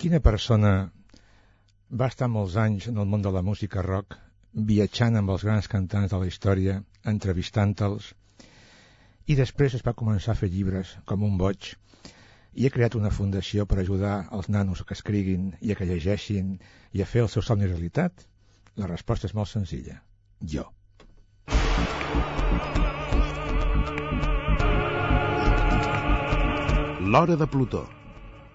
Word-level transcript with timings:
Quina 0.00 0.16
persona 0.24 0.68
va 2.02 2.06
estar 2.08 2.26
molts 2.32 2.54
anys 2.60 2.86
en 2.88 3.00
el 3.02 3.08
món 3.14 3.20
de 3.24 3.32
la 3.34 3.42
música 3.44 3.82
rock, 3.84 4.14
viatjant 4.70 5.18
amb 5.20 5.32
els 5.34 5.44
grans 5.44 5.68
cantants 5.68 6.14
de 6.14 6.20
la 6.22 6.28
història, 6.30 6.76
entrevistant-los, 7.12 8.06
i 9.28 9.36
després 9.36 9.76
es 9.76 9.84
va 9.84 9.94
començar 9.98 10.32
a 10.32 10.38
fer 10.40 10.48
llibres 10.54 10.94
com 11.04 11.28
un 11.28 11.36
boig 11.42 11.74
i 12.54 12.64
ha 12.64 12.72
creat 12.78 12.96
una 13.02 13.12
fundació 13.18 13.68
per 13.68 13.82
ajudar 13.84 14.14
els 14.38 14.48
nanos 14.48 14.80
que 14.88 14.96
escriguin 14.96 15.52
i 15.60 15.74
a 15.74 15.76
que 15.76 15.90
llegeixin 15.92 16.56
i 16.96 17.04
a 17.04 17.10
fer 17.12 17.26
el 17.26 17.30
seu 17.36 17.44
somni 17.44 17.68
realitat? 17.68 18.24
La 18.80 18.88
resposta 18.88 19.28
és 19.28 19.36
molt 19.36 19.52
senzilla. 19.52 20.00
Jo. 20.40 20.64
L'Hora 27.04 27.36
de 27.36 27.46
Plutó, 27.52 27.84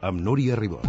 amb 0.06 0.22
Núria 0.22 0.56
Ribot. 0.56 0.86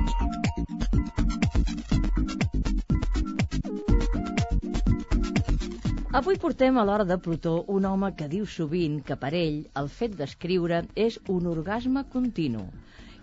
Avui 6.17 6.37
portem 6.41 6.77
a 6.77 6.85
l'hora 6.85 7.05
de 7.09 7.17
Plutó 7.25 7.55
un 7.73 7.87
home 7.89 8.11
que 8.19 8.29
diu 8.29 8.45
sovint 8.49 9.01
que 9.09 9.17
per 9.23 9.33
ell 9.39 9.57
el 9.81 9.89
fet 10.01 10.19
d'escriure 10.21 10.83
és 11.07 11.17
un 11.33 11.49
orgasme 11.53 12.05
continu. 12.13 12.67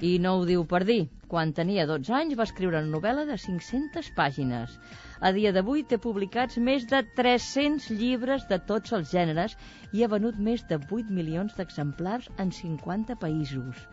I 0.04 0.18
no 0.24 0.34
ho 0.38 0.44
diu 0.50 0.66
per 0.72 0.82
dir. 0.90 1.04
Quan 1.32 1.54
tenia 1.58 1.86
12 1.90 2.14
anys 2.18 2.38
va 2.38 2.46
escriure 2.50 2.82
una 2.82 2.92
novel·la 2.96 3.24
de 3.30 3.38
500 3.44 4.10
pàgines. 4.18 4.74
A 5.22 5.32
dia 5.38 5.54
d'avui 5.56 5.86
té 5.90 5.98
publicats 6.02 6.58
més 6.68 6.86
de 6.90 7.00
300 7.20 7.88
llibres 8.02 8.50
de 8.50 8.60
tots 8.72 8.94
els 8.98 9.14
gèneres 9.14 9.56
i 9.94 10.04
ha 10.04 10.12
venut 10.12 10.42
més 10.50 10.66
de 10.70 10.82
8 10.82 11.14
milions 11.20 11.56
d'exemplars 11.58 12.30
en 12.44 12.52
50 12.52 13.18
països. 13.22 13.86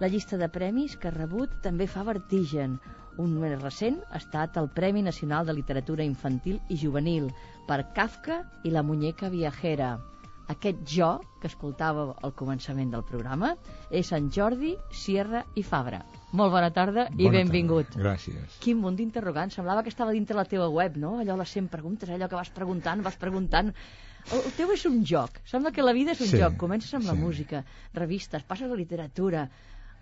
La 0.00 0.06
llista 0.06 0.36
de 0.38 0.46
premis 0.48 0.92
que 0.96 1.08
ha 1.08 1.14
rebut 1.14 1.56
també 1.62 1.88
fa 1.90 2.04
vertigen. 2.06 2.76
Un 3.18 3.32
més 3.42 3.56
recent 3.60 3.96
ha 4.12 4.20
estat 4.20 4.56
el 4.60 4.68
Premi 4.70 5.00
Nacional 5.02 5.48
de 5.48 5.54
Literatura 5.56 6.04
Infantil 6.06 6.60
i 6.70 6.76
Juvenil 6.78 7.24
per 7.66 7.80
Kafka 7.96 8.36
i 8.62 8.70
la 8.70 8.84
muñeca 8.86 9.26
viajera. 9.32 9.96
Aquest 10.48 10.84
jo, 10.88 11.08
que 11.42 11.48
escoltava 11.50 12.04
al 12.24 12.32
començament 12.32 12.92
del 12.94 13.02
programa, 13.04 13.50
és 13.90 14.12
en 14.16 14.30
Jordi 14.32 14.70
Sierra 15.00 15.42
i 15.58 15.64
Fabra. 15.66 15.98
Molt 16.32 16.54
bona 16.54 16.70
tarda 16.72 17.08
i 17.10 17.26
Bona 17.26 17.40
benvingut. 17.42 17.90
Tarda. 17.90 18.04
Gràcies. 18.06 18.56
Quin 18.62 18.78
munt 18.80 18.96
d'interrogants. 18.96 19.58
Semblava 19.58 19.82
que 19.82 19.92
estava 19.92 20.14
dintre 20.14 20.38
la 20.38 20.46
teva 20.48 20.70
web, 20.72 20.96
no? 20.96 21.16
Allò 21.20 21.36
les 21.42 21.52
100 21.58 21.68
preguntes, 21.74 22.08
allò 22.08 22.30
que 22.30 22.38
vas 22.38 22.54
preguntant, 22.54 23.02
vas 23.04 23.18
preguntant... 23.20 23.74
El, 24.30 24.40
el 24.44 24.54
teu 24.56 24.70
és 24.72 24.86
un 24.88 25.02
joc. 25.08 25.42
Sembla 25.48 25.72
que 25.74 25.82
la 25.84 25.92
vida 25.96 26.14
és 26.14 26.22
un 26.22 26.30
Sí, 26.30 26.38
joc. 26.38 26.56
Comences 26.60 26.94
amb 26.94 27.10
la 27.10 27.16
sí. 27.18 27.20
música, 27.26 27.64
revistes, 27.98 28.46
passes 28.46 28.70
a 28.70 28.76
la 28.76 28.78
literatura... 28.78 29.48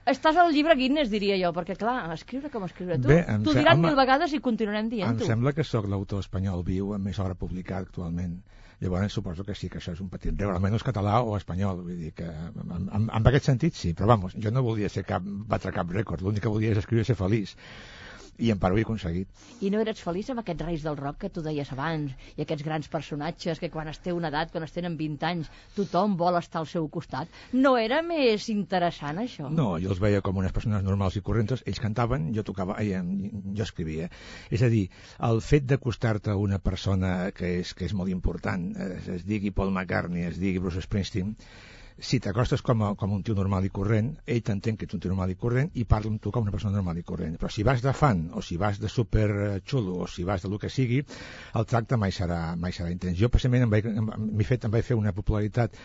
Estàs 0.07 0.37
al 0.39 0.53
llibre 0.55 0.77
Guinness, 0.79 1.11
diria 1.11 1.37
jo, 1.41 1.51
perquè, 1.55 1.75
clar, 1.79 1.97
escriure 2.15 2.51
com 2.53 2.67
escriure 2.67 2.99
tu. 3.01 3.09
Bé, 3.11 3.25
em 3.33 3.43
T'ho 3.47 3.55
diran 3.57 3.81
home, 3.81 3.89
mil 3.89 3.97
vegades 3.99 4.37
i 4.37 4.43
continuarem 4.45 4.87
Em 4.87 4.93
dient-ho. 4.93 5.27
sembla 5.27 5.53
que 5.57 5.65
sóc 5.67 5.89
l'autor 5.91 6.23
espanyol 6.23 6.63
viu 6.69 6.95
amb 6.95 7.11
més 7.11 7.19
obra 7.19 7.35
publicada 7.35 7.83
actualment. 7.89 8.39
Llavors 8.81 9.15
suposo 9.17 9.43
que 9.43 9.55
sí, 9.57 9.71
que 9.73 9.79
això 9.81 9.95
és 9.97 10.01
un 10.05 10.11
petit 10.13 10.35
greu, 10.37 10.51
almenys 10.53 10.85
català 10.85 11.23
o 11.25 11.37
espanyol, 11.39 11.81
vull 11.83 11.97
dir 11.97 12.13
que 12.15 12.27
en, 12.29 12.89
en, 12.93 13.07
en 13.09 13.29
aquest 13.31 13.49
sentit 13.49 13.75
sí, 13.75 13.95
però 13.97 14.11
vamos, 14.13 14.37
jo 14.37 14.53
no 14.53 14.63
volia 14.63 14.91
ser 14.93 15.03
cap, 15.09 15.25
batre 15.25 15.73
cap 15.73 15.91
rècord, 15.97 16.21
l'únic 16.21 16.45
que 16.45 16.53
volia 16.53 16.75
és 16.75 16.83
escriure 16.83 17.07
i 17.07 17.09
ser 17.09 17.17
feliç 17.17 17.57
i 18.39 18.51
en 18.53 18.59
part 18.61 18.75
ho 18.75 18.79
he 18.79 18.85
aconseguit. 18.85 19.29
I 19.65 19.71
no 19.73 19.81
eres 19.81 20.01
feliç 20.05 20.31
amb 20.33 20.43
aquests 20.43 20.65
reis 20.67 20.83
del 20.85 20.97
rock 20.99 21.19
que 21.25 21.31
tu 21.33 21.43
deies 21.45 21.71
abans, 21.73 22.13
i 22.37 22.43
aquests 22.45 22.65
grans 22.67 22.89
personatges 22.93 23.59
que 23.63 23.71
quan 23.71 23.89
es 23.89 23.99
té 24.05 24.13
una 24.13 24.29
edat, 24.33 24.51
quan 24.53 24.65
es 24.67 24.73
tenen 24.75 24.97
20 24.99 25.27
anys, 25.29 25.51
tothom 25.77 26.17
vol 26.21 26.37
estar 26.41 26.61
al 26.61 26.67
seu 26.71 26.89
costat. 26.93 27.29
No 27.53 27.77
era 27.81 28.03
més 28.03 28.49
interessant, 28.53 29.19
això? 29.23 29.49
No, 29.51 29.79
jo 29.83 29.91
els 29.95 30.01
veia 30.03 30.21
com 30.25 30.37
unes 30.43 30.53
persones 30.53 30.83
normals 30.85 31.17
i 31.17 31.23
corrents, 31.25 31.63
ells 31.67 31.81
cantaven, 31.81 32.31
jo 32.37 32.45
tocava, 32.45 32.77
ai, 32.79 32.93
em- 32.99 33.55
jo 33.57 33.63
escrivia. 33.65 34.11
És 34.51 34.63
a 34.63 34.69
dir, 34.73 34.89
el 35.31 35.41
fet 35.41 35.65
d'acostar-te 35.67 36.31
a 36.31 36.37
una 36.37 36.59
persona 36.59 37.31
que 37.33 37.57
és, 37.61 37.73
que 37.75 37.87
és 37.89 37.95
molt 37.95 38.11
important, 38.13 38.69
es, 38.77 39.09
es 39.09 39.25
digui 39.27 39.51
Paul 39.51 39.73
McCartney, 39.73 40.27
es 40.29 40.39
digui 40.39 40.59
Bruce 40.61 40.83
Springsteen, 40.85 41.37
si 41.99 42.19
t'acostes 42.21 42.61
com, 42.63 42.83
a, 42.85 42.91
com 42.99 43.13
un 43.17 43.23
tio 43.25 43.35
normal 43.37 43.65
i 43.65 43.71
corrent, 43.73 44.11
ell 44.29 44.43
t'entén 44.45 44.77
que 44.77 44.85
ets 44.85 44.97
un 44.97 45.01
tio 45.01 45.13
normal 45.13 45.33
i 45.33 45.39
corrent 45.41 45.71
i 45.81 45.87
parla 45.89 46.13
amb 46.13 46.21
tu 46.23 46.33
com 46.35 46.45
una 46.45 46.53
persona 46.53 46.77
normal 46.77 47.01
i 47.01 47.05
corrent. 47.09 47.39
Però 47.41 47.49
si 47.53 47.65
vas 47.65 47.81
de 47.85 47.95
fan, 47.97 48.27
o 48.37 48.43
si 48.45 48.59
vas 48.61 48.81
de 48.83 48.91
super 48.93 49.29
eh, 49.31 49.49
xulo, 49.65 49.97
o 50.05 50.11
si 50.11 50.27
vas 50.29 50.45
de 50.45 50.53
lo 50.53 50.61
que 50.61 50.71
sigui, 50.73 51.01
el 51.57 51.67
tracte 51.67 51.97
mai 51.97 52.13
serà, 52.13 52.41
mai 52.61 52.77
serà 52.77 52.93
intens. 52.93 53.17
Jo, 53.19 53.33
precisament, 53.33 53.65
m'he 53.71 54.49
fet, 54.49 54.69
em 54.69 54.77
vaig 54.77 54.85
fer 54.85 54.99
una 55.01 55.15
popularitat 55.17 55.81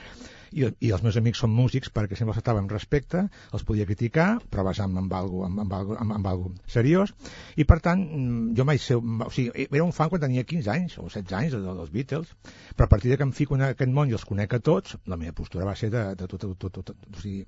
i, 0.52 0.66
i 0.84 0.92
els 0.92 1.04
meus 1.04 1.18
amics 1.20 1.40
són 1.44 1.52
músics 1.56 1.92
perquè 1.96 2.18
sempre 2.18 2.34
els 2.34 2.40
tractava 2.40 2.60
amb 2.62 2.72
respecte, 2.74 3.24
els 3.56 3.64
podia 3.68 3.86
criticar, 3.90 4.28
però 4.52 4.66
basant 4.68 4.98
amb, 5.00 5.14
algo, 5.16 5.44
amb, 5.48 5.62
amb, 5.64 5.74
algo, 5.78 5.96
amb, 6.00 6.16
amb 6.18 6.28
algo 6.32 6.52
seriós, 6.68 7.14
i 7.56 7.66
per 7.68 7.80
tant, 7.86 8.04
mm, 8.04 8.54
jo 8.58 8.66
mai 8.68 8.78
sé, 8.84 8.96
o 9.00 9.30
sigui, 9.32 9.68
era 9.72 9.84
un 9.86 9.96
fan 9.96 10.12
quan 10.12 10.22
tenia 10.26 10.44
15 10.44 10.72
anys 10.76 10.98
o 11.00 11.08
16 11.08 11.38
anys 11.40 11.56
de- 11.56 11.64
dels 11.82 11.92
Beatles, 11.96 12.36
però 12.76 12.86
a 12.90 12.92
partir 12.96 13.12
de 13.12 13.18
que 13.18 13.24
em 13.30 13.32
fico 13.32 13.56
en 13.56 13.66
aquest 13.70 13.92
món 13.92 14.10
i 14.12 14.18
els 14.18 14.26
conec 14.26 14.54
a 14.54 14.60
tots, 14.60 14.98
la 15.06 15.18
meva 15.18 15.34
postura 15.38 15.66
va 15.66 15.76
ser 15.76 15.90
de, 15.94 16.04
de 16.16 16.28
tot, 16.28 16.40
tot, 16.42 16.58
tot, 16.60 16.82
tot, 16.84 16.96
o 17.12 17.22
sigui, 17.22 17.46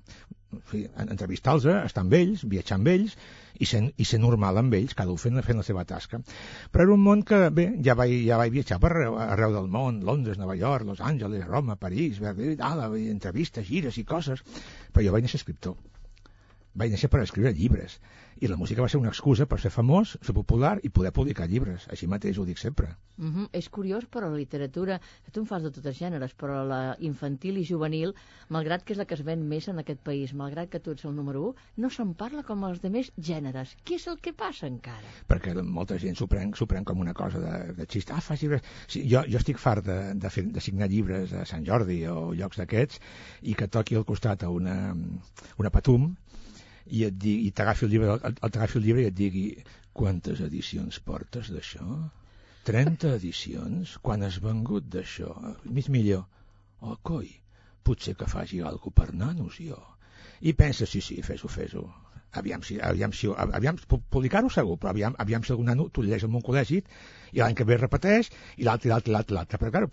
o 0.54 0.62
sigui, 0.70 0.86
en- 0.96 1.10
entrevistar-los, 1.16 1.66
estar 1.84 2.04
amb 2.04 2.14
ells, 2.14 2.44
viatjar 2.48 2.78
amb 2.80 2.88
ells, 2.88 3.16
i 3.60 3.68
ser, 3.68 3.82
i 3.96 4.06
ser 4.08 4.20
normal 4.22 4.58
amb 4.60 4.74
ells, 4.78 4.94
cada 4.98 5.14
un 5.14 5.20
fent, 5.20 5.40
fent 5.46 5.60
la 5.60 5.66
seva 5.66 5.84
tasca. 5.88 6.20
Però 6.72 6.86
era 6.86 6.94
un 6.96 7.04
món 7.04 7.22
que, 7.26 7.40
bé, 7.54 7.68
ja 7.86 7.96
vaig, 7.98 8.14
ja 8.26 8.38
vaig 8.40 8.52
viatjar 8.54 8.80
per 8.82 8.92
arreu, 8.92 9.18
arreu 9.22 9.54
del 9.54 9.70
món, 9.70 10.02
Londres, 10.06 10.40
Nova 10.40 10.56
York, 10.58 10.86
Los 10.88 11.00
Angeles, 11.00 11.46
Roma, 11.46 11.78
París, 11.80 12.20
Berlín, 12.24 12.60
ala, 12.62 12.90
entrevistes, 12.98 13.66
gires 13.68 13.98
i 14.00 14.06
coses, 14.08 14.42
però 14.92 15.06
jo 15.06 15.14
vaig 15.14 15.26
néixer 15.26 15.42
escriptor. 15.42 15.78
Vaig 16.74 16.94
néixer 16.94 17.10
per 17.10 17.22
escriure 17.22 17.54
llibres, 17.54 18.00
i 18.40 18.48
la 18.50 18.56
música 18.56 18.82
va 18.82 18.88
ser 18.88 19.00
una 19.00 19.12
excusa 19.12 19.46
per 19.46 19.60
ser 19.60 19.70
famós, 19.70 20.16
ser 20.22 20.34
popular 20.34 20.78
i 20.82 20.90
poder 20.90 21.12
publicar 21.12 21.48
llibres. 21.50 21.88
Així 21.90 22.08
mateix 22.10 22.38
ho 22.38 22.44
dic 22.44 22.58
sempre. 22.58 22.96
Uh 23.18 23.30
-huh. 23.30 23.48
És 23.52 23.68
curiós, 23.68 24.04
però 24.10 24.30
la 24.30 24.36
literatura, 24.36 25.00
que 25.24 25.30
tu 25.30 25.40
en 25.40 25.46
fas 25.46 25.62
de 25.62 25.70
tots 25.70 25.86
els 25.86 25.98
gèneres, 25.98 26.34
però 26.36 26.64
la 26.66 26.96
infantil 26.98 27.58
i 27.58 27.64
juvenil, 27.64 28.14
malgrat 28.48 28.84
que 28.84 28.92
és 28.92 28.98
la 28.98 29.04
que 29.04 29.14
es 29.14 29.22
ven 29.22 29.48
més 29.48 29.68
en 29.68 29.78
aquest 29.78 30.00
país, 30.00 30.34
malgrat 30.34 30.68
que 30.68 30.80
tu 30.80 30.90
ets 30.90 31.04
el 31.04 31.14
número 31.14 31.42
1, 31.42 31.54
no 31.76 31.90
se'n 31.90 32.14
parla 32.14 32.42
com 32.42 32.64
els 32.64 32.80
demés 32.80 33.12
gèneres. 33.16 33.76
Què 33.84 33.94
és 33.94 34.06
el 34.06 34.18
que 34.18 34.32
passa 34.32 34.66
encara? 34.66 35.08
perquè 35.28 35.54
molta 35.62 35.98
gent 35.98 36.16
s'ho 36.18 36.28
pren, 36.30 36.52
pren 36.70 36.84
com 36.84 37.00
una 37.00 37.14
cosa 37.14 37.40
de, 37.42 37.72
de 37.78 37.86
xist. 37.90 38.12
Ah, 38.14 38.20
fas 38.24 38.42
llibres... 38.42 38.62
Sí, 38.86 39.04
jo, 39.10 39.24
jo 39.30 39.40
estic 39.40 39.60
fart 39.62 39.84
de, 39.86 39.98
de, 40.20 40.30
fer, 40.30 40.46
de 40.52 40.62
signar 40.64 40.88
llibres 40.92 41.32
a 41.32 41.44
Sant 41.48 41.66
Jordi 41.66 42.02
o 42.10 42.32
llocs 42.36 42.60
d'aquests 42.60 43.00
i 43.42 43.56
que 43.58 43.68
toqui 43.68 43.98
al 43.98 44.06
costat 44.08 44.44
a 44.44 44.52
una, 44.54 44.76
una 45.58 45.72
patum 45.74 46.12
i 46.86 47.04
et 47.08 47.16
digui, 47.16 47.48
i 47.48 47.52
t'agafi 47.56 47.86
el 47.86 47.92
llibre, 47.94 48.12
el, 48.14 48.36
el 48.42 48.60
el 48.64 48.82
llibre 48.84 49.02
i 49.02 49.08
et 49.10 49.16
digui 49.16 49.44
quantes 49.92 50.40
edicions 50.40 51.00
portes 51.00 51.50
d'això? 51.54 51.86
30 52.68 53.14
edicions? 53.18 53.98
Quan 54.04 54.22
has 54.24 54.38
vengut 54.42 54.86
d'això? 54.92 55.32
Mig 55.64 55.88
millor. 55.88 56.24
Oh, 56.80 56.96
coi, 57.02 57.28
potser 57.84 58.14
que 58.16 58.26
faci 58.28 58.60
alguna 58.60 58.94
per 59.00 59.14
nanos, 59.14 59.58
jo. 59.60 59.80
I 60.40 60.52
pensa, 60.52 60.86
sí, 60.86 61.00
sí, 61.00 61.20
fes-ho, 61.22 61.48
fes-ho. 61.48 61.84
Aviam 62.40 62.62
si, 62.66 62.80
aviam 62.82 63.12
si, 63.14 63.28
aviam, 63.30 63.76
pu- 63.88 64.00
publicar-ho 64.10 64.50
segur, 64.50 64.76
però 64.80 64.90
aviam, 64.90 65.14
aviam 65.22 65.44
si 65.44 65.52
algun 65.54 65.68
nano 65.70 65.86
tu 65.88 66.02
llegeix 66.02 66.24
en 66.26 66.34
un 66.34 66.42
col·legi 66.42 66.80
i 66.80 67.38
l'any 67.38 67.54
que 67.54 67.64
ve 67.68 67.76
repeteix 67.78 68.30
i 68.56 68.66
l'altre, 68.66 68.88
i 68.88 68.92
l'altre, 68.92 69.12
i 69.12 69.14
l'altre, 69.14 69.36
l'altre. 69.38 69.60
Però, 69.62 69.70
claro, 69.76 69.90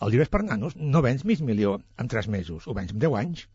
el 0.00 0.12
llibre 0.12 0.28
és 0.28 0.32
per 0.32 0.44
nanos, 0.46 0.76
no 0.76 1.02
vens 1.02 1.24
mig 1.26 1.42
milió 1.42 1.74
en 1.98 2.08
3 2.08 2.28
mesos, 2.30 2.68
ho 2.68 2.76
vens 2.78 2.94
en 2.94 3.02
10 3.02 3.16
anys 3.24 3.46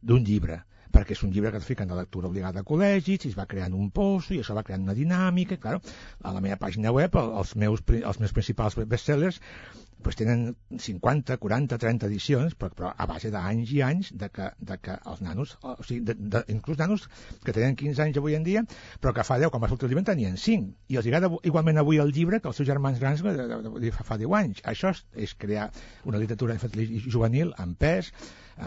d'un 0.00 0.22
llibre 0.24 0.60
perquè 0.92 1.16
és 1.16 1.22
un 1.26 1.30
llibre 1.34 1.50
que 1.54 1.60
et 1.62 1.66
fiquen 1.66 1.88
de 1.90 1.98
lectura 1.98 2.28
obligada 2.30 2.60
a 2.60 2.66
col·legis, 2.66 3.24
i 3.26 3.32
es 3.32 3.38
va 3.38 3.46
creant 3.50 3.74
un 3.76 3.90
poso, 3.90 4.34
i 4.34 4.40
això 4.42 4.54
va 4.56 4.64
creant 4.66 4.82
una 4.88 4.94
dinàmica, 4.98 5.54
i, 5.54 5.62
claro, 5.62 5.80
a 6.22 6.32
la 6.34 6.40
meva 6.40 6.56
pàgina 6.60 6.92
web, 6.92 7.14
el- 7.16 7.36
els 7.42 7.54
meus, 7.56 7.84
els 8.00 8.20
meus 8.20 8.32
principals 8.32 8.76
bestsellers 8.86 9.40
pues 10.02 10.16
tenen 10.16 10.56
50, 10.78 11.36
40, 11.36 11.76
30 11.76 12.06
edicions, 12.06 12.54
però, 12.56 12.70
però 12.72 12.92
a 12.96 13.04
base 13.04 13.28
d'anys 13.30 13.68
i 13.76 13.82
anys 13.84 14.08
de 14.16 14.30
que, 14.32 14.46
de 14.58 14.78
que 14.80 14.94
els 15.10 15.20
nanos, 15.20 15.58
o 15.60 15.74
sigui, 15.84 16.00
de, 16.08 16.14
de, 16.16 16.40
inclús 16.54 16.78
nanos 16.80 17.04
que 17.44 17.52
tenen 17.52 17.76
15 17.76 18.00
anys 18.06 18.16
avui 18.16 18.32
en 18.38 18.46
dia, 18.46 18.62
però 19.00 19.12
que 19.12 19.26
fa 19.28 19.36
10, 19.36 19.50
quan 19.52 19.60
va 19.60 19.68
sortir 19.68 19.90
el 19.90 19.92
llibre, 19.92 20.06
en 20.06 20.08
tenien 20.08 20.38
5. 20.40 20.72
I 20.88 20.96
els 20.96 21.04
agrada 21.10 21.28
igualment 21.44 21.82
avui 21.82 22.00
el 22.00 22.14
llibre 22.16 22.40
que 22.40 22.48
els 22.48 22.56
seus 22.56 22.70
germans 22.70 22.98
grans 22.98 23.20
de, 23.20 23.34
de, 23.42 23.46
de, 23.60 23.74
de, 23.84 23.92
fa, 23.92 24.06
fa 24.08 24.16
10 24.16 24.32
anys. 24.40 24.62
Això 24.72 24.94
és, 24.96 25.04
és 25.28 25.34
crear 25.36 25.68
una 26.08 26.16
literatura 26.22 26.56
infantil 26.56 26.88
i 26.96 27.02
juvenil 27.04 27.52
amb 27.60 27.76
pes, 27.76 28.08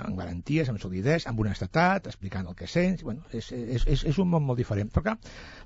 amb 0.01 0.17
garanties, 0.19 0.69
amb 0.69 0.81
solidesa, 0.81 1.29
amb 1.29 1.43
honestedat, 1.43 2.09
explicant 2.11 2.49
el 2.49 2.57
que 2.59 2.67
sents. 2.67 3.03
Bueno, 3.05 3.25
és, 3.31 3.51
és, 3.53 3.87
és, 3.87 4.03
és 4.13 4.19
un 4.21 4.29
món 4.33 4.45
molt 4.47 4.59
diferent. 4.61 4.91
Però 4.93 5.05
clar, 5.09 5.17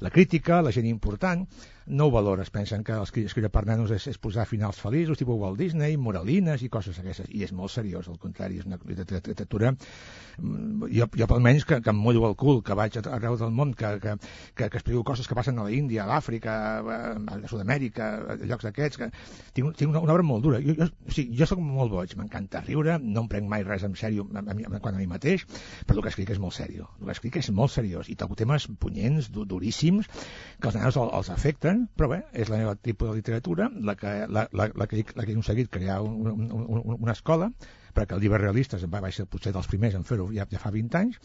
la 0.03 0.13
crítica, 0.13 0.61
la 0.65 0.73
gent 0.75 0.89
important, 0.89 1.45
no 1.87 2.05
ho 2.07 2.11
valora. 2.11 2.43
Es 2.43 2.51
pensen 2.51 2.83
que 2.83 2.93
escri- 2.93 3.25
escriure 3.25 3.49
per 3.49 3.65
nanos 3.65 3.91
és, 3.95 4.07
és 4.11 4.17
posar 4.19 4.45
finals 4.45 4.79
feliços, 4.81 5.17
tipus 5.17 5.39
Walt 5.39 5.57
Disney, 5.59 5.97
moralines 5.97 6.61
i 6.63 6.69
coses 6.69 6.99
aquestes. 6.99 7.29
I 7.31 7.43
és 7.47 7.53
molt 7.55 7.71
seriós, 7.71 8.07
al 8.11 8.19
contrari, 8.19 8.59
és 8.59 8.65
una 8.67 8.79
literatura... 8.85 9.73
mm, 10.37 10.89
Jo, 10.97 11.07
jo 11.17 11.25
almenys 11.33 11.65
que, 11.65 11.79
que 11.81 11.89
em 11.91 11.97
mullo 11.99 12.27
el 12.29 12.35
cul, 12.39 12.61
que 12.63 12.75
vaig 12.77 12.97
arreu 13.01 13.35
del 13.37 13.51
món, 13.51 13.73
que, 13.77 13.89
que, 14.03 14.13
que, 14.55 14.69
que 14.69 14.77
explico 14.77 15.03
coses 15.03 15.27
que 15.27 15.35
passen 15.35 15.57
a 15.59 15.63
la 15.67 15.71
Índia, 15.71 16.03
a 16.03 16.07
l'Àfrica, 16.11 16.53
a 16.79 17.37
Sud-amèrica, 17.49 18.07
a 18.33 18.37
llocs 18.43 18.67
d'aquests, 18.67 18.97
que 19.01 19.09
tinc, 19.57 19.75
tinc 19.77 19.91
una, 19.91 20.01
una 20.05 20.13
obra 20.15 20.23
molt 20.27 20.43
dura. 20.45 20.61
Jo, 20.63 20.75
jo, 20.77 20.87
o 21.07 21.11
sigui, 21.13 21.35
jo 21.39 21.47
sóc 21.49 21.59
molt 21.63 21.91
boig, 21.91 22.15
m'encanta 22.19 22.61
riure, 22.65 22.97
no 23.03 23.25
em 23.25 23.29
prenc 23.31 23.49
mai 23.51 23.63
res 23.67 23.83
en 23.87 23.95
sèrio 23.99 24.27
quan 24.27 24.93
a 24.93 24.97
mi 24.97 25.07
mateix, 25.09 25.45
però 25.87 25.99
el 25.99 26.03
que 26.07 26.13
escric 26.13 26.31
és 26.35 26.39
molt 26.43 26.55
sèrio. 26.57 26.87
El 27.01 27.07
que 27.11 27.15
escric 27.17 27.39
és 27.41 27.49
molt 27.51 27.73
seriós 27.73 28.09
i 28.09 28.15
toco 28.15 28.35
temes 28.39 28.67
punyents, 28.79 29.31
du- 29.33 29.45
duríssims, 29.45 30.07
que 30.61 30.69
els 30.71 30.75
nanos 30.79 30.97
els, 30.97 31.13
els 31.21 31.29
afecten, 31.77 31.87
però 31.95 32.09
bé, 32.09 32.23
és 32.33 32.49
la 32.49 32.57
meva 32.57 32.75
tipus 32.75 33.09
de 33.09 33.15
literatura, 33.15 33.69
la 33.69 33.95
que, 33.95 34.25
la, 34.27 34.47
la, 34.51 34.69
la 34.73 34.87
que, 34.87 35.03
la 35.15 35.23
que 35.23 35.31
he 35.31 35.35
aconseguit 35.35 35.69
crear 35.69 36.01
un, 36.01 36.27
un, 36.27 36.51
un, 36.51 36.97
una 36.99 37.13
escola, 37.13 37.51
perquè 37.93 38.15
el 38.15 38.21
llibre 38.21 38.37
realistes 38.37 38.85
va, 38.85 39.01
va 39.01 39.11
ser 39.11 39.25
potser 39.25 39.53
dels 39.53 39.67
primers 39.67 39.95
en 39.95 40.03
fer-ho 40.05 40.29
ja, 40.33 40.47
ja 40.49 40.59
fa 40.59 40.71
20 40.71 40.97
anys, 40.97 41.19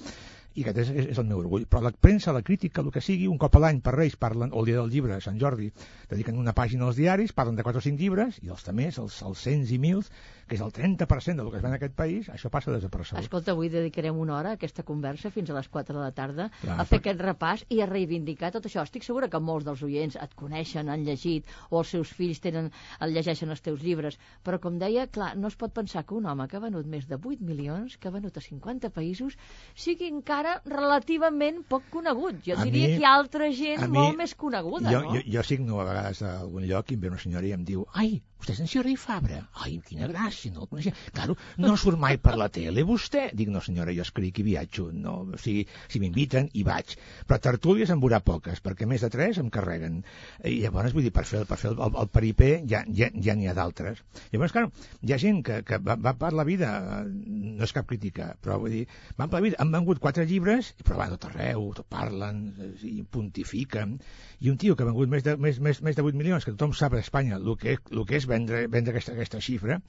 i 0.54 0.62
aquest 0.62 0.78
és, 0.82 0.90
és, 0.90 1.06
és 1.14 1.18
el 1.20 1.28
meu 1.28 1.40
orgull. 1.40 1.64
Però 1.66 1.80
la 1.84 1.92
premsa, 1.92 2.32
la 2.36 2.42
crítica, 2.44 2.82
el 2.82 2.90
que 2.92 3.00
sigui, 3.00 3.28
un 3.28 3.38
cop 3.40 3.56
a 3.56 3.62
l'any 3.62 3.80
per 3.84 3.94
Reis 3.96 4.18
parlen, 4.20 4.52
o 4.52 4.60
el 4.60 4.68
dia 4.68 4.80
del 4.80 4.90
llibre, 4.92 5.20
Sant 5.24 5.38
Jordi, 5.40 5.70
dediquen 6.10 6.38
una 6.40 6.52
pàgina 6.56 6.84
als 6.88 6.98
diaris, 7.00 7.32
parlen 7.32 7.56
de 7.56 7.64
4 7.64 7.80
o 7.80 7.86
5 7.86 8.00
llibres, 8.00 8.40
i 8.44 8.52
els 8.52 8.64
també, 8.66 8.90
els, 8.92 9.20
els 9.24 9.46
cents 9.48 9.72
i 9.72 9.80
mils, 9.80 10.12
que 10.52 10.58
és 10.58 10.62
el 10.64 10.72
30% 10.76 11.40
del 11.40 11.48
que 11.50 11.56
es 11.56 11.62
ven 11.64 11.72
en 11.72 11.76
aquest 11.78 11.94
país, 11.96 12.28
això 12.28 12.50
passa 12.52 12.72
desapercebut. 12.74 13.22
Escolta, 13.24 13.54
avui 13.56 13.70
dedicarem 13.72 14.18
una 14.20 14.34
hora 14.36 14.50
a 14.52 14.58
aquesta 14.58 14.82
conversa 14.84 15.30
fins 15.32 15.48
a 15.48 15.54
les 15.56 15.68
4 15.72 15.96
de 15.96 16.02
la 16.02 16.10
tarda 16.12 16.50
Clar, 16.60 16.76
a 16.78 16.84
fer 16.84 16.98
perquè- 16.98 17.14
aquest 17.14 17.20
repàs 17.24 17.64
i 17.72 17.80
a 17.80 17.86
reivindicar 17.88 18.50
tot 18.52 18.66
això. 18.68 18.82
Estic 18.84 19.02
segura 19.06 19.30
que 19.32 19.40
molts 19.40 19.64
dels 19.64 19.82
oients 19.82 20.16
et 20.20 20.34
coneixen, 20.36 20.90
han 20.92 21.04
llegit, 21.06 21.46
o 21.70 21.78
els 21.80 21.88
seus 21.94 22.12
fills 22.12 22.40
tenen, 22.44 22.70
el 23.00 23.14
llegeixen 23.16 23.48
els 23.50 23.62
teus 23.62 23.80
llibres, 23.80 24.18
però 24.44 24.60
com 24.60 24.76
deia, 24.78 25.06
clar, 25.08 25.36
no 25.38 25.48
es 25.48 25.56
pot 25.56 25.72
pensar 25.72 26.04
que 26.04 26.14
un 26.14 26.26
home 26.26 26.46
que 26.48 26.56
ha 26.56 26.60
venut 26.60 26.84
més 26.86 27.06
de 27.08 27.16
8 27.16 27.40
milions, 27.40 27.96
que 27.96 28.08
ha 28.08 28.12
venut 28.12 28.36
a 28.36 28.40
50 28.44 28.90
països, 28.90 29.38
sigui 29.74 30.08
encara 30.12 30.60
relativament 30.66 31.62
poc 31.68 31.84
conegut. 31.90 32.42
Jo 32.44 32.58
A 32.58 32.64
diria 32.64 32.88
mi- 32.88 32.94
que 32.96 33.00
hi 33.00 33.04
ha 33.04 33.14
altra 33.14 33.48
gent 33.52 33.86
mi- 33.88 33.98
molt 33.98 34.16
més 34.18 34.34
coneguda, 34.34 34.90
jo, 34.92 35.00
no? 35.02 35.14
jo, 35.14 35.22
jo 35.26 35.42
signo 35.42 35.80
a 35.80 35.84
vegades 35.84 36.22
a 36.22 36.40
algun 36.40 36.66
lloc 36.66 36.90
i 36.90 36.94
em 36.94 37.00
ve 37.00 37.08
una 37.08 37.18
senyora 37.18 37.46
i 37.46 37.52
em 37.52 37.64
diu 37.64 37.86
ai, 37.94 38.20
vostè 38.40 38.52
és 38.56 38.60
en 38.60 38.66
Sierra 38.66 38.90
i 38.90 38.96
Fabra? 38.96 39.48
Ai, 39.54 39.76
quina 39.86 40.08
gràcia, 40.08 40.41
no 40.50 40.64
el 40.64 40.70
coneixia. 40.70 40.94
Claro, 41.14 41.36
no 41.62 41.76
surt 41.76 42.00
mai 42.00 42.18
per 42.18 42.34
la 42.40 42.48
tele, 42.52 42.84
vostè? 42.88 43.28
Dic, 43.36 43.52
no 43.52 43.62
senyora, 43.62 43.94
jo 43.94 44.02
escric 44.02 44.42
i 44.42 44.46
viatjo. 44.46 44.88
No? 44.92 45.14
O 45.36 45.40
sigui, 45.40 45.66
si 45.88 46.02
m'inviten, 46.02 46.50
hi 46.52 46.64
vaig. 46.66 46.96
Però 47.28 47.38
tertúlies 47.42 47.92
em 47.94 48.02
veurà 48.02 48.22
poques, 48.24 48.62
perquè 48.64 48.88
més 48.88 49.04
de 49.04 49.12
tres 49.12 49.38
em 49.38 49.50
carreguen. 49.52 50.02
I 50.44 50.58
llavors, 50.64 50.96
vull 50.96 51.06
dir, 51.06 51.14
per 51.14 51.24
fer, 51.28 51.44
per 51.48 51.60
fer 51.60 51.72
el, 51.72 51.80
el 52.02 52.10
peripé 52.12 52.52
ja 52.68 52.82
ja 52.88 53.08
ja 53.22 53.34
n'hi 53.36 53.48
ha 53.48 53.54
d'altres. 53.56 54.02
Llavors, 54.32 54.54
clar, 54.54 54.64
hi 55.02 55.14
ha 55.14 55.20
gent 55.20 55.42
que, 55.46 55.60
que 55.68 55.78
va, 55.84 55.96
va 55.96 56.14
per 56.18 56.32
la 56.36 56.46
vida, 56.48 56.72
no 57.06 57.66
és 57.66 57.74
cap 57.76 57.88
crítica, 57.90 58.32
però 58.42 58.58
vull 58.62 58.74
dir, 58.76 58.84
van 59.18 59.30
per 59.32 59.40
la 59.40 59.44
vida, 59.46 59.60
han 59.62 59.72
vengut 59.74 60.02
quatre 60.02 60.26
llibres, 60.28 60.72
però 60.82 61.00
van 61.00 61.14
tot 61.14 61.28
arreu, 61.30 61.68
tot 61.76 61.88
parlen, 61.92 62.42
i 62.88 63.02
pontifiquen, 63.16 63.98
i 64.40 64.52
un 64.52 64.58
tio 64.58 64.76
que 64.76 64.86
ha 64.86 64.90
vengut 64.90 65.10
més 65.12 65.24
de, 65.26 65.36
més, 65.36 65.60
més, 65.62 65.82
més 65.84 65.98
de 65.98 66.06
8 66.06 66.18
milions, 66.18 66.44
que 66.46 66.54
tothom 66.54 66.76
sap 66.76 66.96
a 66.96 67.02
Espanya 67.02 67.38
el 67.38 67.56
que, 67.60 67.78
el 67.92 68.04
que 68.08 68.18
és 68.18 68.28
vendre, 68.30 68.66
vendre 68.72 68.94
aquesta, 68.94 69.16
aquesta 69.16 69.42
xifra, 69.44 69.80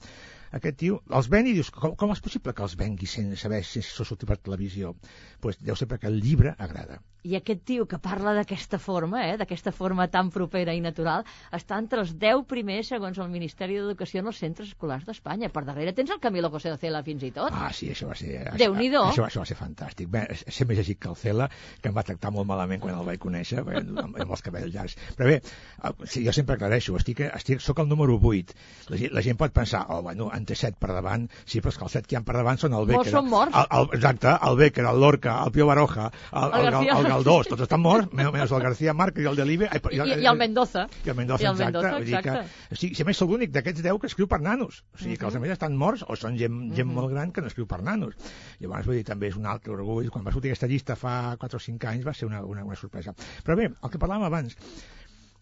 aquest 0.58 0.78
tio 0.82 1.00
els 1.18 1.28
ven 1.34 1.48
i 1.50 1.54
dius, 1.56 1.70
com, 1.74 1.96
com 2.00 2.12
és 2.14 2.22
possible 2.24 2.54
que 2.56 2.64
els 2.66 2.76
vengui 2.80 3.08
sense 3.10 3.40
saber 3.42 3.62
si 3.68 3.82
això 3.82 4.06
sortit 4.06 4.30
per 4.30 4.38
televisió? 4.40 4.94
Doncs 4.94 5.40
pues 5.46 5.60
deu 5.70 5.78
ser 5.80 5.90
perquè 5.90 6.10
el 6.10 6.20
llibre 6.26 6.54
agrada. 6.68 7.00
I 7.24 7.36
aquest 7.38 7.62
tio 7.64 7.86
que 7.88 7.96
parla 7.98 8.34
d'aquesta 8.36 8.78
forma, 8.78 9.22
eh, 9.30 9.36
d'aquesta 9.40 9.72
forma 9.72 10.04
tan 10.12 10.28
propera 10.30 10.74
i 10.76 10.80
natural, 10.84 11.24
està 11.56 11.78
entre 11.80 12.02
els 12.02 12.10
10 12.20 12.42
primers, 12.46 12.90
segons 12.92 13.16
el 13.18 13.30
Ministeri 13.32 13.78
d'Educació, 13.78 14.20
en 14.20 14.26
els 14.28 14.36
centres 14.42 14.68
escolars 14.68 15.06
d'Espanya. 15.08 15.48
Per 15.48 15.62
darrere 15.64 15.94
tens 15.96 16.10
el 16.12 16.20
Camilo 16.20 16.50
José 16.52 16.68
de 16.70 16.76
Cela 16.82 17.00
fins 17.06 17.22
i 17.24 17.30
tot. 17.32 17.48
Ah, 17.52 17.70
sí, 17.72 17.88
això 17.94 18.10
va 18.10 18.14
ser... 18.18 18.42
Déu-n'hi-do. 18.60 19.06
Això, 19.08 19.24
això 19.24 19.40
va 19.40 19.46
ser 19.48 19.56
fantàstic. 19.56 20.10
Bé, 20.12 20.26
ser 20.36 20.66
més 20.68 20.76
llegit 20.82 20.98
que 21.00 21.08
el 21.08 21.16
Cela, 21.16 21.48
que 21.80 21.88
em 21.88 21.96
va 21.96 22.04
tractar 22.04 22.30
molt 22.34 22.46
malament 22.46 22.82
quan 22.84 22.98
el 22.98 23.06
vaig 23.08 23.18
conèixer, 23.22 23.64
bé, 23.64 23.78
amb, 23.80 24.02
amb 24.04 24.20
els 24.36 24.42
cabells 24.44 24.74
llargs. 24.74 24.98
Però 25.16 25.30
bé, 25.32 25.40
el- 25.88 26.06
sí, 26.06 26.26
jo 26.26 26.32
sempre 26.36 26.58
aclareixo, 26.58 26.94
estic, 27.00 27.24
estic, 27.30 27.60
soc 27.64 27.80
el 27.80 27.88
número 27.88 28.18
8. 28.20 28.52
La 28.92 29.00
gent, 29.00 29.12
la 29.16 29.22
gent 29.24 29.40
pot 29.40 29.52
pensar, 29.56 29.86
oh, 29.88 30.02
bueno, 30.02 30.28
en 30.36 30.44
té 30.44 30.54
7 30.60 30.76
per 30.78 30.92
davant, 30.92 31.24
sí, 31.46 31.60
però 31.64 31.72
és 31.72 31.78
que 31.80 31.88
els 31.88 31.96
7 31.96 32.06
que 32.06 32.16
hi 32.16 32.20
ha 32.20 32.24
per 32.28 32.36
davant 32.36 32.60
són 32.60 32.72
el 32.76 32.84
Molts 32.84 32.92
Becker. 33.08 33.12
són 33.16 33.30
morts. 33.32 33.56
El, 33.56 33.66
el, 33.80 33.88
exacte, 33.96 34.36
el 34.50 34.56
Becker, 34.60 34.84
el 34.92 35.00
Lorca, 35.00 35.38
el 35.46 35.52
Pío 35.56 35.66
Baroja, 35.72 36.10
el, 36.34 36.50
El 36.60 36.66
el, 36.74 36.88
el, 36.90 37.13
El 37.14 37.22
Galdós, 37.22 37.46
tots 37.46 37.62
estan 37.62 37.80
morts, 37.82 38.08
menys, 38.16 38.52
el 38.52 38.62
García 38.62 38.94
Márquez 38.96 39.22
i 39.22 39.28
el 39.30 39.36
Delibe. 39.38 39.68
ai, 39.70 39.80
I, 39.92 40.22
i 40.24 40.26
el 40.26 40.38
Mendoza. 40.38 40.86
i 41.04 41.10
el 41.12 41.16
Mendoza, 41.16 41.44
I 41.44 41.46
el 41.46 41.52
exacte. 41.54 41.82
Mendoza, 41.82 42.00
dir 42.00 42.14
que, 42.14 42.32
exacte. 42.32 42.72
o 42.72 42.78
sigui, 42.80 42.94
si 42.98 43.04
a 43.04 43.06
més 43.06 43.20
sóc 43.20 43.30
l'únic 43.30 43.52
d'aquests 43.54 43.84
10 43.86 44.00
que 44.02 44.10
escriu 44.10 44.28
per 44.30 44.40
nanos. 44.42 44.80
O 44.94 44.98
sigui, 44.98 45.16
que 45.20 45.28
els 45.28 45.38
altres 45.38 45.54
estan 45.54 45.78
morts 45.78 46.02
o 46.08 46.16
són 46.18 46.38
gent, 46.40 46.58
gent 46.74 46.90
molt 46.90 47.12
gran 47.12 47.30
que 47.30 47.44
no 47.44 47.52
escriu 47.52 47.68
per 47.70 47.80
nanos. 47.86 48.18
Llavors, 48.58 48.90
vull 48.90 48.98
dir, 48.98 49.06
també 49.06 49.30
és 49.30 49.38
un 49.38 49.46
altre 49.46 49.76
orgull. 49.76 50.10
Quan 50.10 50.26
va 50.26 50.34
sortir 50.34 50.50
aquesta 50.52 50.70
llista 50.70 50.98
fa 50.98 51.36
4 51.38 51.60
o 51.60 51.64
5 51.68 51.90
anys 51.92 52.06
va 52.10 52.16
ser 52.18 52.26
una, 52.26 52.42
una, 52.42 52.66
una 52.66 52.80
sorpresa. 52.80 53.14
Però 53.46 53.56
bé, 53.58 53.70
el 53.70 53.94
que 53.94 54.02
parlàvem 54.02 54.26
abans, 54.26 54.58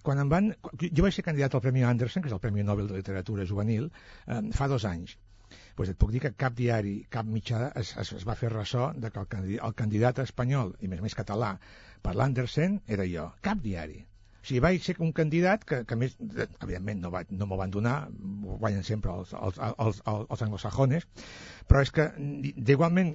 quan 0.03 0.21
em 0.21 0.29
van... 0.29 0.53
Jo 0.83 1.07
vaig 1.07 1.17
ser 1.17 1.25
candidat 1.25 1.55
al 1.55 1.65
Premi 1.65 1.87
Anderson, 1.89 2.23
que 2.23 2.29
és 2.29 2.37
el 2.37 2.43
Premi 2.43 2.67
Nobel 2.67 2.91
de 2.91 3.01
Literatura 3.01 3.47
Juvenil, 3.49 3.89
eh, 4.27 4.43
fa 4.53 4.69
dos 4.69 4.85
anys. 4.85 5.17
Pues 5.77 5.93
et 5.93 5.99
puc 5.99 6.13
dir 6.15 6.23
que 6.25 6.33
cap 6.45 6.55
diari, 6.59 6.95
cap 7.17 7.27
mitjà 7.27 7.65
es, 7.81 7.95
es, 8.05 8.13
es 8.21 8.29
va 8.29 8.39
fer 8.39 8.53
ressò 8.53 8.93
de 9.05 9.11
que 9.11 9.25
el 9.25 9.59
el 9.69 9.77
candidat 9.83 10.23
espanyol, 10.25 10.75
i 10.81 10.89
més 10.93 11.03
més 11.05 11.19
català, 11.19 11.57
per 12.03 12.17
l'Andersen 12.19 12.81
era 12.99 13.09
jo. 13.17 13.31
Cap 13.49 13.63
diari. 13.69 14.03
O 14.43 14.45
sigui, 14.45 14.59
vaig 14.65 14.83
ser 14.83 14.97
un 14.99 15.13
candidat 15.15 15.63
que, 15.65 15.85
que 15.87 15.97
més, 15.97 16.17
evidentment, 16.19 16.99
no, 17.05 17.11
va, 17.15 17.23
no 17.31 17.47
m'ho 17.47 17.57
van 17.61 17.71
donar, 17.71 18.09
guanyen 18.59 18.83
sempre 18.83 19.13
els, 19.15 19.31
els, 19.39 19.61
els, 19.63 20.01
els, 20.03 20.27
els 20.35 20.43
anglosajones, 20.43 21.07
però 21.71 21.83
és 21.85 21.93
que 21.95 22.09
d'igualment 22.19 23.13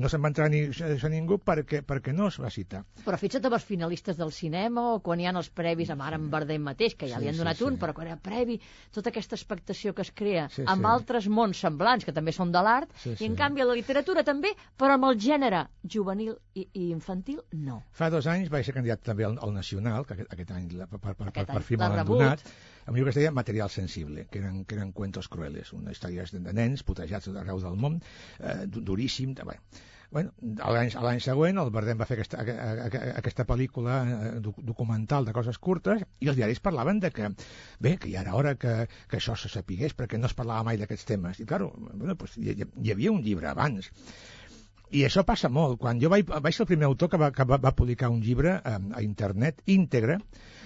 no 0.00 0.08
se'n 0.08 0.22
va 0.22 0.30
entrar 0.30 0.46
ni, 0.52 0.62
a 0.70 1.10
ningú 1.12 1.36
perquè, 1.44 1.82
perquè 1.84 2.14
no 2.16 2.28
es 2.30 2.38
va 2.40 2.48
citar. 2.54 2.84
Però 3.04 3.18
fixa't 3.20 3.44
amb 3.44 3.56
els 3.58 3.66
finalistes 3.66 4.16
del 4.16 4.32
cinema 4.32 4.86
o 4.94 5.00
quan 5.04 5.20
hi 5.20 5.26
ha 5.28 5.34
els 5.36 5.50
previs 5.52 5.90
amb 5.92 6.04
ara 6.06 6.16
en 6.16 6.28
Bardem 6.32 6.62
mateix, 6.70 6.94
que 6.96 7.08
ja 7.10 7.18
Sí, 7.18 7.24
li 7.24 7.28
han 7.28 7.36
sí, 7.36 7.42
donat 7.42 7.58
sí. 7.60 7.66
un, 7.66 7.76
però 7.82 7.92
quan 7.96 8.08
ha 8.08 8.16
previ, 8.16 8.56
tota 8.94 9.10
aquesta 9.12 9.36
expectació 9.36 9.92
que 9.94 10.06
es 10.06 10.12
crea 10.16 10.46
Sí, 10.54 10.64
amb 10.64 10.86
sí. 10.86 10.90
altres 10.94 11.28
mons 11.28 11.60
semblants, 11.60 12.06
que 12.08 12.14
també 12.16 12.32
són 12.32 12.52
de 12.54 12.62
l'art, 12.64 12.94
Sí, 13.02 13.16
i 13.18 13.26
en 13.28 13.34
sí. 13.34 13.38
canvi 13.42 13.66
la 13.66 13.76
literatura 13.76 14.24
també, 14.24 14.54
però 14.78 14.96
amb 14.96 15.10
el 15.10 15.18
gènere 15.20 15.66
juvenil 15.84 16.36
i, 16.54 16.68
i 16.72 16.88
infantil, 16.94 17.42
no. 17.52 17.82
Fa 17.92 18.08
dos 18.14 18.26
anys 18.30 18.48
vaig 18.48 18.64
ser 18.64 18.74
candidat 18.78 19.02
també 19.04 19.26
al, 19.28 19.36
al 19.42 19.52
Nacional, 19.52 20.06
que 20.06 20.16
aquest, 20.16 20.32
aquest 20.32 20.54
any 20.56 20.69
la- 20.72 20.86
per, 20.86 20.98
per, 21.00 21.14
per, 21.16 21.32
per 21.46 21.62
fi 21.62 21.76
donat, 22.06 22.42
un 22.88 22.94
llibre 22.96 23.10
que 23.12 23.18
es 23.18 23.22
deia 23.22 23.30
Material 23.32 23.70
sensible, 23.70 24.26
que 24.30 24.38
eren, 24.38 24.64
que 24.64 24.74
eren 24.76 24.92
cuentos 24.92 25.28
crueles, 25.28 25.72
una 25.72 25.92
històries 25.92 26.32
de, 26.32 26.40
nens 26.56 26.82
putejats 26.82 27.28
arreu 27.28 27.60
del 27.60 27.76
món, 27.76 28.00
eh, 28.40 28.66
du- 28.66 28.80
duríssim. 28.82 29.34
de-. 29.34 29.44
Bueno, 30.10 30.32
a 30.58 30.72
l'any 30.74 30.90
a 30.98 31.20
següent 31.22 31.58
el 31.62 31.68
Bardem 31.70 32.00
va 32.00 32.06
fer 32.08 32.16
aquesta, 32.18 32.40
a- 32.42 32.70
a- 32.82 32.86
a- 32.88 33.12
aquesta 33.20 33.44
pel·lícula 33.46 33.98
eh, 34.10 34.40
doc- 34.42 34.58
documental 34.58 35.24
de 35.24 35.32
coses 35.32 35.58
curtes 35.62 36.02
i 36.18 36.26
els 36.26 36.34
diaris 36.36 36.58
parlaven 36.58 36.98
de 36.98 37.12
que, 37.14 37.28
bé, 37.78 37.96
que 37.96 38.10
ja 38.10 38.22
era 38.24 38.34
hora 38.34 38.56
que, 38.56 38.88
que 39.06 39.20
això 39.20 39.36
se 39.38 39.48
sapigués 39.48 39.94
perquè 39.94 40.18
no 40.18 40.26
es 40.26 40.34
parlava 40.34 40.64
mai 40.66 40.76
d'aquests 40.82 41.06
temes. 41.06 41.38
I, 41.38 41.46
claro, 41.46 41.70
bueno, 41.94 42.16
pues, 42.18 42.34
hi 42.38 42.56
hi 42.58 42.90
havia 42.90 43.12
un 43.12 43.22
llibre 43.22 43.46
abans 43.46 43.92
i 44.90 45.04
això 45.06 45.22
passa 45.26 45.48
molt. 45.48 45.78
Quan 45.80 46.00
jo 46.02 46.08
vaig, 46.12 46.26
vaig 46.28 46.54
ser 46.54 46.64
el 46.64 46.68
primer 46.70 46.86
autor 46.88 47.10
que 47.12 47.18
va, 47.20 47.30
que 47.32 47.44
va, 47.46 47.58
va 47.62 47.72
publicar 47.76 48.08
un 48.10 48.20
llibre 48.22 48.56
eh, 48.64 48.78
a 48.96 49.02
internet 49.02 49.60
íntegre, 49.66 50.18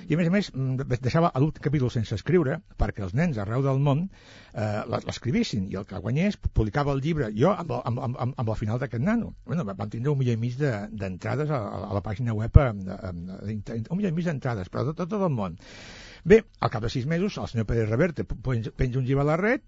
i 0.09 0.13
a 0.15 0.19
més 0.21 0.29
a 0.29 0.33
més 0.35 0.49
mm, 0.53 0.85
deixava 1.01 1.31
l'últim 1.41 1.63
capítol 1.65 1.89
sense 1.93 2.13
escriure 2.19 2.59
perquè 2.81 3.05
els 3.07 3.15
nens 3.17 3.39
arreu 3.41 3.63
del 3.65 3.79
món 3.81 4.03
eh, 4.05 4.83
l'es- 4.91 5.07
l'escrivissin. 5.09 5.69
I 5.73 5.79
el 5.81 5.87
que 5.89 6.01
guanyés 6.05 6.37
publicava 6.53 6.93
el 6.93 7.01
llibre 7.05 7.31
jo 7.37 7.53
amb, 7.55 7.73
amb, 7.79 8.03
amb, 8.09 8.19
amb, 8.37 8.49
el 8.53 8.59
final 8.61 8.81
d'aquest 8.83 9.05
nano. 9.05 9.35
Bueno, 9.47 9.65
vam 9.65 9.89
tindre 9.93 10.13
un 10.13 10.19
milió 10.21 10.35
i 10.37 10.41
mig 10.41 10.59
de- 10.61 10.89
d'entrades 10.93 11.51
a, 11.51 11.61
a 11.91 11.93
la 11.97 12.03
pàgina 12.05 12.35
web 12.37 12.57
eh, 12.61 12.71
de- 12.85 13.61
de- 13.65 13.81
un 13.89 13.97
milió 14.01 14.11
i 14.13 14.17
mig 14.19 14.29
d'entrades 14.29 14.69
però 14.73 14.85
de 14.91 14.93
tot, 14.99 15.09
tot 15.09 15.25
el 15.25 15.33
món. 15.33 15.57
Bé, 16.25 16.43
al 16.61 16.71
cap 16.73 16.85
de 16.85 16.89
sis 16.93 17.05
mesos 17.07 17.37
el 17.41 17.49
senyor 17.49 17.67
Pérez 17.69 17.89
Reverte 17.89 18.25
penja 18.25 18.99
un 18.99 19.05
llibre 19.05 19.25
a 19.25 19.31
la 19.35 19.37
red 19.41 19.61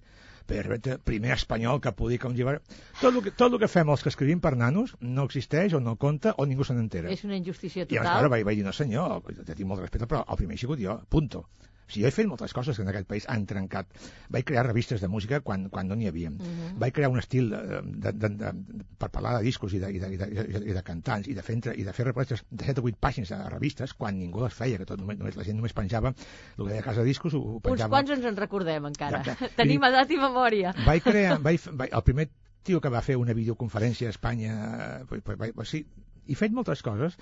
Reverte, 0.49 0.99
primer 0.99 1.33
espanyol 1.35 1.81
que 1.81 1.93
publica 1.93 2.29
un 2.29 2.37
llibre 2.37 2.61
tot 3.01 3.13
el 3.15 3.23
que, 3.23 3.31
tot 3.31 3.53
el 3.53 3.59
que 3.59 3.69
fem 3.69 3.89
els 3.91 4.03
que 4.03 4.09
escrivim 4.09 4.41
per 4.41 4.55
nanos 4.57 4.95
no 5.01 5.25
existeix 5.27 5.75
o 5.75 5.81
no 5.81 5.97
compta 5.97 6.35
o 6.39 6.47
ningú 6.47 6.65
se 6.65 6.75
n'entera 6.75 7.11
És 7.11 7.25
una 7.25 7.37
injustícia 7.37 7.83
i 7.83 7.87
llavors, 7.87 7.99
total. 7.99 8.13
claro, 8.13 8.31
vaig, 8.31 8.45
vaig 8.47 8.57
dir, 8.61 8.65
no 8.65 8.73
senyor, 8.73 9.21
tinc 9.55 9.67
molt 9.69 9.81
respecte, 9.83 10.07
però 10.07 10.25
el 10.29 10.37
primer 10.37 10.55
he 10.55 10.59
sigut 10.63 10.79
jo, 10.81 11.01
punto. 11.09 11.45
O 11.87 11.91
sigui, 11.93 12.03
jo 12.03 12.09
he 12.09 12.15
fet 12.15 12.27
moltes 12.27 12.53
coses 12.53 12.77
que 12.77 12.83
en 12.83 12.89
aquest 12.91 13.07
país 13.07 13.27
han 13.31 13.45
trencat. 13.47 13.87
Vaig 14.35 14.45
crear 14.49 14.65
revistes 14.67 15.01
de 15.01 15.09
música 15.09 15.39
quan, 15.41 15.69
quan 15.71 15.87
no 15.87 15.95
n'hi 15.95 16.09
havia. 16.11 16.31
Mhm. 16.31 16.73
Vaig 16.83 16.93
crear 16.97 17.11
un 17.13 17.19
estil 17.21 17.51
de, 17.51 17.81
de, 17.85 18.13
de, 18.13 18.29
de, 18.41 18.53
per 18.99 19.11
parlar 19.15 19.37
de 19.39 19.45
discos 19.47 19.73
i 19.75 19.79
de, 19.79 19.93
i 19.95 20.01
de, 20.03 20.09
i 20.13 20.17
de, 20.19 20.27
i 20.33 20.53
de, 20.59 20.75
de 20.75 20.83
cantants 20.83 21.29
i 21.31 21.35
de 21.35 21.43
fer, 21.47 21.57
i 21.79 21.85
de 21.87 21.93
fer 21.95 22.07
reportatges 22.09 22.43
de 22.51 22.65
7 22.73 22.83
o 22.83 22.89
8 22.91 22.99
pàgines 23.01 23.31
a 23.33 23.45
revistes 23.53 23.95
quan 23.95 24.19
ningú 24.19 24.43
les 24.43 24.55
feia, 24.55 24.79
que 24.83 24.87
tot, 24.89 24.99
només, 25.01 25.19
només, 25.19 25.37
la 25.39 25.45
gent 25.47 25.57
només 25.61 25.73
penjava 25.77 26.11
el 26.13 26.65
que 26.65 26.73
deia 26.73 26.83
casa 26.83 27.01
de 27.05 27.07
discos, 27.13 27.35
ho, 27.35 27.41
ho 27.41 27.55
Uns 27.61 27.63
penjava. 27.71 27.95
quants 27.95 28.11
ens 28.17 28.25
en 28.33 28.37
recordem 28.37 28.91
encara. 28.91 29.21
Exacte. 29.23 29.53
Tenim 29.63 29.83
I- 29.87 29.89
edat 29.93 30.11
i 30.11 30.19
memòria. 30.19 30.75
Vaig 30.87 31.03
crear, 31.07 31.39
vaig, 31.47 31.71
vaig, 31.73 31.95
el 31.95 32.03
primer 32.03 32.29
tio 32.67 32.81
que 32.83 32.91
va 32.91 33.01
fer 33.07 33.15
una 33.17 33.33
videoconferència 33.33 34.09
a 34.11 34.15
Espanya, 34.17 34.55
eh, 34.57 35.05
pues, 35.09 35.23
pues, 35.23 35.39
vaig, 35.39 35.55
sí, 35.71 35.85
he 36.27 36.35
fet 36.35 36.51
moltes 36.51 36.83
coses 36.83 37.15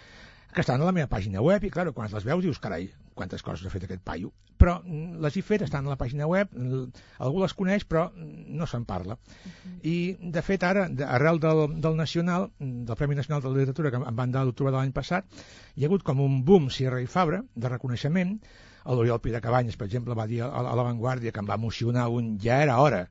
que 0.54 0.62
estan 0.62 0.80
a 0.80 0.86
la 0.86 0.92
meva 0.94 1.08
pàgina 1.10 1.42
web 1.42 1.64
i, 1.66 1.70
clar, 1.74 1.88
quan 1.92 2.08
les 2.12 2.24
veus 2.24 2.42
dius, 2.44 2.60
carai, 2.62 2.86
quantes 3.18 3.42
coses 3.42 3.66
ha 3.66 3.70
fet 3.72 3.84
aquest 3.88 4.02
paio. 4.06 4.30
Però 4.58 4.76
mm, 4.84 5.18
les 5.24 5.36
he 5.36 5.42
fet, 5.42 5.64
estan 5.66 5.86
a 5.86 5.92
la 5.92 5.98
pàgina 6.00 6.28
web, 6.30 6.52
l- 6.54 6.84
algú 7.26 7.42
les 7.42 7.54
coneix, 7.58 7.84
però 7.90 8.06
mm, 8.12 8.54
no 8.60 8.68
se'n 8.70 8.84
parla. 8.86 9.16
I, 9.82 10.14
de 10.36 10.42
fet, 10.46 10.62
ara, 10.64 10.86
arrel 11.16 11.40
del, 11.42 11.64
del 11.82 11.96
Nacional, 11.98 12.48
mm, 12.58 12.84
del 12.88 12.96
Premi 13.00 13.18
Nacional 13.18 13.42
de 13.42 13.50
la 13.50 13.58
Literatura, 13.58 13.90
que 13.90 14.02
em 14.02 14.20
van 14.22 14.32
dar 14.34 14.44
l'octubre 14.46 14.70
de 14.72 14.78
l'any 14.78 14.94
passat, 14.94 15.26
hi 15.74 15.84
ha 15.84 15.90
hagut 15.90 16.06
com 16.06 16.22
un 16.22 16.40
boom 16.46 16.70
Sierra 16.70 17.02
i 17.02 17.10
Fabra 17.10 17.42
de 17.54 17.68
reconeixement. 17.74 18.38
L'Oriol 18.84 19.18
Cabanyes, 19.40 19.76
per 19.80 19.86
exemple, 19.88 20.14
va 20.14 20.26
dir 20.28 20.42
a, 20.44 20.50
a 20.60 20.62
La 20.76 20.82
Vanguardia 20.84 21.32
que 21.32 21.40
em 21.40 21.46
va 21.48 21.56
emocionar 21.56 22.08
un 22.12 22.34
ja 22.38 22.58
era 22.62 22.78
hora. 22.84 23.06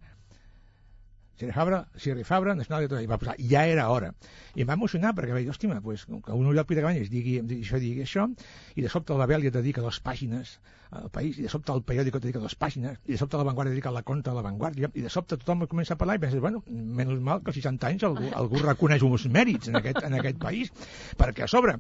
Sierra 1.36 1.54
Fabra, 1.54 1.88
Sierra 1.96 2.24
Fabra, 2.24 2.56
Nacional 2.56 2.84
de 2.84 2.86
Literatura, 2.86 3.04
i 3.04 3.10
va 3.10 3.18
posar 3.18 3.36
ja 3.40 3.66
era 3.66 3.88
hora. 3.90 4.12
I 4.54 4.64
em 4.64 4.70
va 4.70 4.78
emocionar 4.78 5.16
perquè 5.18 5.34
vaig 5.34 5.48
dir, 5.48 5.52
hòstia, 5.54 5.80
pues, 5.82 6.06
que 6.06 6.38
un 6.38 6.46
Oriol 6.52 6.68
Pira 6.70 6.84
Cabanyes 6.86 7.10
digui, 7.10 7.40
digui 7.42 7.66
això, 7.66 7.80
digui 7.82 8.06
això, 8.06 8.28
i 8.76 8.86
de 8.86 8.92
sobte 8.94 9.18
la 9.18 9.28
Bèlia 9.30 9.52
dedica 9.52 9.82
dues 9.82 10.00
pàgines 10.06 10.60
al 10.94 11.10
país, 11.10 11.40
i 11.42 11.48
de 11.48 11.50
sobte 11.50 11.74
el 11.74 11.82
periòdico 11.82 12.22
dedica 12.22 12.40
dues 12.44 12.56
pàgines, 12.56 13.00
i 13.08 13.16
de 13.16 13.18
sobte 13.18 13.40
la 13.40 13.48
Vanguardia 13.48 13.74
dedica 13.74 13.92
la 13.92 14.04
conta 14.06 14.32
a 14.32 14.38
la 14.38 14.46
Vanguardia, 14.46 14.92
i 14.94 15.02
de 15.02 15.10
sobte 15.10 15.40
tothom 15.42 15.66
comença 15.66 15.98
a 15.98 15.98
parlar 15.98 16.20
i 16.20 16.22
penses, 16.22 16.40
bueno, 16.44 16.62
menys 16.70 17.18
mal 17.20 17.42
que 17.42 17.50
als 17.50 17.58
60 17.58 17.90
anys 17.90 18.06
algú, 18.06 18.30
algú 18.38 18.62
reconeix 18.62 19.02
uns 19.02 19.26
mèrits 19.26 19.74
en 19.74 19.82
aquest, 19.82 20.04
en 20.06 20.20
aquest 20.20 20.38
país, 20.38 20.70
perquè 21.18 21.48
a 21.48 21.50
sobre, 21.50 21.80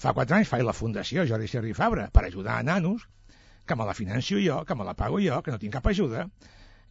fa 0.00 0.16
4 0.16 0.40
anys 0.40 0.50
faig 0.50 0.66
la 0.66 0.74
Fundació 0.74 1.28
Jordi 1.30 1.46
Serri 1.46 1.76
Fabra 1.78 2.08
per 2.10 2.26
ajudar 2.26 2.58
a 2.58 2.66
nanos, 2.66 3.06
que 3.66 3.76
me 3.78 3.86
la 3.86 3.94
financio 3.94 4.40
jo, 4.42 4.64
que 4.66 4.74
me 4.74 4.82
la 4.84 4.96
pago 4.98 5.20
jo, 5.22 5.44
que 5.46 5.54
no 5.54 5.60
tinc 5.62 5.76
cap 5.78 5.86
ajuda, 5.86 6.26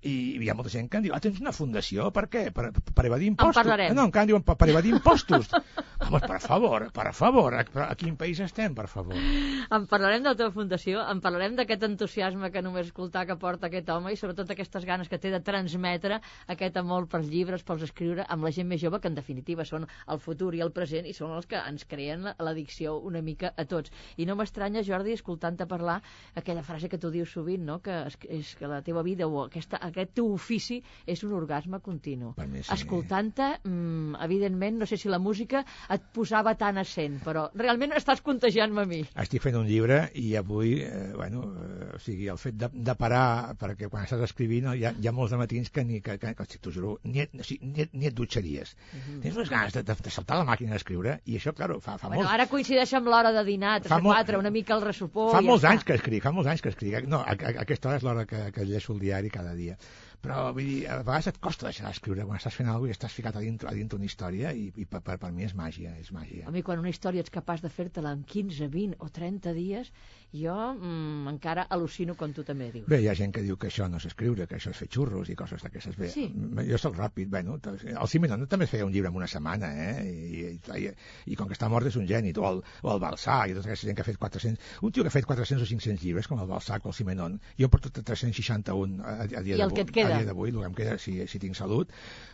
i 0.02 0.38
hi 0.40 0.50
ha 0.50 0.54
molta 0.56 0.72
gent 0.72 0.88
que 0.90 0.98
em 0.98 1.04
diu, 1.04 1.14
ah, 1.14 1.20
tens 1.20 1.40
una 1.44 1.52
fundació, 1.52 2.10
per 2.16 2.28
què? 2.32 2.46
Per, 2.56 2.70
per 2.96 3.06
evadir 3.10 3.28
impostos. 3.34 3.58
parlarem. 3.60 3.96
No, 3.98 4.06
encara 4.08 4.26
diuen 4.30 4.44
per, 4.48 4.56
per 4.56 4.70
evadir 4.72 4.94
impostos. 4.96 5.50
Home, 6.06 6.22
per 6.24 6.40
favor, 6.40 6.86
per 6.96 7.10
favor, 7.14 7.54
a, 7.60 7.66
a 7.84 7.96
quin 8.00 8.16
país 8.16 8.40
estem, 8.40 8.72
per 8.76 8.88
favor? 8.88 9.18
En 9.20 9.84
parlarem 9.92 10.24
de 10.24 10.30
la 10.32 10.38
teva 10.40 10.54
fundació, 10.56 11.02
en 11.12 11.20
parlarem 11.20 11.58
d'aquest 11.58 11.84
entusiasme 11.84 12.48
que 12.54 12.62
només 12.64 12.88
escoltar 12.88 13.26
que 13.28 13.36
porta 13.36 13.68
aquest 13.68 13.90
home 13.92 14.14
i 14.14 14.18
sobretot 14.18 14.50
aquestes 14.56 14.86
ganes 14.88 15.10
que 15.12 15.20
té 15.20 15.30
de 15.34 15.42
transmetre 15.44 16.22
aquest 16.48 16.78
amor 16.80 17.10
pels 17.12 17.28
llibres, 17.28 17.66
pels 17.68 17.84
escriure 17.90 18.24
amb 18.32 18.48
la 18.48 18.54
gent 18.56 18.70
més 18.72 18.80
jove, 18.82 19.02
que 19.04 19.12
en 19.12 19.18
definitiva 19.20 19.66
són 19.68 19.84
el 20.08 20.24
futur 20.24 20.54
i 20.56 20.64
el 20.64 20.72
present 20.72 21.06
i 21.06 21.14
són 21.14 21.36
els 21.36 21.46
que 21.52 21.60
ens 21.60 21.84
creen 21.86 22.24
la- 22.30 22.36
l'addicció 22.40 22.96
una 23.04 23.22
mica 23.22 23.52
a 23.60 23.66
tots. 23.68 23.92
I 24.16 24.26
no 24.26 24.38
m'estranya, 24.40 24.82
Jordi, 24.88 25.18
escoltant-te 25.20 25.68
parlar 25.68 26.00
aquella 26.40 26.64
frase 26.64 26.88
que 26.88 26.98
tu 26.98 27.12
dius 27.12 27.36
sovint, 27.36 27.68
no? 27.68 27.82
que 27.84 28.06
és, 28.08 28.16
és 28.40 28.56
que 28.56 28.72
la 28.72 28.80
teva 28.82 29.04
vida 29.04 29.28
o 29.28 29.44
aquesta, 29.44 29.84
aquest 29.90 30.14
teu 30.18 30.32
ofici 30.34 30.80
és 31.06 31.24
un 31.28 31.34
orgasme 31.38 31.80
continu. 31.84 32.34
Sí. 32.38 32.74
Escoltant-te, 32.74 33.50
mm, 33.64 34.16
evidentment, 34.26 34.78
no 34.80 34.86
sé 34.90 34.98
si 34.98 35.10
la 35.10 35.20
música 35.20 35.64
et 35.90 36.02
posava 36.14 36.56
tan 36.56 36.78
a 36.78 36.84
cent, 36.86 37.20
però 37.26 37.50
realment 37.54 37.94
estàs 37.98 38.22
contagiant-me 38.26 38.82
a 38.82 38.86
mi. 38.90 39.02
Estic 39.16 39.42
fent 39.44 39.56
un 39.60 39.68
llibre 39.68 40.10
i 40.16 40.36
avui, 40.40 40.76
eh, 40.82 41.12
bueno, 41.16 41.44
eh, 41.54 41.96
o 41.96 42.00
sigui, 42.00 42.28
el 42.30 42.38
fet 42.38 42.56
de, 42.60 42.70
de 42.74 42.96
parar, 42.96 43.56
perquè 43.60 43.90
quan 43.90 44.06
estàs 44.06 44.22
escrivint 44.30 44.70
hi 44.76 44.86
ha, 44.86 44.94
hi 44.94 45.08
ha 45.08 45.14
molts 45.16 45.32
de 45.36 45.38
matins 45.42 45.70
que 45.70 45.84
ni, 45.84 46.02
que, 46.06 46.18
que, 46.22 46.34
que 46.36 46.46
t'ho 46.60 46.72
juro, 46.72 46.98
ni, 47.04 47.22
et, 47.26 47.34
o 47.40 47.44
sigui, 47.44 47.72
ni, 47.74 47.88
ni 47.94 48.10
et 48.10 48.16
dutxaries. 48.16 48.76
Tens 49.24 49.36
unes 49.36 49.50
ganes 49.50 49.74
de, 49.74 49.84
de, 49.88 49.96
de 50.06 50.14
saltar 50.14 50.38
la 50.42 50.46
màquina 50.48 50.76
d'escriure 50.76 51.20
i 51.26 51.38
això, 51.40 51.54
claro, 51.58 51.80
fa, 51.80 51.98
fa 51.98 52.08
Bueno, 52.12 52.24
molts, 52.24 52.34
ara 52.34 52.48
coincideix 52.52 52.94
amb 53.00 53.08
l'hora 53.12 53.32
de 53.36 53.44
dinar, 53.48 53.80
3 53.82 53.90
Fa 53.90 53.98
o 54.02 54.06
molt- 54.06 54.20
4, 54.20 54.40
una 54.44 54.52
mica 54.54 54.76
el 54.76 54.84
ressupor... 54.86 55.32
fa 55.34 55.42
molts 55.42 55.64
ja 55.64 55.72
anys 55.74 55.84
que 55.88 55.96
escric, 55.98 56.24
fa 56.24 56.32
molts 56.36 56.50
anys 56.52 56.62
que 56.62 56.70
escric. 56.74 57.08
No, 57.10 57.22
a, 57.24 57.34
a, 57.34 57.54
a 57.56 57.64
aquesta 57.66 57.90
hora 57.90 57.98
és 58.02 58.04
l'hora 58.06 58.26
que, 58.30 58.44
que 58.54 58.66
llegeixo 58.68 58.94
el 58.94 59.00
diari 59.00 59.32
cada 59.34 59.56
dia. 59.56 59.79
Però, 60.22 60.50
vull 60.52 60.66
dir, 60.68 60.80
a 60.92 60.98
vegades 61.00 61.28
et 61.32 61.38
costa 61.40 61.70
deixar 61.70 61.88
d'escriure 61.88 62.26
quan 62.28 62.36
estàs 62.42 62.56
fent 62.58 62.68
alguna 62.68 62.90
cosa 62.90 62.92
i 62.92 62.98
estàs 62.98 63.14
ficat 63.16 63.38
a 63.40 63.44
dintre, 63.44 63.70
a 63.70 63.74
dintre 63.74 63.96
una 63.96 64.06
història 64.10 64.52
i, 64.52 64.66
i 64.76 64.86
per, 64.86 65.00
per, 65.06 65.16
per 65.22 65.30
mi 65.32 65.46
és 65.48 65.54
màgia, 65.56 65.94
és 65.98 66.12
màgia. 66.12 66.44
A 66.48 66.52
mi, 66.52 66.62
quan 66.62 66.80
una 66.82 66.90
història 66.92 67.24
ets 67.24 67.32
capaç 67.32 67.62
de 67.64 67.70
fer-te-la 67.72 68.12
en 68.18 68.26
15, 68.28 68.68
20 68.74 68.98
o 69.00 69.08
30 69.16 69.54
dies, 69.56 69.92
jo 70.36 70.54
mm, 70.74 71.30
encara 71.32 71.64
al·lucino 71.72 72.18
com 72.20 72.34
tu 72.36 72.44
també 72.44 72.68
dius. 72.74 72.86
Bé, 72.92 73.00
hi 73.02 73.08
ha 73.10 73.16
gent 73.16 73.32
que 73.34 73.42
diu 73.46 73.56
que 73.58 73.70
això 73.72 73.88
no 73.90 73.98
és 73.98 74.10
escriure, 74.12 74.46
que 74.46 74.60
això 74.60 74.74
és 74.76 74.78
fer 74.84 74.90
xurros 74.92 75.32
i 75.32 75.38
coses 75.40 75.64
d'aquestes. 75.64 75.96
Bé, 75.98 76.10
Sí. 76.12 76.28
m- 76.36 76.68
jo 76.68 76.78
soc 76.78 77.00
ràpid, 77.00 77.32
bueno, 77.32 77.56
t- 77.64 77.72
el 77.96 78.08
Simenon 78.12 78.44
també 78.52 78.68
feia 78.68 78.86
un 78.86 78.92
llibre 78.92 79.10
en 79.10 79.16
una 79.16 79.28
setmana, 79.32 79.72
eh? 79.72 80.04
I, 80.04 80.44
i, 80.52 80.84
i, 80.84 80.92
i 81.32 81.40
com 81.40 81.48
que 81.48 81.56
està 81.56 81.70
mort 81.72 81.88
és 81.88 81.96
un 81.96 82.06
geni, 82.12 82.36
o 82.38 82.46
el, 82.52 82.62
o 82.84 82.92
el 82.94 83.00
Balsà, 83.02 83.40
i 83.50 83.56
tota 83.56 83.70
aquesta 83.72 83.88
gent 83.88 83.96
que 83.96 84.04
ha 84.04 84.10
fet 84.12 84.20
400... 84.20 84.60
Un 84.84 84.92
tio 84.92 85.04
que 85.08 85.10
ha 85.10 85.16
fet 85.16 85.26
400 85.26 85.64
o 85.64 85.70
500 85.72 86.04
llibres, 86.04 86.28
com 86.28 86.44
el 86.44 86.48
Balsà 86.52 86.78
o 86.84 86.92
el 86.92 86.98
Simenon, 87.00 87.40
jo 87.58 87.70
porto 87.72 87.90
361 87.90 89.02
a, 89.02 89.16
a 89.24 89.42
dia 89.42 89.56
I 89.56 89.62
el 89.62 89.66
d'avui. 89.66 89.76
que 89.80 89.88
et 89.88 89.92
queda? 89.96 90.09
A 90.16 90.20
dia 90.20 90.30
d'avui, 90.30 90.54
el 90.54 90.60
que 90.62 90.70
em 90.72 90.78
queda, 90.78 90.98
si, 91.02 91.16
si 91.32 91.42
tinc 91.42 91.58
salut, 91.60 91.92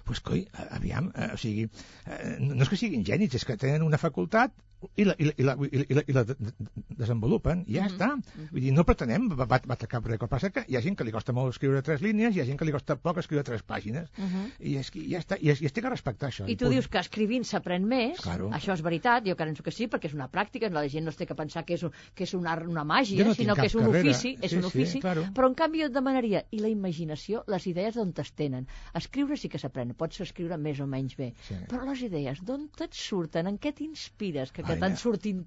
doncs, 0.07 0.21
coi, 0.25 0.45
aviam, 0.77 1.11
eh, 1.15 1.31
o 1.35 1.39
sigui, 1.41 1.67
eh, 2.05 2.35
no 2.41 2.61
és 2.65 2.71
que 2.71 2.79
siguin 2.79 3.05
gènics, 3.07 3.39
és 3.41 3.47
que 3.47 3.57
tenen 3.61 3.85
una 3.85 4.01
facultat 4.01 4.55
i 4.95 5.03
la, 5.05 5.15
i 5.17 5.25
la, 5.25 5.33
i 5.37 5.43
la, 5.43 5.55
i 5.71 5.77
la, 5.77 5.83
i 5.89 5.93
la, 5.95 6.03
i 6.07 6.13
la 6.13 6.23
de- 6.23 6.35
de- 6.37 6.53
desenvolupen, 6.99 7.63
i 7.67 7.75
ja 7.75 7.83
Mhm, 7.85 7.91
està. 7.91 8.09
Vull 8.51 8.61
dir, 8.61 8.73
no 8.73 8.83
pretenem 8.85 9.27
bat, 9.29 9.65
bat 9.67 9.85
cap 9.87 10.05
rècord. 10.05 10.29
Passa 10.29 10.49
que 10.51 10.63
hi 10.67 10.75
ha 10.77 10.81
gent 10.81 10.95
que 10.97 11.03
li 11.03 11.11
costa 11.11 11.33
molt 11.33 11.49
escriure 11.53 11.81
tres 11.81 12.01
línies, 12.01 12.35
hi 12.35 12.41
ha 12.41 12.45
gent 12.45 12.57
que 12.59 12.65
li 12.65 12.71
costa 12.71 12.95
poc 12.95 13.17
escriure 13.17 13.43
tres 13.43 13.63
pàgines, 13.63 14.09
Uh 14.17 14.23
-huh. 14.25 14.51
i 14.59 14.75
és 14.77 14.91
que 14.91 14.99
ja 15.09 15.19
està, 15.19 15.37
i, 15.41 15.49
es, 15.49 15.61
i 15.61 15.65
es 15.65 15.73
té 15.73 15.81
que 15.81 15.89
respectar 15.89 16.29
això. 16.29 16.47
I 16.47 16.55
tu 16.55 16.65
punt. 16.65 16.71
dius 16.73 16.87
que 16.87 16.97
escrivint 16.99 17.43
s'aprèn 17.45 17.83
més, 17.85 18.19
Claro. 18.21 18.49
això 18.51 18.73
és 18.73 18.81
veritat, 18.81 19.25
jo 19.27 19.35
penso 19.35 19.63
que 19.63 19.71
sí, 19.71 19.87
perquè 19.87 20.05
és 20.07 20.13
una 20.13 20.29
pràctica, 20.29 20.69
la 20.69 20.87
gent 20.87 21.03
no 21.03 21.09
es 21.09 21.15
té 21.17 21.25
que 21.25 21.35
pensar 21.35 21.65
que 21.65 21.73
és, 21.75 21.85
que 22.13 22.23
és 22.23 22.33
una, 22.33 22.53
una 22.55 22.81
Jo 22.81 22.85
màgia, 22.85 23.25
no 23.25 23.33
sinó 23.33 23.55
que 23.55 23.65
és 23.65 23.75
un 23.75 23.85
carrera. 23.85 24.09
ofici, 24.09 24.37
és 24.41 24.51
Sí, 24.51 24.55
un 24.57 24.61
sí, 24.63 24.67
ofici, 24.67 24.99
claro. 24.99 25.23
però 25.33 25.47
en 25.47 25.53
canvi 25.55 25.79
jo 25.79 25.85
et 25.87 25.93
demanaria, 25.93 26.45
i 26.51 26.59
la 26.59 26.69
imaginació, 26.69 27.43
les 27.47 27.65
idees 27.67 27.95
d'on 27.95 28.13
t'estenen? 28.13 28.67
Escriure 28.93 29.35
sí 29.37 29.49
que 29.49 29.57
s'aprèn, 29.57 29.93
pots 29.93 30.19
escriure 30.21 30.57
més 30.57 30.79
o 30.79 30.87
menys 30.87 31.15
bé, 31.17 31.33
Sí. 31.41 31.55
però 31.67 31.85
les 31.85 32.01
idees 32.01 32.43
d'on 32.43 32.69
te't 32.75 32.93
surten, 32.93 33.47
en 33.47 33.57
què 33.59 33.73
t'inspires, 33.73 34.51
que, 34.51 34.63
que 34.65 34.75
Ai, 34.75 34.79
t'han 34.81 34.97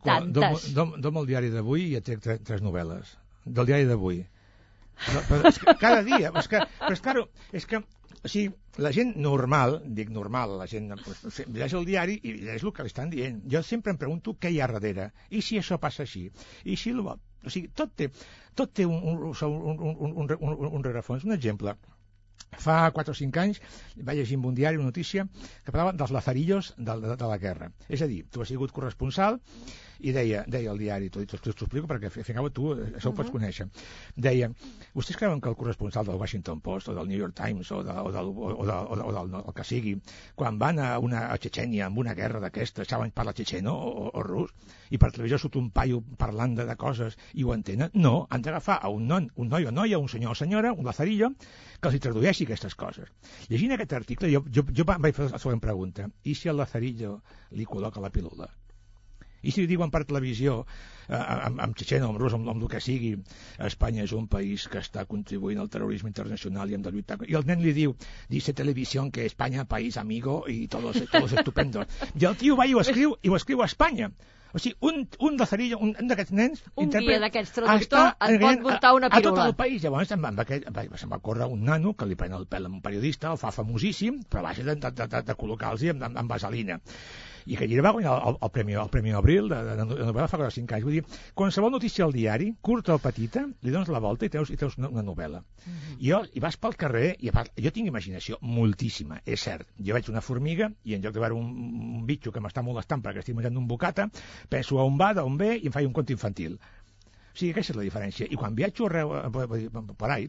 Quan 0.03 0.33
tantes? 0.33 0.73
Dom, 0.75 0.95
dom 1.05 1.21
el 1.23 1.29
diari 1.31 1.51
d'avui 1.55 1.89
i 1.89 1.95
ja 1.97 2.03
trec 2.07 2.23
tres, 2.25 2.41
tres 2.47 2.65
novel·les. 2.65 3.15
Del 3.45 3.69
diari 3.69 3.87
d'avui. 3.89 4.23
No, 5.15 5.21
però 5.29 5.47
és 5.53 5.59
que 5.63 5.75
cada 5.79 6.03
dia, 6.03 6.33
és 6.41 6.49
que, 6.51 6.59
però 6.81 6.95
és, 6.97 7.01
claro, 7.05 7.29
és 7.55 7.67
que 7.71 7.79
o 7.79 8.29
sigui, 8.31 8.49
la 8.83 8.91
gent 8.95 9.13
normal, 9.23 9.77
dic 9.95 10.09
normal, 10.11 10.57
la 10.59 10.67
gent 10.71 10.89
pues, 11.05 11.21
llegeix 11.47 11.75
el 11.79 11.87
diari 11.87 12.17
i 12.27 12.33
llegeix 12.41 12.65
el 12.67 12.73
que 12.75 12.87
li 12.87 12.91
estan 12.91 13.13
dient. 13.13 13.39
Jo 13.53 13.63
sempre 13.63 13.95
em 13.95 14.01
pregunto 14.01 14.35
què 14.43 14.51
hi 14.51 14.59
ha 14.61 14.67
darrere. 14.73 15.13
I 15.31 15.43
si 15.45 15.59
això 15.61 15.79
passa 15.79 16.03
així? 16.07 16.27
I 16.65 16.77
si... 16.77 16.91
el- 16.97 17.07
O 17.07 17.51
sigui, 17.55 17.69
tot 17.79 17.93
té, 17.95 18.09
tot 18.59 18.73
té 18.75 18.83
un, 18.85 18.97
un, 18.99 19.21
un, 19.31 19.35
un, 19.47 19.77
un, 19.79 20.09
un, 20.19 20.33
un, 20.51 20.67
un 20.75 20.83
rerefons. 20.85 21.23
Un 21.29 21.37
exemple, 21.37 21.77
fa 22.59 22.91
4 22.95 23.15
o 23.15 23.19
5 23.19 23.43
anys 23.43 23.61
vaig 24.09 24.21
llegir 24.21 24.39
en 24.39 24.47
un 24.51 24.57
diari 24.59 24.81
una 24.81 24.91
notícia 24.91 25.27
que 25.65 25.73
parlava 25.73 25.93
dels 25.93 26.15
lazarillos 26.15 26.73
de, 26.77 26.99
de, 27.05 27.17
de 27.17 27.31
la 27.33 27.39
guerra. 27.39 27.71
És 27.89 28.03
a 28.03 28.11
dir, 28.11 28.25
tu 28.31 28.43
has 28.43 28.53
sigut 28.53 28.75
corresponsal 28.75 29.41
i 29.99 30.13
deia, 30.15 30.45
deia 30.47 30.73
el 30.73 30.79
diari, 30.79 31.09
t'ho 31.11 31.25
explico 31.25 31.89
perquè 31.91 32.09
al 32.09 32.15
fin 32.15 32.25
i 32.25 32.33
al 32.33 32.39
cabo 32.41 32.53
tu 32.55 32.73
eh, 32.75 32.89
això 32.99 33.11
ho 33.11 33.17
pots 33.17 33.33
conèixer. 33.35 33.67
Deia, 34.15 34.51
vostès 34.95 35.19
creuen 35.19 35.41
que 35.43 35.51
el 35.51 35.57
corresponsal 35.59 36.07
del 36.07 36.21
Washington 36.21 36.61
Post 36.65 36.93
o 36.93 36.95
del 36.95 37.09
New 37.11 37.19
York 37.19 37.35
Times 37.39 37.73
o, 37.73 37.83
de, 37.83 37.93
o, 37.93 38.13
del, 38.15 38.31
o, 38.31 38.51
de, 38.67 38.77
o, 38.79 38.97
de, 38.97 39.07
o 39.09 39.13
del 39.17 39.39
el 39.41 39.55
que 39.57 39.65
sigui, 39.67 39.97
quan 40.39 40.59
van 40.59 40.79
a, 40.79 40.91
una, 41.03 41.27
a 41.33 41.39
Chechenia 41.39 41.89
amb 41.89 41.99
una 41.99 42.15
guerra 42.19 42.43
d'aquestes, 42.45 42.89
saben 42.89 43.11
parlar 43.15 43.35
txetxeno 43.35 43.75
o, 43.75 44.11
o 44.13 44.23
rus, 44.27 44.55
i 44.91 45.01
per 45.01 45.11
televisió 45.15 45.41
surt 45.41 45.59
un 45.61 45.71
paio 45.75 46.01
parlant 46.21 46.55
de, 46.59 46.69
de 46.69 46.77
coses 46.79 47.19
i 47.35 47.45
ho 47.45 47.55
entenen? 47.57 47.91
No, 47.95 48.27
han 48.31 48.45
d'agafar 48.45 48.79
a 48.83 48.93
un, 48.95 49.09
non, 49.11 49.29
un 49.37 49.51
noi 49.51 49.67
o 49.67 49.75
noia, 49.75 49.99
un 49.99 50.09
senyor 50.09 50.37
o 50.37 50.39
senyora, 50.39 50.73
un 50.73 50.87
lazarillo, 50.87 51.33
que 51.81 51.91
els 51.91 51.99
hi 51.99 52.05
tradueixi 52.07 52.47
aquestes 52.47 52.79
coses. 52.79 53.11
Llegint 53.51 53.75
aquest 53.75 53.99
article, 53.99 54.31
jo, 54.33 54.45
jo, 54.55 54.65
jo 54.75 54.87
vaig 54.89 55.15
fer 55.15 55.29
la 55.33 55.43
següent 55.43 55.63
pregunta. 55.63 56.09
I 56.25 56.39
si 56.39 56.51
el 56.53 56.59
lazarillo 56.63 57.19
li 57.59 57.67
col·loca 57.69 58.03
la 58.03 58.15
pílula? 58.15 58.49
I 59.43 59.55
si 59.55 59.67
diuen 59.71 59.93
per 59.95 60.05
televisió, 60.09 60.61
eh, 61.09 61.19
amb, 61.19 61.61
amb 61.65 61.77
txetxeno, 61.79 62.13
amb 62.13 62.23
rus, 62.23 62.35
amb, 62.39 62.49
amb 62.53 62.65
el 62.65 62.73
que 62.73 62.81
sigui, 62.85 63.13
Espanya 63.69 64.07
és 64.07 64.15
un 64.17 64.27
país 64.31 64.69
que 64.69 64.83
està 64.83 65.05
contribuint 65.11 65.61
al 65.63 65.71
terrorisme 65.73 66.11
internacional 66.13 66.71
i 66.71 66.79
hem 66.79 66.87
de 66.87 66.95
lluitar... 66.95 67.21
I 67.29 67.39
el 67.39 67.47
nen 67.49 67.63
li 67.65 67.75
diu, 67.77 67.95
dice 68.29 68.57
televisió 68.57 69.07
que 69.13 69.27
Espanya 69.29 69.69
país 69.69 69.97
amigo 69.97 70.43
i 70.49 70.67
todos, 70.69 70.99
todos 71.13 71.33
estupendos. 71.33 71.87
I 72.15 72.27
el 72.31 72.37
tio 72.41 72.57
va 72.59 72.67
i 72.67 72.75
ho 72.75 72.83
escriu, 72.83 73.15
i 73.23 73.31
ho 73.31 73.39
escriu 73.39 73.63
a 73.63 73.71
Espanya. 73.71 74.13
O 74.53 74.59
sigui, 74.59 74.77
un, 74.81 75.03
un 75.21 75.37
lazarillo, 75.37 75.77
un, 75.85 75.91
un 76.01 76.09
d'aquests 76.09 76.33
nens... 76.33 76.63
Un 76.81 76.89
guia 76.95 77.19
d'aquests 77.21 77.53
traductor 77.59 78.07
et 78.09 78.41
pot 78.41 78.63
muntar 78.65 78.93
una 78.97 79.11
a, 79.11 79.13
a 79.13 79.21
tot 79.21 79.35
pirula. 79.35 79.47
el 79.51 79.57
país. 79.59 79.83
Llavors 79.85 80.09
se'n 80.09 80.23
va, 80.25 80.33
aquest, 80.45 80.69
va, 80.73 80.85
se'n 80.97 81.13
va 81.13 81.21
córrer 81.25 81.51
un 81.53 81.67
nano 81.69 81.93
que 81.99 82.09
li 82.09 82.17
pren 82.17 82.37
el 82.39 82.47
pèl 82.49 82.65
a 82.65 82.73
un 82.73 82.81
periodista, 82.85 83.35
el 83.35 83.41
fa 83.43 83.53
famosíssim, 83.53 84.23
però 84.25 84.41
a 84.41 84.47
base 84.49 84.65
de, 84.65 84.79
de, 84.81 84.93
de, 85.05 85.23
de 85.29 85.37
col·locar-los 85.43 85.85
amb, 85.93 86.07
amb, 86.09 86.23
amb 86.23 86.33
vaselina. 86.33 86.81
I 87.49 87.57
que 87.57 87.67
llibre 87.69 87.87
va 87.87 87.95
guanyar 87.97 88.15
el, 88.29 88.37
el, 88.45 88.51
premi, 88.53 88.75
el 88.77 88.91
Premi 88.93 89.15
Abril 89.17 89.49
de, 89.49 89.59
de, 89.65 89.77
de 89.81 90.07
novel·la 90.11 90.29
fa 90.29 90.37
4 90.37 90.51
o 90.51 90.55
5 90.55 90.77
anys. 90.77 90.85
Vull 90.85 90.97
dir, 90.99 91.21
qualsevol 91.39 91.73
notícia 91.73 92.05
al 92.05 92.13
diari, 92.13 92.51
curta 92.61 92.97
o 92.99 93.01
petita, 93.01 93.47
li 93.65 93.73
dones 93.73 93.89
la 93.95 94.03
volta 94.05 94.29
i 94.29 94.33
teus, 94.35 94.53
i 94.53 94.59
teus 94.61 94.77
una, 94.77 94.91
una 94.93 95.05
novel·la. 95.07 95.41
I 95.97 96.11
jo, 96.11 96.21
i 96.37 96.45
vas 96.45 96.59
pel 96.61 96.77
carrer, 96.81 97.15
i 97.25 97.33
a 97.33 97.37
part, 97.39 97.55
jo 97.57 97.73
tinc 97.73 97.89
imaginació 97.89 98.37
moltíssima, 98.45 99.23
és 99.25 99.49
cert. 99.49 99.73
Jo 99.81 99.97
veig 99.97 100.13
una 100.13 100.25
formiga 100.25 100.69
i 100.85 100.99
en 100.99 101.05
lloc 101.05 101.17
de 101.17 101.25
veure 101.25 101.41
un, 101.41 101.49
un 102.01 102.05
bitxo 102.09 102.35
que 102.35 102.45
m'està 102.45 102.65
molestant 102.67 103.05
perquè 103.05 103.25
estic 103.25 103.39
menjant 103.39 103.57
un 103.57 103.69
bocata, 103.71 104.11
penso 104.53 104.77
a 104.77 104.85
on 104.85 105.01
va, 105.01 105.15
d'on 105.17 105.41
ve 105.41 105.55
i 105.57 105.71
em 105.71 105.75
faig 105.75 105.89
un 105.89 105.97
conte 105.97 106.13
infantil. 106.13 106.59
O 106.59 107.39
sigui, 107.39 107.55
aquesta 107.55 107.73
és 107.73 107.81
la 107.81 107.87
diferència. 107.87 108.29
I 108.29 108.37
quan 108.37 108.57
viatjo 108.59 108.89
arreu, 108.89 109.15
eh, 109.23 109.93
per 109.97 110.11
ahí, 110.13 110.29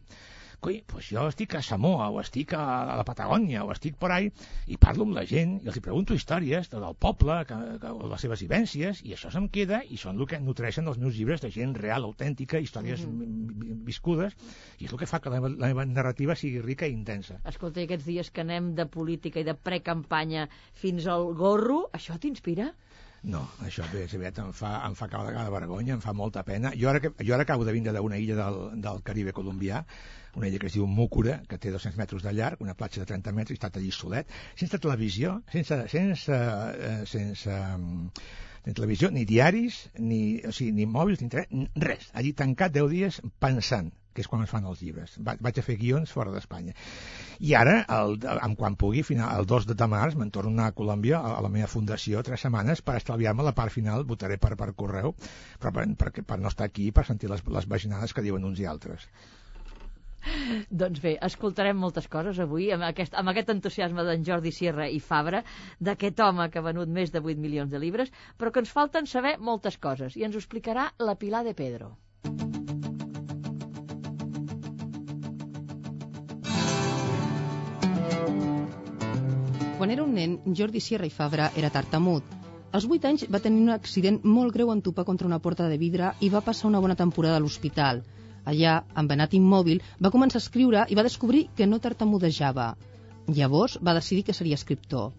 coi, 0.60 0.82
pues 0.88 1.10
jo 1.13 1.25
estic 1.30 1.56
a 1.56 1.62
Samoa, 1.66 2.10
o 2.13 2.20
estic 2.22 2.54
a, 2.58 2.63
a 2.94 2.98
la 3.00 3.06
Patagònia, 3.08 3.63
o 3.66 3.72
estic 3.74 3.98
por 4.00 4.13
ahí, 4.16 4.30
i 4.68 4.78
parlo 4.82 5.08
amb 5.08 5.16
la 5.18 5.25
gent, 5.30 5.58
i 5.63 5.72
els 5.72 5.80
hi 5.80 5.84
pregunto 5.86 6.18
històries 6.18 6.70
del 6.72 6.86
poble, 7.00 7.39
que, 7.50 7.58
que, 7.82 7.94
les 8.12 8.25
seves 8.25 8.44
vivències, 8.46 9.04
i 9.08 9.16
això 9.16 9.32
se'm 9.34 9.50
queda, 9.54 9.82
i 9.88 10.00
són 10.01 10.20
el 10.20 10.30
que 10.30 10.42
nutreixen 10.44 10.88
els 10.92 11.00
meus 11.01 11.18
llibres 11.18 11.44
de 11.46 11.51
gent 11.56 11.75
real, 11.80 12.08
autèntica, 12.08 12.60
històries 12.60 13.06
mm 13.06 13.22
-hmm. 13.22 13.84
viscudes, 13.88 14.36
i 14.80 14.86
és 14.86 14.94
el 14.94 15.00
que 15.00 15.10
fa 15.10 15.20
que 15.20 15.30
la 15.30 15.39
meva, 15.39 15.50
la 15.50 15.68
meva 15.74 15.86
narrativa 15.86 16.36
sigui 16.36 16.62
rica 16.62 16.88
i 16.88 16.94
intensa. 16.94 17.39
Escolta, 17.46 17.82
aquests 17.82 18.06
dies 18.06 18.32
que 18.32 18.42
anem 18.42 18.75
de 18.75 18.86
política 18.86 19.39
i 19.39 19.44
de 19.44 19.56
precampanya 19.56 20.50
fins 20.74 21.08
al 21.08 21.34
gorro, 21.34 21.89
això 21.94 22.20
t'inspira? 22.20 22.74
No, 23.24 23.42
això 23.66 23.84
bé, 23.92 24.06
aviat 24.08 24.38
em 24.40 24.52
fa, 24.56 24.78
em 24.88 24.96
fa 24.96 25.10
cada 25.12 25.28
vegada 25.28 25.52
vergonya, 25.52 25.98
em 25.98 26.02
fa 26.04 26.14
molta 26.16 26.44
pena. 26.48 26.72
Jo 26.80 26.90
ara, 26.92 27.02
que, 27.04 27.12
jo 27.20 27.36
ara 27.36 27.44
acabo 27.44 27.66
de 27.68 27.74
vindre 27.76 27.94
d'una 27.94 28.18
illa 28.18 28.38
del, 28.38 28.60
del 28.80 29.02
Caribe 29.04 29.34
colombià, 29.36 29.84
una 30.40 30.48
illa 30.48 30.60
que 30.62 30.70
es 30.70 30.78
diu 30.78 30.88
Múcura, 30.88 31.42
que 31.50 31.60
té 31.60 31.74
200 31.74 32.00
metres 32.00 32.24
de 32.24 32.34
llarg, 32.38 32.62
una 32.64 32.78
platja 32.80 33.04
de 33.04 33.10
30 33.12 33.34
metres, 33.36 33.58
i 33.58 33.60
està 33.60 33.72
allí 33.76 33.92
solet, 33.92 34.32
sense 34.56 34.80
televisió, 34.80 35.42
sense, 35.52 35.82
sense, 35.92 36.40
eh, 36.40 37.02
sense, 37.12 37.60
ni 38.66 38.78
televisió, 38.78 39.12
ni 39.12 39.26
diaris, 39.28 39.90
ni, 40.00 40.40
o 40.46 40.56
sigui, 40.56 40.72
ni 40.80 40.88
mòbils, 40.88 41.20
ni 41.20 41.28
internet, 41.28 41.76
res. 41.90 42.12
Allí 42.14 42.32
tancat 42.32 42.72
10 42.76 42.92
dies 42.94 43.20
pensant, 43.44 43.92
que 44.20 44.26
és 44.26 44.32
quan 44.32 44.44
es 44.44 44.52
fan 44.52 44.68
els 44.68 44.84
llibres. 44.84 45.16
Va, 45.24 45.38
vaig 45.40 45.62
a 45.62 45.64
fer 45.64 45.78
guions 45.80 46.12
fora 46.12 46.34
d'Espanya. 46.36 46.76
I 47.40 47.56
ara, 47.56 47.78
el, 47.96 48.18
en 48.36 48.56
quan 48.60 48.76
pugui, 48.80 49.04
final, 49.08 49.32
el 49.40 49.48
2 49.48 49.70
de 49.72 49.88
març, 49.88 50.18
me'n 50.20 50.34
torno 50.36 50.66
a 50.66 50.74
Colòmbia, 50.76 51.22
a, 51.24 51.38
a 51.40 51.46
la 51.46 51.52
meva 51.54 51.72
fundació, 51.72 52.24
tres 52.28 52.44
setmanes, 52.44 52.84
per 52.84 52.98
estalviar-me 53.00 53.48
la 53.48 53.56
part 53.56 53.72
final, 53.72 54.04
votaré 54.10 54.38
per, 54.38 54.56
per 54.60 54.74
correu, 54.76 55.16
però 55.60 55.72
per, 55.76 55.88
per, 56.04 56.12
per 56.20 56.40
no 56.44 56.52
estar 56.52 56.68
aquí 56.68 56.92
per 56.92 57.08
sentir 57.08 57.32
les, 57.32 57.46
les 57.48 57.70
vaginades 57.72 58.14
que 58.14 58.26
diuen 58.26 58.48
uns 58.50 58.60
i 58.60 58.68
altres. 58.68 59.08
Doncs 60.82 61.00
bé, 61.00 61.14
escoltarem 61.26 61.78
moltes 61.80 62.10
coses 62.12 62.42
avui 62.44 62.68
amb 62.76 62.84
aquest, 62.90 63.16
amb 63.22 63.32
aquest 63.32 63.54
entusiasme 63.54 64.04
d'en 64.04 64.26
Jordi 64.28 64.52
Sierra 64.52 64.90
i 64.92 65.00
Fabra, 65.00 65.42
d'aquest 65.80 66.20
home 66.26 66.50
que 66.52 66.60
ha 66.60 66.66
venut 66.68 66.92
més 67.00 67.16
de 67.16 67.24
8 67.24 67.40
milions 67.46 67.72
de 67.72 67.80
llibres, 67.80 68.12
però 68.38 68.52
que 68.52 68.66
ens 68.66 68.76
falten 68.76 69.08
saber 69.08 69.38
moltes 69.52 69.80
coses 69.88 70.20
i 70.20 70.28
ens 70.28 70.36
ho 70.36 70.44
explicarà 70.44 70.90
la 71.00 71.16
Pilar 71.24 71.46
de 71.48 71.56
Pedro. 71.64 71.94
Quan 79.79 79.91
era 79.95 80.03
un 80.03 80.13
nen, 80.13 80.38
Jordi 80.59 80.81
Sierra 80.83 81.07
i 81.07 81.13
Fabra 81.13 81.51
era 81.55 81.69
tartamut. 81.71 82.24
Als 82.75 82.86
8 82.86 83.07
anys 83.09 83.21
va 83.33 83.39
tenir 83.43 83.62
un 83.63 83.71
accident 83.75 84.19
molt 84.24 84.53
greu 84.53 84.74
en 84.74 84.81
topar 84.86 85.05
contra 85.07 85.27
una 85.29 85.39
porta 85.45 85.69
de 85.71 85.77
vidre 85.81 86.12
i 86.19 86.29
va 86.33 86.43
passar 86.50 86.67
una 86.69 86.81
bona 86.83 86.98
temporada 87.00 87.39
a 87.39 87.43
l'hospital. 87.43 88.03
Allà, 88.45 88.75
anat 89.03 89.33
immòbil, 89.39 89.81
va 90.03 90.12
començar 90.13 90.38
a 90.41 90.43
escriure 90.43 90.86
i 90.89 91.00
va 91.00 91.07
descobrir 91.07 91.48
que 91.55 91.67
no 91.67 91.79
tartamudejava. 91.79 92.75
Llavors 93.39 93.79
va 93.81 93.95
decidir 93.98 94.25
que 94.27 94.38
seria 94.38 94.59
escriptor. 94.59 95.12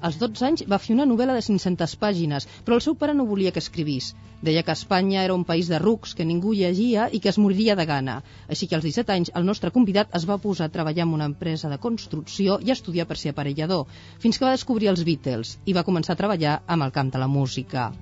Als 0.00 0.18
12 0.20 0.46
anys 0.48 0.62
va 0.70 0.78
fer 0.82 0.94
una 0.94 1.06
novel·la 1.10 1.34
de 1.36 1.42
500 1.46 1.96
pàgines, 2.04 2.46
però 2.64 2.78
el 2.78 2.84
seu 2.86 2.96
pare 3.02 3.14
no 3.18 3.26
volia 3.30 3.52
que 3.52 3.62
escrivís. 3.64 4.12
Deia 4.44 4.62
que 4.62 4.76
Espanya 4.76 5.22
era 5.24 5.34
un 5.34 5.44
país 5.50 5.68
de 5.72 5.78
rucs, 5.82 6.14
que 6.14 6.28
ningú 6.30 6.54
llegia 6.54 7.08
i 7.12 7.20
que 7.20 7.32
es 7.32 7.40
moriria 7.40 7.76
de 7.80 7.86
gana. 7.90 8.16
Així 8.48 8.68
que 8.68 8.78
als 8.78 8.84
17 8.88 9.14
anys 9.16 9.34
el 9.34 9.46
nostre 9.50 9.72
convidat 9.76 10.16
es 10.20 10.28
va 10.30 10.40
posar 10.46 10.68
a 10.68 10.74
treballar 10.78 11.08
en 11.08 11.14
una 11.18 11.30
empresa 11.32 11.70
de 11.72 11.80
construcció 11.86 12.58
i 12.60 12.70
a 12.70 12.78
estudiar 12.78 13.06
per 13.10 13.20
ser 13.20 13.34
aparellador, 13.34 13.86
fins 14.24 14.38
que 14.38 14.48
va 14.48 14.56
descobrir 14.58 14.92
els 14.94 15.04
Beatles 15.10 15.58
i 15.64 15.76
va 15.78 15.86
començar 15.90 16.18
a 16.18 16.22
treballar 16.24 16.58
amb 16.66 16.88
el 16.88 16.98
camp 16.98 17.14
de 17.14 17.24
la 17.24 17.30
música. 17.38 17.92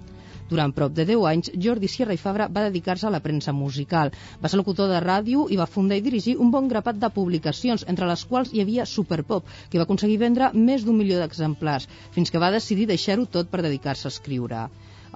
Durant 0.50 0.72
prop 0.76 0.92
de 0.96 1.04
10 1.08 1.26
anys, 1.30 1.50
Jordi 1.66 1.90
Sierra 1.92 2.16
i 2.16 2.20
Fabra 2.22 2.48
va 2.56 2.64
dedicar-se 2.66 3.06
a 3.08 3.12
la 3.14 3.20
premsa 3.26 3.54
musical. 3.58 4.12
Va 4.42 4.50
ser 4.52 4.60
locutor 4.60 4.90
de 4.92 5.00
ràdio 5.04 5.46
i 5.54 5.58
va 5.60 5.68
fundar 5.76 6.00
i 6.00 6.04
dirigir 6.06 6.36
un 6.46 6.50
bon 6.56 6.70
grapat 6.72 7.00
de 7.04 7.12
publicacions, 7.18 7.86
entre 7.94 8.10
les 8.12 8.24
quals 8.32 8.52
hi 8.52 8.64
havia 8.64 8.88
Superpop, 8.94 9.50
que 9.70 9.82
va 9.82 9.88
aconseguir 9.88 10.20
vendre 10.24 10.52
més 10.70 10.86
d'un 10.86 11.00
milió 11.02 11.22
d'exemplars, 11.22 11.88
fins 12.18 12.30
que 12.34 12.42
va 12.46 12.54
decidir 12.58 12.90
deixar-ho 12.94 13.28
tot 13.38 13.52
per 13.54 13.62
dedicar-se 13.68 14.08
a 14.10 14.14
escriure. 14.16 14.66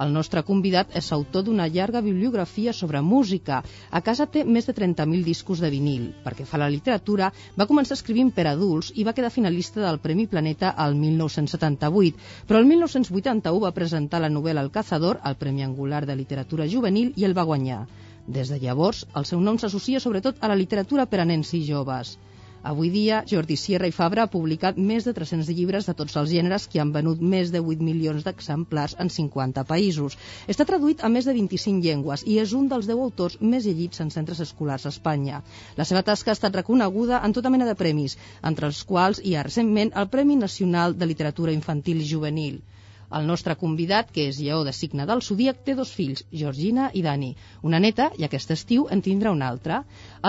El 0.04 0.10
nostre 0.14 0.42
convidat 0.44 0.90
és 1.00 1.06
autor 1.16 1.44
d'una 1.46 1.66
llarga 1.74 2.02
bibliografia 2.04 2.72
sobre 2.76 3.00
música. 3.00 3.62
A 3.90 4.00
casa 4.08 4.26
té 4.34 4.42
més 4.44 4.68
de 4.68 4.74
30.000 4.76 5.24
discos 5.28 5.62
de 5.64 5.70
vinil. 5.72 6.10
Perquè 6.24 6.44
fa 6.50 6.60
la 6.60 6.68
literatura, 6.74 7.30
va 7.56 7.68
començar 7.70 7.96
escrivint 7.96 8.32
per 8.38 8.46
adults 8.50 8.92
i 8.94 9.06
va 9.08 9.14
quedar 9.16 9.32
finalista 9.32 9.80
del 9.80 10.00
Premi 10.04 10.26
Planeta 10.34 10.74
al 10.86 10.98
1978, 11.00 12.20
però 12.46 12.60
el 12.60 12.68
1981 12.72 13.64
va 13.64 13.74
presentar 13.80 14.20
la 14.20 14.32
novel·la 14.36 14.66
El 14.66 14.72
cazador 14.74 15.22
al 15.22 15.40
Premi 15.40 15.64
Angular 15.64 16.04
de 16.04 16.20
Literatura 16.20 16.68
Juvenil 16.76 17.14
i 17.16 17.24
el 17.24 17.36
va 17.38 17.48
guanyar. 17.48 17.86
Des 18.26 18.52
de 18.52 18.60
llavors, 18.60 19.04
el 19.18 19.24
seu 19.24 19.40
nom 19.40 19.56
s'associa 19.62 20.00
sobretot 20.02 20.40
a 20.42 20.52
la 20.52 20.60
literatura 20.60 21.06
per 21.06 21.22
a 21.22 21.28
nens 21.32 21.54
i 21.54 21.64
joves. 21.64 22.16
Avui 22.66 22.88
dia, 22.90 23.20
Jordi 23.30 23.54
Sierra 23.62 23.86
i 23.86 23.92
Fabra 23.94 24.24
ha 24.26 24.30
publicat 24.30 24.78
més 24.86 25.04
de 25.06 25.12
300 25.16 25.50
llibres 25.54 25.86
de 25.86 25.92
tots 26.00 26.16
els 26.20 26.32
gèneres 26.32 26.64
que 26.72 26.80
han 26.82 26.90
venut 26.96 27.22
més 27.34 27.52
de 27.54 27.60
8 27.62 27.84
milions 27.88 28.26
d'exemplars 28.26 28.96
en 29.04 29.12
50 29.16 29.62
països. 29.68 30.16
Està 30.54 30.66
traduït 30.70 31.04
a 31.06 31.12
més 31.16 31.28
de 31.30 31.36
25 31.36 31.86
llengües 31.86 32.26
i 32.26 32.40
és 32.42 32.56
un 32.60 32.66
dels 32.72 32.90
10 32.90 33.04
autors 33.06 33.38
més 33.54 33.70
llegits 33.70 34.02
en 34.02 34.10
centres 34.16 34.42
escolars 34.48 34.90
a 34.90 34.94
Espanya. 34.96 35.44
La 35.78 35.86
seva 35.92 36.02
tasca 36.10 36.34
ha 36.34 36.38
estat 36.40 36.58
reconeguda 36.58 37.22
en 37.28 37.38
tota 37.38 37.54
mena 37.54 37.70
de 37.70 37.78
premis, 37.84 38.18
entre 38.50 38.66
els 38.72 38.82
quals 38.90 39.22
hi 39.22 39.36
ha 39.36 39.46
recentment 39.46 39.94
el 40.02 40.10
Premi 40.16 40.42
Nacional 40.42 40.98
de 40.98 41.14
Literatura 41.14 41.54
Infantil 41.60 42.02
i 42.02 42.10
Juvenil. 42.14 42.64
El 43.14 43.26
nostre 43.26 43.54
convidat, 43.54 44.08
que 44.10 44.24
és 44.28 44.38
lleó 44.42 44.64
de 44.66 44.72
signe 44.74 45.04
del 45.06 45.20
Zodíac, 45.22 45.60
té 45.66 45.74
dos 45.78 45.92
fills, 45.94 46.24
Georgina 46.32 46.88
i 46.92 47.02
Dani. 47.06 47.28
Una 47.62 47.78
neta, 47.84 48.08
i 48.18 48.26
aquest 48.26 48.50
estiu 48.54 48.88
en 48.90 49.02
tindrà 49.06 49.30
una 49.30 49.46
altra. 49.52 49.76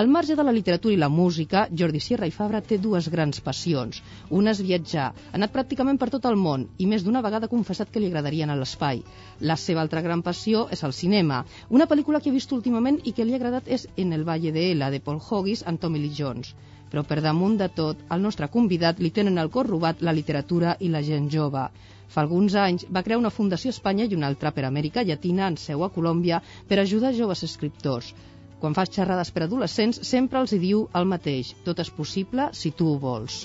Al 0.01 0.11
marge 0.15 0.35
de 0.37 0.45
la 0.45 0.53
literatura 0.57 0.93
i 0.93 0.99
la 1.01 1.09
música, 1.09 1.63
Jordi 1.81 2.01
Sierra 2.07 2.29
i 2.29 2.35
Fabra 2.35 2.61
té 2.61 2.77
dues 2.77 3.09
grans 3.15 3.41
passions. 3.47 4.03
Una 4.29 4.53
és 4.53 4.61
viatjar. 4.61 5.07
Ha 5.31 5.35
anat 5.41 5.55
pràcticament 5.55 5.97
per 5.97 6.11
tot 6.13 6.29
el 6.29 6.37
món 6.43 6.67
i 6.77 6.85
més 6.85 7.07
d'una 7.07 7.25
vegada 7.25 7.49
ha 7.49 7.55
confessat 7.55 7.89
que 7.89 8.03
li 8.03 8.11
agradaria 8.11 8.45
anar 8.45 8.59
a 8.59 8.61
l'espai. 8.61 9.01
La 9.41 9.57
seva 9.57 9.81
altra 9.81 10.05
gran 10.05 10.21
passió 10.21 10.67
és 10.77 10.85
el 10.85 10.93
cinema. 10.93 11.43
Una 11.69 11.89
pel·lícula 11.89 12.21
que 12.21 12.29
ha 12.29 12.37
vist 12.37 12.53
últimament 12.53 13.01
i 13.03 13.17
que 13.17 13.25
li 13.25 13.33
ha 13.33 13.41
agradat 13.41 13.67
és 13.67 13.89
En 13.97 14.13
el 14.13 14.23
Valle 14.29 14.53
de 14.53 14.71
Ela, 14.71 14.91
de 14.93 15.01
Paul 15.01 15.17
Hoggis 15.17 15.65
amb 15.65 15.81
Tommy 15.81 16.05
Lee 16.05 16.17
Jones 16.21 16.53
però 16.91 17.03
per 17.03 17.17
damunt 17.19 17.57
de 17.59 17.67
tot, 17.77 17.99
al 18.07 18.21
nostre 18.23 18.47
convidat 18.47 19.01
li 19.03 19.11
tenen 19.11 19.41
el 19.41 19.49
cor 19.51 19.67
robat 19.67 20.03
la 20.07 20.13
literatura 20.15 20.77
i 20.79 20.87
la 20.93 21.01
gent 21.03 21.27
jove. 21.33 21.65
Fa 22.13 22.23
alguns 22.23 22.55
anys 22.55 22.87
va 22.93 23.03
crear 23.05 23.19
una 23.21 23.33
fundació 23.33 23.71
a 23.71 23.75
Espanya 23.75 24.07
i 24.07 24.15
una 24.17 24.31
altra 24.31 24.53
per 24.55 24.65
Amèrica 24.67 25.03
Llatina 25.03 25.47
en 25.51 25.59
seu 25.61 25.83
a 25.83 25.91
Colòmbia 25.97 26.41
per 26.69 26.79
ajudar 26.79 27.13
joves 27.19 27.43
escriptors. 27.47 28.13
Quan 28.61 28.73
fa 28.73 28.87
xerrades 28.89 29.29
per 29.33 29.43
adolescents 29.45 30.01
sempre 30.09 30.39
els 30.41 30.55
hi 30.55 30.61
diu 30.63 30.87
el 30.99 31.05
mateix, 31.13 31.53
tot 31.67 31.83
és 31.83 31.93
possible 32.01 32.49
si 32.61 32.71
tu 32.79 32.87
ho 32.93 32.97
vols. 33.03 33.43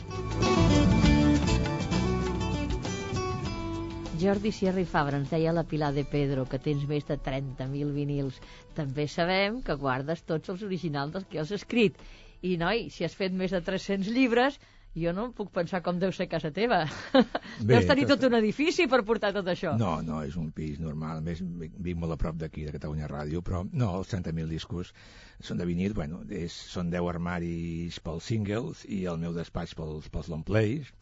Jordi 4.23 4.53
Sierra 4.55 4.79
i 4.79 4.87
Fabra 4.87 5.19
ens 5.19 5.33
deia 5.35 5.53
la 5.57 5.65
Pilar 5.67 5.91
de 5.97 6.05
Pedro 6.07 6.45
que 6.51 6.61
tens 6.63 6.85
més 6.89 7.05
de 7.09 7.17
30.000 7.29 7.89
vinils. 7.97 8.37
També 8.77 9.09
sabem 9.11 9.59
que 9.67 9.75
guardes 9.81 10.23
tots 10.29 10.53
els 10.53 10.63
originals 10.63 11.17
dels 11.17 11.27
que 11.33 11.41
has 11.43 11.51
escrit. 11.57 11.99
I, 12.41 12.55
noi, 12.61 12.87
si 12.95 13.05
has 13.07 13.17
fet 13.19 13.35
més 13.35 13.51
de 13.55 13.61
300 13.67 14.13
llibres, 14.15 14.61
jo 14.95 15.13
no 15.17 15.31
puc 15.37 15.51
pensar 15.55 15.81
com 15.85 15.99
deu 16.01 16.13
ser 16.13 16.27
casa 16.29 16.51
teva. 16.53 16.83
Bé, 17.15 17.75
Deus 17.75 17.89
tenir 17.89 18.05
tot 18.11 18.25
un 18.29 18.37
edifici 18.37 18.87
per 18.93 19.01
portar 19.09 19.33
tot 19.33 19.49
això. 19.49 19.73
No, 19.81 19.95
no, 20.05 20.21
és 20.27 20.37
un 20.37 20.51
pis 20.53 20.81
normal. 20.83 21.23
A 21.23 21.25
més, 21.25 21.41
vinc 21.41 22.01
molt 22.01 22.17
a 22.17 22.19
prop 22.21 22.37
d'aquí, 22.41 22.67
de 22.69 22.75
Catalunya 22.77 23.09
Ràdio, 23.11 23.41
però 23.47 23.63
no, 23.73 23.93
els 23.99 24.13
30.000 24.13 24.53
discos 24.53 24.93
són 25.41 25.61
de 25.61 25.69
vinil, 25.69 25.97
bueno, 25.97 26.21
és, 26.29 26.55
són 26.75 26.93
10 26.93 27.09
armaris 27.15 28.01
pels 28.05 28.29
singles 28.29 28.85
i 28.89 29.05
el 29.09 29.21
meu 29.23 29.33
despatx 29.37 29.73
pels, 29.79 30.11
pels 30.13 30.29
long 30.33 30.45
plays 30.45 30.93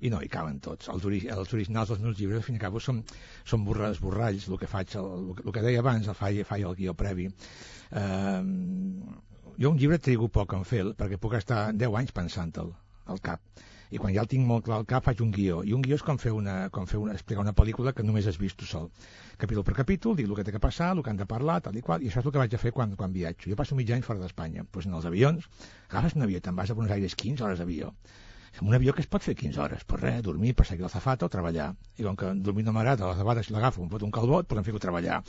i 0.00 0.10
no, 0.12 0.20
hi 0.20 0.28
caben 0.32 0.58
tots. 0.64 0.88
Els, 0.92 1.04
ori 1.08 1.22
els 1.32 1.52
originals 1.56 1.92
dels 1.92 2.02
meus 2.04 2.18
llibres, 2.18 2.40
al 2.40 2.48
fin 2.48 2.56
i 2.56 2.62
cabo, 2.62 2.80
són, 2.80 3.02
són 3.48 3.64
borra 3.68 3.92
esborralls, 3.92 4.48
el 4.48 4.60
que 4.60 4.68
faig, 4.68 4.96
el, 5.00 5.30
el, 5.44 5.52
que 5.52 5.64
deia 5.64 5.84
abans, 5.84 6.08
el 6.08 6.16
faig, 6.16 6.42
faig 6.48 6.64
el 6.68 6.76
guió 6.76 6.96
previ. 6.96 7.28
Um, 7.96 9.06
jo 9.56 9.72
un 9.72 9.78
llibre 9.80 10.00
trigo 10.00 10.28
poc 10.32 10.52
en 10.56 10.66
fer 10.68 10.82
perquè 10.96 11.20
puc 11.20 11.38
estar 11.38 11.70
10 11.72 12.00
anys 12.02 12.12
pensant-te'l 12.16 12.74
al 13.06 13.22
cap. 13.28 13.62
I 13.94 14.00
quan 14.02 14.12
ja 14.14 14.22
el 14.24 14.28
tinc 14.30 14.42
molt 14.46 14.64
clar 14.66 14.80
al 14.80 14.86
cap 14.90 15.04
faig 15.06 15.20
un 15.22 15.30
guió. 15.34 15.60
I 15.62 15.72
un 15.76 15.82
guió 15.84 15.94
és 15.98 16.04
com 16.06 16.18
fer 16.18 16.32
una, 16.34 16.56
com 16.74 16.88
fer 16.90 16.98
una, 16.98 17.14
explicar 17.14 17.44
una 17.44 17.54
pel·lícula 17.54 17.94
que 17.94 18.02
només 18.06 18.26
has 18.26 18.38
vist 18.42 18.58
tu 18.58 18.66
sol. 18.66 18.90
Capítol 19.38 19.64
per 19.68 19.76
capítol, 19.78 20.16
dic 20.18 20.26
el 20.26 20.34
que 20.40 20.46
té 20.48 20.54
que 20.56 20.62
passar 20.62 20.90
el 20.96 21.04
que 21.06 21.12
han 21.14 21.22
de 21.22 21.28
parlar, 21.30 21.60
tal 21.62 21.78
i 21.78 21.84
qual, 21.86 22.02
i 22.02 22.10
això 22.10 22.24
és 22.24 22.26
el 22.26 22.34
que 22.34 22.42
vaig 22.42 22.58
a 22.58 22.62
fer 22.64 22.74
quan, 22.74 22.96
quan 22.98 23.14
viatjo, 23.14 23.50
jo 23.52 23.58
passo 23.62 23.78
mig 23.78 23.92
any 23.94 24.02
fora 24.02 24.22
d'Espanya. 24.24 24.66
Doncs 24.74 24.90
en 24.90 24.98
els 24.98 25.10
avions, 25.12 25.46
agafes 25.88 26.18
un 26.18 26.26
avió, 26.26 26.42
te'n 26.42 26.58
vas 26.58 26.70
a 26.72 26.78
Buenos 26.78 26.96
Aires 26.98 27.14
15 27.14 27.46
hores 27.46 27.62
d'avió 27.62 27.94
un 28.62 28.74
avió 28.74 28.94
que 28.94 29.02
es 29.02 29.08
pot 29.10 29.22
fer 29.22 29.34
15 29.36 29.60
hores, 29.60 29.84
per 29.84 29.98
res, 30.00 30.22
dormir, 30.24 30.54
perseguir 30.56 30.86
el 30.86 31.24
o 31.24 31.28
treballar. 31.28 31.74
I 31.98 32.04
com 32.04 32.16
que 32.16 32.32
dormir 32.34 32.64
no 32.64 32.72
m'agrada, 32.72 33.06
la 33.06 33.14
vegades 33.18 33.46
si 33.46 33.52
l'agafo, 33.52 33.82
em 33.82 33.90
fot 33.90 34.02
un 34.02 34.10
calbot, 34.10 34.48
doncs 34.48 34.62
em 34.62 34.64
fico 34.64 34.80
a 34.80 34.84
treballar. 34.84 35.22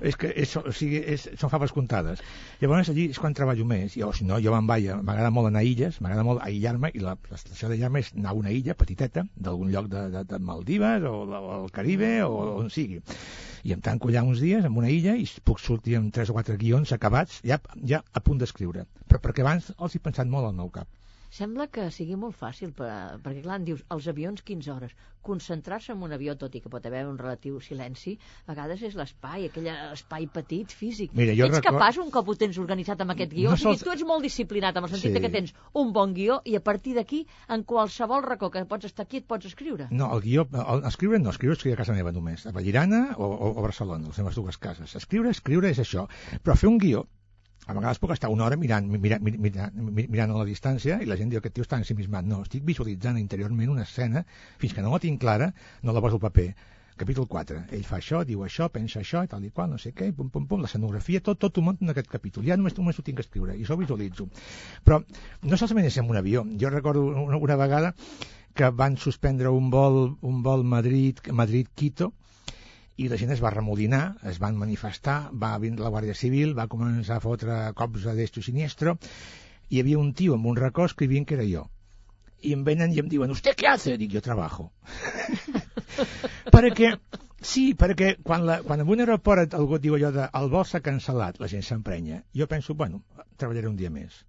És 0.00 0.16
que 0.16 0.32
és, 0.34 0.56
o 0.56 0.72
sigui, 0.72 0.98
és, 1.14 1.28
són 1.38 1.50
faves 1.50 1.72
comptades. 1.72 2.22
Llavors 2.60 2.90
allí 2.90 3.06
és 3.10 3.20
quan 3.22 3.34
treballo 3.34 3.64
més. 3.64 3.94
Jo, 3.94 4.10
si 4.12 4.26
no, 4.26 4.40
jo 4.42 4.54
me'n 4.54 4.66
vaig, 4.66 4.90
m'agrada 5.02 5.30
molt 5.30 5.50
anar 5.50 5.62
a 5.62 5.68
illes, 5.70 6.00
m'agrada 6.00 6.26
molt 6.26 6.42
aïllar-me, 6.42 6.90
i 6.94 7.04
la, 7.04 7.14
la 7.30 7.38
situació 7.40 7.70
d'aïllar-me 7.70 8.02
és 8.02 8.12
anar 8.16 8.34
a 8.34 8.38
una 8.40 8.54
illa 8.54 8.74
petiteta, 8.74 9.26
d'algun 9.36 9.70
lloc 9.74 9.88
de, 9.92 10.08
de, 10.16 10.24
de 10.32 10.42
Maldives 10.50 11.06
o 11.10 11.14
del 11.30 11.70
Caribe 11.74 12.10
o 12.26 12.34
on 12.58 12.72
sigui. 12.74 13.00
I 13.64 13.72
em 13.72 13.80
tanco 13.80 14.10
allà 14.10 14.24
uns 14.26 14.42
dies 14.44 14.66
en 14.66 14.74
una 14.76 14.90
illa 14.92 15.14
i 15.16 15.24
puc 15.44 15.62
sortir 15.62 15.96
amb 16.00 16.12
tres 16.12 16.28
o 16.30 16.36
quatre 16.36 16.58
guions 16.60 16.92
acabats, 16.92 17.38
ja, 17.46 17.62
ja 17.86 18.02
a 18.12 18.20
punt 18.20 18.42
d'escriure. 18.42 18.84
Però 19.08 19.22
perquè 19.22 19.46
abans 19.46 19.70
els 19.78 19.96
he 19.96 20.02
pensat 20.04 20.28
molt 20.28 20.50
al 20.50 20.58
meu 20.58 20.68
cap. 20.74 20.90
Sembla 21.34 21.66
que 21.72 21.88
sigui 21.90 22.14
molt 22.20 22.36
fàcil, 22.38 22.70
per, 22.76 23.18
perquè 23.24 23.40
clar, 23.42 23.56
dius, 23.66 23.80
els 23.90 24.06
avions 24.12 24.42
15 24.46 24.70
hores. 24.70 24.92
Concentrar-se 25.24 25.90
en 25.94 26.02
un 26.04 26.12
avió, 26.14 26.34
tot 26.38 26.52
i 26.54 26.60
que 26.62 26.70
pot 26.70 26.84
haver 26.86 27.00
un 27.08 27.16
relatiu 27.18 27.56
silenci, 27.64 28.12
a 28.44 28.52
vegades 28.52 28.82
és 28.86 28.94
l'espai, 28.94 29.46
aquell 29.48 29.66
espai 29.72 30.28
petit, 30.30 30.70
físic. 30.70 31.14
Mira, 31.16 31.32
jo 31.34 31.48
ets 31.48 31.56
record- 31.56 31.78
capaç, 31.80 31.98
un 32.04 32.12
cop 32.14 32.28
ho 32.28 32.36
tens 32.38 32.58
organitzat 32.62 33.00
amb 33.02 33.14
aquest 33.16 33.32
guió, 33.32 33.48
No 33.50 33.54
o 33.54 33.56
sigui, 33.56 33.72
sols- 33.72 33.82
tu 33.88 33.90
ets 33.96 34.04
molt 34.06 34.22
disciplinat, 34.22 34.76
amb 34.76 34.86
el 34.86 34.92
sentit 34.92 35.16
Sí. 35.16 35.22
que 35.24 35.30
tens 35.30 35.54
un 35.72 35.92
bon 35.96 36.14
guió 36.14 36.40
i 36.44 36.54
a 36.54 36.60
partir 36.62 36.94
d'aquí, 36.94 37.26
en 37.48 37.64
qualsevol 37.64 38.22
racó 38.22 38.50
que 38.50 38.64
pots 38.66 38.84
estar 38.84 39.06
aquí, 39.06 39.16
et 39.16 39.26
pots 39.26 39.46
escriure. 39.46 39.88
No, 39.90 40.12
el 40.14 40.20
guió, 40.22 40.46
el, 40.52 40.84
escriure 40.84 41.18
no, 41.18 41.30
escriure 41.30 41.54
escriure 41.56 41.74
a 41.74 41.82
casa 41.82 41.94
meva 41.94 42.12
només, 42.12 42.46
a 42.46 42.52
Vallirana 42.52 43.14
o, 43.16 43.24
o, 43.24 43.50
o 43.54 43.58
a 43.58 43.62
Barcelona, 43.62 44.06
les 44.06 44.18
meves 44.18 44.36
dues 44.36 44.58
cases. 44.58 44.94
Escriure, 44.94 45.30
escriure 45.30 45.70
és 45.70 45.78
això, 45.80 46.06
però 46.44 46.54
fer 46.54 46.68
un 46.68 46.78
guió, 46.78 47.08
a 47.66 47.72
vegades 47.72 48.00
puc 48.00 48.12
estar 48.12 48.28
una 48.32 48.44
hora 48.44 48.58
mirant, 48.60 48.88
mirant, 48.90 49.24
mirant, 49.24 49.80
mirant 49.96 50.34
a 50.34 50.36
la 50.36 50.44
distància 50.48 50.98
i 51.00 51.08
la 51.08 51.16
gent 51.16 51.32
diu 51.32 51.40
que 51.40 51.50
tio 51.50 51.64
està 51.64 51.78
ensimismat. 51.80 52.26
No, 52.28 52.42
estic 52.44 52.64
visualitzant 52.66 53.18
interiorment 53.20 53.72
una 53.72 53.86
escena, 53.88 54.24
fins 54.60 54.76
que 54.76 54.84
no 54.84 54.92
la 54.92 55.00
tinc 55.00 55.20
clara, 55.22 55.52
no 55.82 55.96
la 55.96 56.02
poso 56.04 56.20
al 56.20 56.24
paper. 56.26 56.48
Capítol 56.96 57.26
4. 57.26 57.62
Ell 57.74 57.86
fa 57.88 57.96
això, 57.98 58.20
diu 58.22 58.44
això, 58.46 58.68
pensa 58.70 59.00
això, 59.00 59.24
i 59.26 59.30
tal 59.30 59.42
i 59.42 59.50
qual, 59.50 59.72
no 59.72 59.80
sé 59.82 59.90
què, 59.96 60.12
pum, 60.14 60.28
pum, 60.30 60.44
pum, 60.46 60.60
l'escenografia, 60.62 61.22
tot, 61.26 61.40
tot 61.42 61.58
ho 61.58 61.64
munto 61.66 61.82
en 61.82 61.90
aquest 61.90 62.10
capítol. 62.12 62.44
Ja 62.46 62.58
només, 62.60 62.76
només 62.76 63.00
ho 63.00 63.02
tinc 63.06 63.18
que 63.18 63.24
escriure, 63.26 63.56
i 63.56 63.64
això 63.64 63.74
ho 63.74 63.80
visualitzo. 63.80 64.28
Però 64.86 65.00
no 65.42 65.58
solament 65.58 65.88
és 65.88 65.98
en 65.98 66.12
un 66.12 66.20
avió. 66.20 66.44
Jo 66.60 66.70
recordo 66.70 67.02
una, 67.24 67.40
una 67.48 67.56
vegada 67.58 67.94
que 68.54 68.70
van 68.70 68.96
suspendre 68.96 69.50
un 69.50 69.72
vol, 69.74 70.14
un 70.22 70.44
vol 70.46 70.62
Madrid, 70.62 71.18
Madrid-Quito, 71.32 72.12
i 72.96 73.08
la 73.10 73.18
gent 73.18 73.32
es 73.34 73.42
va 73.42 73.50
remolinar, 73.50 74.02
es 74.30 74.38
van 74.42 74.58
manifestar, 74.58 75.16
va 75.44 75.56
vindre 75.58 75.84
la 75.84 75.90
Guàrdia 75.90 76.14
Civil, 76.14 76.54
va 76.58 76.68
començar 76.70 77.18
a 77.18 77.24
fotre 77.24 77.56
cops 77.78 78.06
a 78.06 78.14
destro 78.14 78.42
i 78.42 78.46
siniestro, 78.46 78.94
hi 79.70 79.80
havia 79.80 79.98
un 79.98 80.12
tio 80.14 80.36
amb 80.38 80.46
un 80.46 80.58
racó 80.60 80.86
escrivint 80.86 81.26
que 81.26 81.34
era 81.38 81.46
jo. 81.48 81.64
I 82.44 82.52
em 82.54 82.62
venen 82.64 82.92
i 82.92 83.00
em 83.00 83.08
diuen, 83.08 83.32
¿usted 83.32 83.56
qué 83.56 83.66
hace? 83.66 83.96
Dic, 83.98 84.12
jo 84.14 84.22
trabajo. 84.22 84.68
perquè, 86.54 86.92
sí, 87.40 87.72
perquè 87.78 88.14
quan, 88.22 88.44
la, 88.46 88.60
quan 88.62 88.84
en 88.84 88.92
un 88.94 89.02
aeroport 89.02 89.56
algú 89.58 89.80
diu 89.80 89.96
allò 89.96 90.12
de 90.14 90.28
el 90.40 90.52
vol 90.52 90.68
s'ha 90.68 90.82
cancel·lat, 90.84 91.40
la 91.40 91.50
gent 91.50 91.66
s'emprenya, 91.66 92.20
jo 92.36 92.46
penso, 92.46 92.76
bueno, 92.78 93.02
treballaré 93.40 93.72
un 93.72 93.80
dia 93.80 93.90
més. 93.90 94.22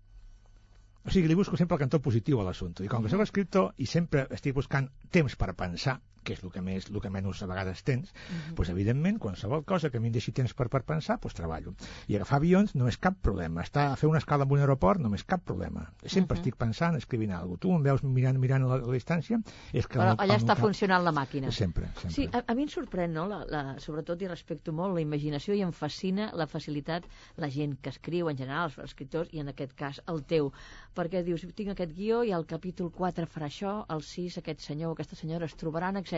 O 1.05 1.11
sigui, 1.13 1.29
li 1.29 1.37
busco 1.37 1.59
sempre 1.59 1.77
el 1.77 1.83
cantó 1.83 1.99
positiu 2.01 2.39
a 2.41 2.47
l'assumpte. 2.47 2.81
I 2.81 2.89
com 2.89 3.03
que 3.05 3.11
sóc 3.13 3.21
escriptor 3.21 3.75
i 3.77 3.85
sempre 3.85 4.25
estic 4.33 4.55
buscant 4.57 4.89
temps 5.13 5.35
per 5.37 5.53
pensar, 5.53 5.99
que 6.25 6.33
és 6.33 6.41
el 6.43 6.51
que, 6.51 6.61
més, 6.65 6.89
el 6.89 6.99
que 7.01 7.09
menys 7.13 7.43
a 7.43 7.47
vegades 7.47 7.83
tens, 7.85 8.11
Mhm. 8.13 8.55
doncs, 8.57 8.69
evidentment, 8.73 9.19
qualsevol 9.21 9.63
cosa 9.63 9.89
que 9.91 9.97
a 9.97 10.01
mi 10.01 10.07
em 10.09 10.13
deixi 10.17 10.31
temps 10.33 10.53
per, 10.53 10.67
per 10.69 10.83
pensar, 10.83 11.19
doncs 11.21 11.35
treballo. 11.37 11.75
I 12.07 12.15
agafar 12.17 12.37
avions 12.41 12.73
no 12.75 12.87
és 12.89 12.97
cap 12.97 13.15
problema. 13.21 13.61
Estar 13.61 13.91
a 13.91 13.95
fer 13.95 14.09
una 14.09 14.17
escala 14.19 14.43
en 14.43 14.51
un 14.51 14.59
aeroport 14.59 14.99
no 14.99 15.13
és 15.15 15.23
cap 15.23 15.43
problema. 15.45 15.91
Sempre 16.03 16.35
Mhm. 16.35 16.41
estic 16.41 16.55
pensant, 16.57 16.95
escrivint 16.97 17.31
alguna 17.31 17.57
cosa. 17.57 17.61
Tu 17.61 17.71
em 17.75 17.83
veus 17.83 18.03
mirant, 18.03 18.37
mirant 18.39 18.63
a 18.63 18.67
la, 18.67 18.75
a 18.75 18.77
la 18.87 18.93
distància, 18.93 19.39
és 19.71 19.87
que... 19.87 19.99
Però 19.99 20.11
el- 20.11 20.17
allà 20.17 20.23
el 20.23 20.27
meu 20.29 20.37
està 20.37 20.55
cap- 20.55 20.59
funcionant 20.59 21.03
la 21.05 21.11
màquina. 21.11 21.51
Sempre, 21.51 21.87
sempre. 21.93 22.11
Sí, 22.11 22.29
a, 22.33 22.43
a 22.47 22.55
mi 22.55 22.63
em 22.63 22.69
sorprèn, 22.69 23.11
no? 23.13 23.27
La, 23.27 23.45
la, 23.45 23.79
sobretot 23.79 24.21
i 24.21 24.27
respecto 24.27 24.73
molt 24.73 24.93
la 24.95 25.01
imaginació 25.01 25.53
i 25.53 25.61
em 25.61 25.71
fascina 25.71 26.31
la 26.33 26.47
facilitat 26.47 27.03
la 27.37 27.49
gent 27.49 27.77
que 27.81 27.89
escriu 27.89 28.29
en 28.29 28.37
general, 28.37 28.65
els 28.65 28.77
escriptors, 28.79 29.29
i 29.33 29.39
en 29.39 29.49
aquest 29.49 29.73
cas 29.73 30.01
el 30.07 30.23
teu. 30.23 30.51
Perquè 30.95 31.23
dius, 31.23 31.45
tinc 31.55 31.69
aquest 31.71 31.91
guió 31.93 32.23
i 32.23 32.31
al 32.31 32.45
capítol 32.45 32.89
4 32.91 33.27
farà 33.27 33.47
això, 33.47 33.85
al 33.87 34.01
6 34.01 34.37
aquest 34.37 34.61
senyor 34.61 34.89
o 34.89 34.93
aquesta 34.93 35.15
senyora 35.15 35.45
es 35.45 35.55
trobaran, 35.55 35.97
etc. 35.97 36.14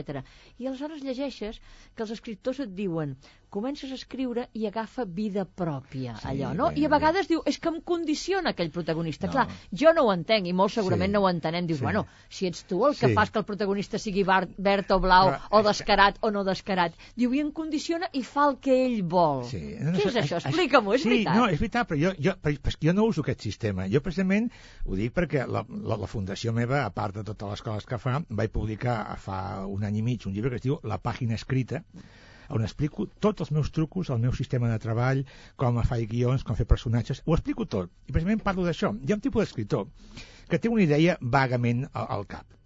I 0.59 0.67
aleshores 0.67 1.01
llegeixes 1.03 1.59
que 1.95 2.03
els 2.03 2.11
escriptors 2.11 2.59
et 2.59 2.73
diuen 2.75 3.15
comences 3.49 3.91
a 3.91 3.95
escriure 3.95 4.49
i 4.59 4.65
agafa 4.67 5.05
vida 5.05 5.45
pròpia, 5.45 6.17
Sí, 6.19 6.27
allò, 6.27 6.49
no? 6.53 6.65
bé, 6.69 6.81
I 6.81 6.85
a 6.85 6.89
bé. 6.89 6.95
vegades 6.97 7.29
diu, 7.29 7.41
és 7.47 7.57
que 7.63 7.69
em 7.69 7.77
condiciona 7.81 8.49
aquell 8.51 8.69
protagonista. 8.71 9.27
No. 9.27 9.31
Clar, 9.33 9.45
jo 9.71 9.93
no 9.95 10.03
ho 10.03 10.11
entenc 10.11 10.47
i 10.47 10.53
molt 10.53 10.73
segurament 10.73 11.09
Sí. 11.09 11.13
no 11.13 11.21
ho 11.23 11.29
entenem. 11.29 11.65
Dius, 11.65 11.79
Sí. 11.79 11.83
bueno, 11.85 12.05
si 12.29 12.45
ets 12.47 12.65
tu 12.67 12.85
el 12.85 12.95
que 12.97 13.07
Sí. 13.07 13.13
fas 13.13 13.31
que 13.31 13.39
el 13.39 13.45
protagonista 13.45 13.97
sigui 13.97 14.23
verd 14.23 14.91
o 14.91 14.99
blau, 14.99 15.29
Però, 15.31 15.39
o 15.49 15.61
que- 15.61 15.67
descarat 15.69 16.17
o 16.21 16.29
no 16.31 16.43
descarat. 16.43 16.93
Diu, 17.15 17.33
i 17.33 17.39
em 17.39 17.51
condiciona 17.51 18.09
i 18.11 18.21
fa 18.23 18.49
el 18.49 18.57
que 18.59 18.85
ell 18.85 19.01
vol. 19.03 19.45
Sí. 19.45 19.57
Què 19.79 20.07
és 20.07 20.15
això? 20.15 20.37
Explica-m'ho, 20.43 20.93
és 20.93 21.01
sí, 21.03 21.09
veritat. 21.09 21.35
No, 21.37 21.47
és 21.47 21.57
veritat, 21.59 21.87
però 21.89 21.97
jo, 22.01 22.11
jo, 22.19 22.33
però, 22.41 22.77
jo 22.81 22.93
no 22.93 23.05
uso 23.05 23.21
aquest 23.21 23.39
sistema. 23.41 23.87
Jo 23.87 24.01
precisament 24.01 24.51
ho 24.85 24.95
dic 24.95 25.13
perquè 25.13 25.47
la, 25.47 25.65
la, 25.69 25.95
la 25.95 26.07
fundació 26.07 26.51
meva, 26.51 26.83
a 26.85 26.89
part 26.91 27.15
de 27.15 27.23
totes 27.23 27.49
les 27.49 27.61
coses 27.61 27.85
que 27.85 27.97
fa, 27.97 28.21
vaig 28.29 28.51
publicar 28.51 29.17
fa 29.17 29.65
un 29.65 29.83
any 29.89 29.99
i 29.99 30.05
mig 30.05 30.25
un 30.27 30.35
llibre 30.35 30.53
que 30.53 30.61
es 30.61 30.65
diu 30.65 30.79
La 30.83 30.99
pàgina 31.09 31.37
escrita, 31.39 31.83
on 32.49 32.63
explico 32.63 33.07
tots 33.19 33.43
els 33.45 33.51
meus 33.51 33.71
trucos, 33.75 34.09
el 34.13 34.21
meu 34.23 34.33
sistema 34.35 34.69
de 34.71 34.79
treball, 34.83 35.23
com 35.55 35.79
faig 35.83 36.07
guions, 36.11 36.45
com 36.47 36.55
fer 36.59 36.67
personatges, 36.69 37.23
ho 37.25 37.35
explico 37.35 37.67
tot. 37.77 37.91
I 38.07 38.13
precisament 38.13 38.43
parlo 38.43 38.67
d'això. 38.67 38.93
Hi 38.95 39.11
ha 39.11 39.17
un 39.19 39.23
tipus 39.25 39.43
d'escriptor 39.43 39.87
que 40.47 40.59
té 40.59 40.71
una 40.71 40.85
idea 40.85 41.17
vagament 41.21 41.87
al, 41.91 42.07
al 42.17 42.29
cap. 42.35 42.57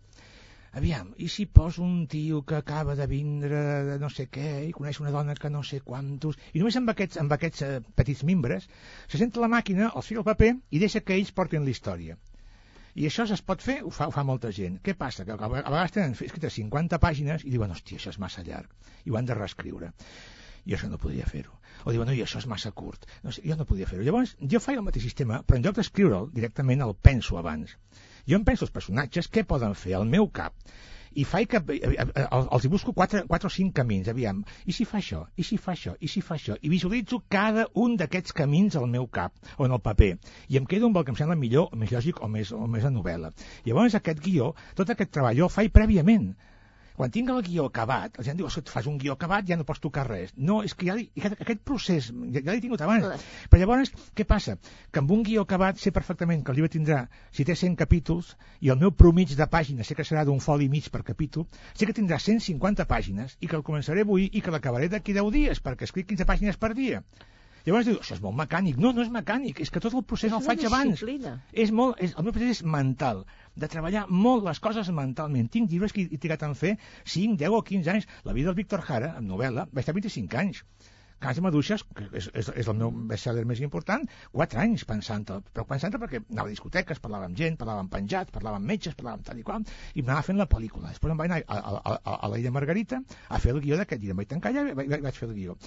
Aviam, 0.80 1.10
i 1.20 1.28
si 1.28 1.44
poso 1.52 1.82
un 1.84 2.06
tio 2.08 2.44
que 2.48 2.56
acaba 2.56 2.94
de 2.96 3.06
vindre 3.14 3.64
de 3.90 3.98
no 4.00 4.08
sé 4.10 4.30
què 4.32 4.52
i 4.70 4.72
coneix 4.78 5.02
una 5.02 5.12
dona 5.12 5.36
que 5.36 5.50
no 5.52 5.66
sé 5.68 5.82
quantos... 5.84 6.38
I 6.54 6.62
només 6.62 6.78
amb 6.80 6.94
aquests, 6.94 7.20
amb 7.20 7.36
aquests 7.36 7.66
eh, 7.68 7.72
petits 7.98 8.24
mimbres 8.30 8.70
se 9.12 9.20
senta 9.20 9.44
la 9.44 9.52
màquina, 9.52 9.90
els 9.92 10.08
fica 10.08 10.24
el 10.24 10.30
paper 10.30 10.54
i 10.72 10.80
deixa 10.80 11.04
que 11.04 11.18
ells 11.18 11.34
portin 11.36 11.68
la 11.68 11.76
història. 11.76 12.16
I 12.96 13.08
això 13.08 13.24
es 13.24 13.42
pot 13.48 13.64
fer, 13.64 13.78
ho 13.88 13.92
fa, 13.96 14.10
ho 14.10 14.14
fa 14.16 14.24
molta 14.28 14.52
gent. 14.56 14.78
Què 14.84 14.96
passa? 15.00 15.24
Que 15.28 15.36
a 15.38 15.50
vegades 15.52 15.96
tenen 15.96 16.16
escrites 16.18 16.58
50 16.60 17.00
pàgines 17.00 17.46
i 17.48 17.54
diuen, 17.54 17.72
hòstia, 17.72 18.00
això 18.02 18.12
és 18.12 18.20
massa 18.20 18.44
llarg, 18.48 18.72
i 19.06 19.12
ho 19.12 19.18
han 19.20 19.30
de 19.30 19.38
reescriure. 19.38 19.94
I 20.68 20.76
això 20.76 20.90
no 20.92 21.00
podria 21.02 21.26
fer-ho. 21.26 21.56
O 21.86 21.94
diuen, 21.96 22.10
no, 22.10 22.14
i 22.14 22.22
això 22.26 22.42
és 22.42 22.48
massa 22.52 22.74
curt. 22.76 23.08
No 23.24 23.32
sé, 23.34 23.42
jo 23.48 23.56
no 23.58 23.66
podria 23.70 23.88
fer-ho. 23.90 24.04
Llavors, 24.06 24.36
jo 24.54 24.62
faig 24.62 24.78
el 24.78 24.86
mateix 24.86 25.08
sistema, 25.08 25.40
però 25.48 25.58
en 25.58 25.66
lloc 25.66 25.80
d'escriure'l, 25.80 26.30
directament 26.36 26.84
el 26.86 26.94
penso 27.10 27.40
abans. 27.40 27.74
Jo 28.28 28.38
em 28.38 28.46
penso 28.46 28.68
els 28.68 28.76
personatges, 28.76 29.32
què 29.32 29.48
poden 29.48 29.74
fer 29.84 29.96
al 29.98 30.06
meu 30.10 30.28
cap, 30.42 30.54
i 31.14 31.26
faig 31.28 31.50
que 31.52 31.60
eh, 31.60 31.80
eh, 31.92 32.06
eh, 32.06 32.26
els 32.40 32.66
hi 32.66 32.72
busco 32.72 32.94
quatre, 32.98 33.24
quatre 33.28 33.50
o 33.50 33.54
cinc 33.54 33.74
camins, 33.80 34.10
aviam, 34.12 34.44
i 34.66 34.76
si 34.76 34.86
fa 34.88 35.00
això, 35.02 35.24
i 35.36 35.46
si 35.48 35.58
fa 35.62 35.74
això, 35.76 35.96
i 36.00 36.10
si 36.12 36.24
fa 36.26 36.38
això, 36.38 36.56
i 36.62 36.72
visualitzo 36.72 37.22
cada 37.30 37.68
un 37.86 37.98
d'aquests 38.00 38.36
camins 38.38 38.78
al 38.80 38.88
meu 38.92 39.08
cap 39.08 39.36
o 39.58 39.68
en 39.68 39.76
el 39.76 39.84
paper, 39.84 40.14
i 40.50 40.62
em 40.62 40.70
quedo 40.70 40.88
amb 40.88 41.02
el 41.02 41.08
que 41.08 41.16
em 41.16 41.20
sembla 41.20 41.40
millor, 41.40 41.70
o 41.72 41.82
més 41.82 41.92
lògic 41.96 42.22
o 42.24 42.32
més, 42.32 42.54
o 42.56 42.68
més 42.68 42.88
a 42.88 42.94
novel·la. 42.94 43.34
Llavors 43.68 43.98
aquest 44.00 44.24
guió, 44.24 44.54
tot 44.76 44.94
aquest 44.94 45.12
treball 45.18 45.38
jo 45.38 45.50
el 45.50 45.54
faig 45.54 45.74
prèviament, 45.76 46.32
quan 47.02 47.10
tinc 47.10 47.32
el 47.34 47.40
guió 47.42 47.64
acabat, 47.66 48.18
la 48.20 48.24
gent 48.28 48.38
diu, 48.38 48.46
"Ostres, 48.46 48.70
fas 48.70 48.86
un 48.86 49.00
guió 49.02 49.14
acabat, 49.14 49.48
ja 49.50 49.56
no 49.58 49.64
pots 49.66 49.82
tocar 49.82 50.04
res. 50.08 50.34
No, 50.38 50.60
és 50.68 50.76
que 50.78 50.86
ja 50.86 50.94
li, 50.94 51.08
aquest, 51.18 51.64
procés, 51.66 52.12
ja, 52.36 52.44
ja 52.46 52.52
l'he 52.52 52.62
tingut 52.62 52.84
abans. 52.86 53.24
Però 53.50 53.62
llavors, 53.62 53.90
què 54.14 54.26
passa? 54.30 54.58
Que 54.92 55.02
amb 55.02 55.14
un 55.16 55.24
guió 55.24 55.42
acabat 55.48 55.82
sé 55.82 55.92
perfectament 55.96 56.44
que 56.44 56.54
el 56.54 56.60
llibre 56.60 56.70
tindrà, 56.76 57.00
si 57.32 57.48
té 57.48 57.56
100 57.56 57.76
capítols, 57.80 58.36
i 58.60 58.70
el 58.70 58.78
meu 58.78 58.92
promig 58.92 59.34
de 59.36 59.50
pàgines 59.58 59.90
sé 59.90 59.98
que 59.98 60.06
serà 60.06 60.26
d'un 60.26 60.40
foli 60.40 60.70
i 60.70 60.70
mig 60.70 60.92
per 60.92 61.02
capítol, 61.02 61.48
sé 61.74 61.90
que 61.90 61.98
tindrà 61.98 62.20
150 62.20 62.86
pàgines 62.86 63.38
i 63.40 63.48
que 63.48 63.58
el 63.58 63.64
començaré 63.64 64.06
avui 64.06 64.30
i 64.32 64.42
que 64.42 64.54
l'acabaré 64.54 64.88
d'aquí 64.94 65.18
10 65.18 65.34
dies, 65.34 65.64
perquè 65.64 65.90
escric 65.90 66.14
15 66.14 66.30
pàgines 66.30 66.62
per 66.62 66.76
dia. 66.76 67.02
Llavors 67.66 67.90
diu, 67.90 67.98
això 68.02 68.16
és 68.18 68.22
molt 68.24 68.38
mecànic. 68.40 68.80
No, 68.82 68.94
no 68.96 69.04
és 69.06 69.12
mecànic, 69.14 69.62
és 69.66 69.74
que 69.74 69.82
tot 69.84 69.96
el 69.98 70.06
procés 70.12 70.32
És 70.32 70.38
el 70.38 70.46
faig 70.46 70.64
abans. 70.70 71.04
És 71.66 71.74
molt, 71.82 72.00
és, 72.02 72.16
el 72.18 72.28
meu 72.28 72.36
procés 72.36 72.58
és 72.58 72.64
mental, 72.78 73.26
de 73.56 73.70
treballar 73.72 74.08
molt 74.10 74.48
les 74.48 74.62
coses 74.64 74.90
mentalment. 75.02 75.52
Tinc 75.54 75.70
llibres 75.70 75.94
que 75.96 76.08
he 76.08 76.22
trigat 76.22 76.48
en 76.48 76.56
fer 76.58 76.78
5, 77.04 77.38
10 77.44 77.60
o 77.60 77.62
15 77.68 77.94
anys. 77.96 78.10
La 78.26 78.38
vida 78.38 78.52
del 78.52 78.60
Víctor 78.64 78.86
Jara, 78.88 79.14
en 79.20 79.30
novel·la, 79.30 79.68
va 79.70 79.84
estar 79.84 79.98
25 79.98 80.42
anys. 80.42 80.66
Cas 81.22 81.38
de 81.38 81.44
Maduixes, 81.46 81.84
que 81.94 82.08
és, 82.18 82.28
és, 82.34 82.48
és 82.64 82.70
el 82.72 82.78
meu 82.80 82.90
bestseller 83.10 83.44
més 83.46 83.60
important, 83.62 84.08
4 84.34 84.62
anys 84.64 84.88
pensant-ho. 84.90 85.38
Però 85.54 85.68
pensant-ho 85.70 86.00
perquè 86.02 86.24
anava 86.24 86.50
a 86.50 86.54
discoteques, 86.56 87.02
parlava 87.04 87.28
amb 87.30 87.38
gent, 87.38 87.60
parlava 87.60 87.84
amb 87.86 87.94
penjats, 87.94 88.34
parlava 88.34 88.58
amb 88.58 88.66
metges, 88.72 88.98
parlava 88.98 89.20
amb 89.20 89.28
tal 89.28 89.38
i 89.38 89.46
qual, 89.46 89.68
i 89.94 90.02
m'anava 90.02 90.26
fent 90.26 90.42
la 90.42 90.50
pel·lícula. 90.50 90.90
Després 90.90 91.14
em 91.14 91.22
vaig 91.22 91.30
anar 91.30 91.44
a, 91.46 91.60
a, 91.60 91.94
a, 91.94 92.16
a 92.26 92.32
l'Illa 92.34 92.56
Margarita 92.56 93.04
a 93.30 93.42
fer 93.44 93.54
el 93.54 93.62
guió 93.62 93.78
d'aquest 93.78 94.02
llibre. 94.02 94.18
Em 94.18 94.24
vaig 94.24 94.32
tancar 94.34 94.50
allà 94.50 94.66
i 94.72 94.80
vaig, 94.82 94.98
vaig 95.06 95.22
fer 95.22 95.30
el 95.30 95.38
guió. 95.38 95.60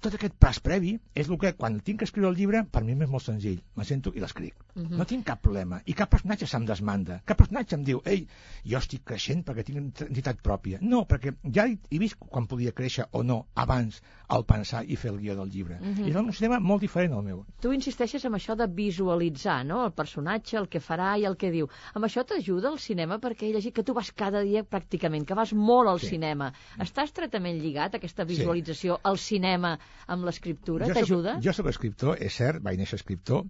Tot 0.00 0.14
aquest 0.14 0.34
pas 0.38 0.58
previ 0.60 0.98
és 1.14 1.28
el 1.28 1.38
que, 1.38 1.52
quan 1.54 1.80
tinc 1.80 1.98
que 2.00 2.04
escriure 2.08 2.28
el 2.30 2.36
llibre, 2.36 2.64
per 2.64 2.82
mi 2.84 2.94
m'és 2.94 3.08
molt 3.10 3.22
senzill. 3.24 3.60
Me 3.76 3.84
sento 3.84 4.12
i 4.14 4.20
l'escric. 4.20 4.54
Uh 4.74 4.80
Mhm. 4.80 4.86
-huh. 4.90 4.98
No 4.98 5.04
tinc 5.06 5.24
cap 5.26 5.40
problema. 5.40 5.80
I 5.86 5.92
cap 5.94 6.10
personatge 6.10 6.46
se'm 6.46 6.64
desmanda. 6.66 7.22
Cap 7.24 7.36
personatge 7.38 7.74
em 7.76 7.84
diu, 7.84 8.02
ei, 8.04 8.26
jo 8.64 8.78
estic 8.78 9.04
creixent 9.04 9.44
perquè 9.44 9.64
tinc 9.64 10.00
entitat 10.02 10.42
pròpia. 10.42 10.78
No, 10.80 11.06
perquè 11.06 11.34
ja 11.54 11.66
he, 11.66 11.78
he 11.90 11.98
vist 11.98 12.16
quan 12.18 12.46
podia 12.46 12.72
créixer 12.72 13.06
o 13.12 13.22
no 13.22 13.46
abans 13.54 14.02
al 14.28 14.44
pensar 14.44 14.84
i 14.88 14.96
fer 14.96 15.10
el 15.12 15.18
guió 15.18 15.34
del 15.36 15.50
llibre. 15.50 15.78
-huh. 15.80 16.06
I 16.06 16.10
és 16.10 16.16
un 16.16 16.30
sistema 16.32 16.58
molt 16.60 16.80
diferent 16.80 17.12
al 17.12 17.22
meu. 17.22 17.44
Tu 17.60 17.72
insisteixes 17.72 18.24
en 18.24 18.32
això 18.32 18.56
de 18.56 18.66
visualitzar, 18.66 19.64
no?, 19.66 19.84
el 19.86 19.92
personatge, 19.92 20.56
el 20.56 20.68
que 20.68 20.80
farà 20.80 21.18
i 21.18 21.24
el 21.24 21.36
que 21.36 21.50
diu. 21.50 21.68
Amb 21.94 22.04
això 22.04 22.24
t'ajuda 22.24 22.70
el 22.72 22.78
cinema 22.78 23.18
perquè 23.18 23.42
he 23.48 23.52
llegit 23.52 23.74
que 23.74 23.82
tu 23.82 23.92
vas 23.94 24.10
cada 24.12 24.40
dia 24.42 24.64
pràcticament, 24.64 25.24
que 25.24 25.34
vas 25.34 25.52
molt 25.52 25.88
al 25.88 26.00
Sí. 26.00 26.06
cinema. 26.06 26.52
Està 26.78 27.04
estretament 27.04 27.58
lligat 27.60 27.94
aquesta 27.94 28.24
visualització 28.24 28.98
al 29.02 29.18
cinema 29.18 29.78
amb 30.06 30.24
l'escriptura? 30.24 30.86
T'ajuda? 30.86 31.38
Jo 31.42 31.52
soc 31.52 31.66
escriptor, 31.66 32.16
és 32.20 32.32
cert, 32.34 32.62
vaig 32.62 32.78
néixer 32.78 32.94
escriptor. 32.96 33.44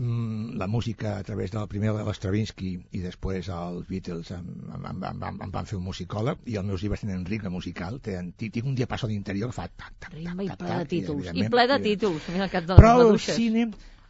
Mm, 0.00 0.56
la 0.56 0.66
música 0.66 1.18
a 1.18 1.22
través 1.22 1.50
del 1.52 1.66
primer 1.68 1.90
de 1.92 2.04
l'Stravinsky 2.06 2.70
i 2.96 3.00
després 3.04 3.50
els 3.52 3.82
Beatles 3.90 4.30
em, 4.32 4.46
em, 4.72 4.86
em, 4.90 5.02
em, 5.10 5.24
em, 5.28 5.40
em 5.44 5.50
van 5.52 5.66
fer 5.68 5.76
un 5.76 5.84
musicòleg 5.84 6.40
i 6.48 6.56
els 6.56 6.64
meus 6.64 6.80
llibres 6.80 7.02
tenen 7.04 7.26
ritme 7.28 7.50
musical, 7.52 7.98
tenen, 8.00 8.30
ti- 8.32 8.48
tinc 8.54 8.64
un 8.70 8.78
diapasó 8.78 9.10
d'interior 9.10 9.50
que 9.52 9.58
fa 9.58 9.66
tac, 9.68 9.92
tac, 10.06 10.14
i 10.16 10.24
tac, 10.24 10.38
ple 10.38 10.46
de 10.48 10.56
tac, 10.56 10.88
títols. 10.88 11.28
I 11.34 11.44
ple 11.52 11.66
de 11.68 11.78
títols. 11.84 12.30
Mira 12.32 12.48
cap 12.48 12.64
de 12.64 12.78
Però 12.80 12.94
el 13.10 13.18
cine, 13.20 13.66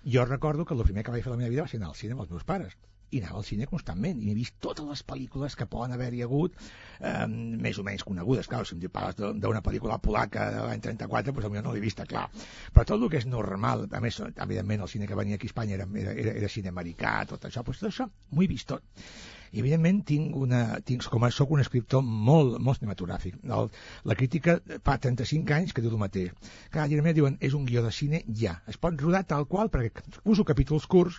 jo 0.07 0.25
recordo 0.31 0.65
que 0.65 0.75
el 0.79 0.85
primer 0.87 1.03
que 1.03 1.11
vaig 1.17 1.25
fer 1.27 1.33
a 1.33 1.35
la 1.35 1.41
meva 1.43 1.51
vida 1.57 1.67
va 1.67 1.69
ser 1.75 1.83
anar 1.83 1.91
al 1.91 1.99
cine 1.99 2.15
amb 2.15 2.23
els 2.23 2.31
meus 2.31 2.45
pares 2.45 2.79
i 3.11 3.21
anava 3.21 3.41
al 3.41 3.47
cine 3.47 3.69
constantment 3.71 4.21
i 4.23 4.31
he 4.31 4.37
vist 4.37 4.59
totes 4.63 4.87
les 4.87 5.03
pel·lícules 5.07 5.57
que 5.59 5.67
poden 5.71 5.95
haver-hi 5.97 6.23
hagut 6.27 6.57
eh, 6.57 7.27
més 7.27 7.81
o 7.81 7.87
menys 7.87 8.05
conegudes, 8.07 8.49
clar, 8.51 8.63
si 8.67 8.77
em 8.77 8.87
parles 8.93 9.19
d'una 9.19 9.63
pel·lícula 9.67 9.99
polaca 10.03 10.51
de 10.55 10.63
l'any 10.67 10.85
34 10.87 11.31
doncs 11.31 11.41
potser 11.41 11.65
no 11.65 11.75
l'he 11.75 11.83
vista, 11.83 12.07
clar. 12.07 12.29
Però 12.75 12.87
tot 12.87 13.03
el 13.03 13.11
que 13.11 13.21
és 13.21 13.27
normal, 13.27 13.89
a 13.91 14.01
més 14.05 14.21
evidentment 14.31 14.87
el 14.87 14.93
cine 14.93 15.11
que 15.11 15.19
venia 15.19 15.41
aquí 15.41 15.51
a 15.51 15.53
Espanya 15.53 15.77
era, 15.81 15.89
era, 16.05 16.15
era, 16.25 16.39
era 16.43 16.55
cine 16.55 16.73
americà, 16.73 17.19
tot 17.31 17.45
això, 17.49 17.65
doncs 17.67 17.83
tot 17.83 17.91
això 17.91 18.09
m'ho 18.31 18.47
he 18.47 18.51
vist 18.51 18.71
tot. 18.71 19.05
I 19.51 19.59
evidentment 19.59 20.05
tinc 20.07 20.37
una, 20.39 20.61
tinc, 20.87 21.07
com 21.11 21.25
a 21.27 21.31
soc 21.35 21.51
un 21.57 21.63
escriptor 21.63 22.05
molt, 22.07 22.61
molt 22.63 22.79
cinematogràfic. 22.79 23.41
El, 23.57 23.71
la 24.07 24.17
crítica 24.19 24.61
fa 24.87 24.95
35 25.07 25.57
anys 25.57 25.75
que 25.75 25.83
diu 25.83 25.91
el 25.91 26.03
mateix. 26.03 26.53
Cada 26.71 27.03
meu 27.03 27.17
diuen 27.17 27.39
és 27.43 27.57
un 27.59 27.67
guió 27.67 27.83
de 27.83 27.91
cine 27.97 28.23
ja, 28.43 28.61
es 28.71 28.79
pot 28.79 28.95
rodar 29.03 29.25
tal 29.27 29.49
qual 29.51 29.73
perquè 29.73 30.07
uso 30.23 30.47
capítols 30.47 30.87
curts 30.87 31.19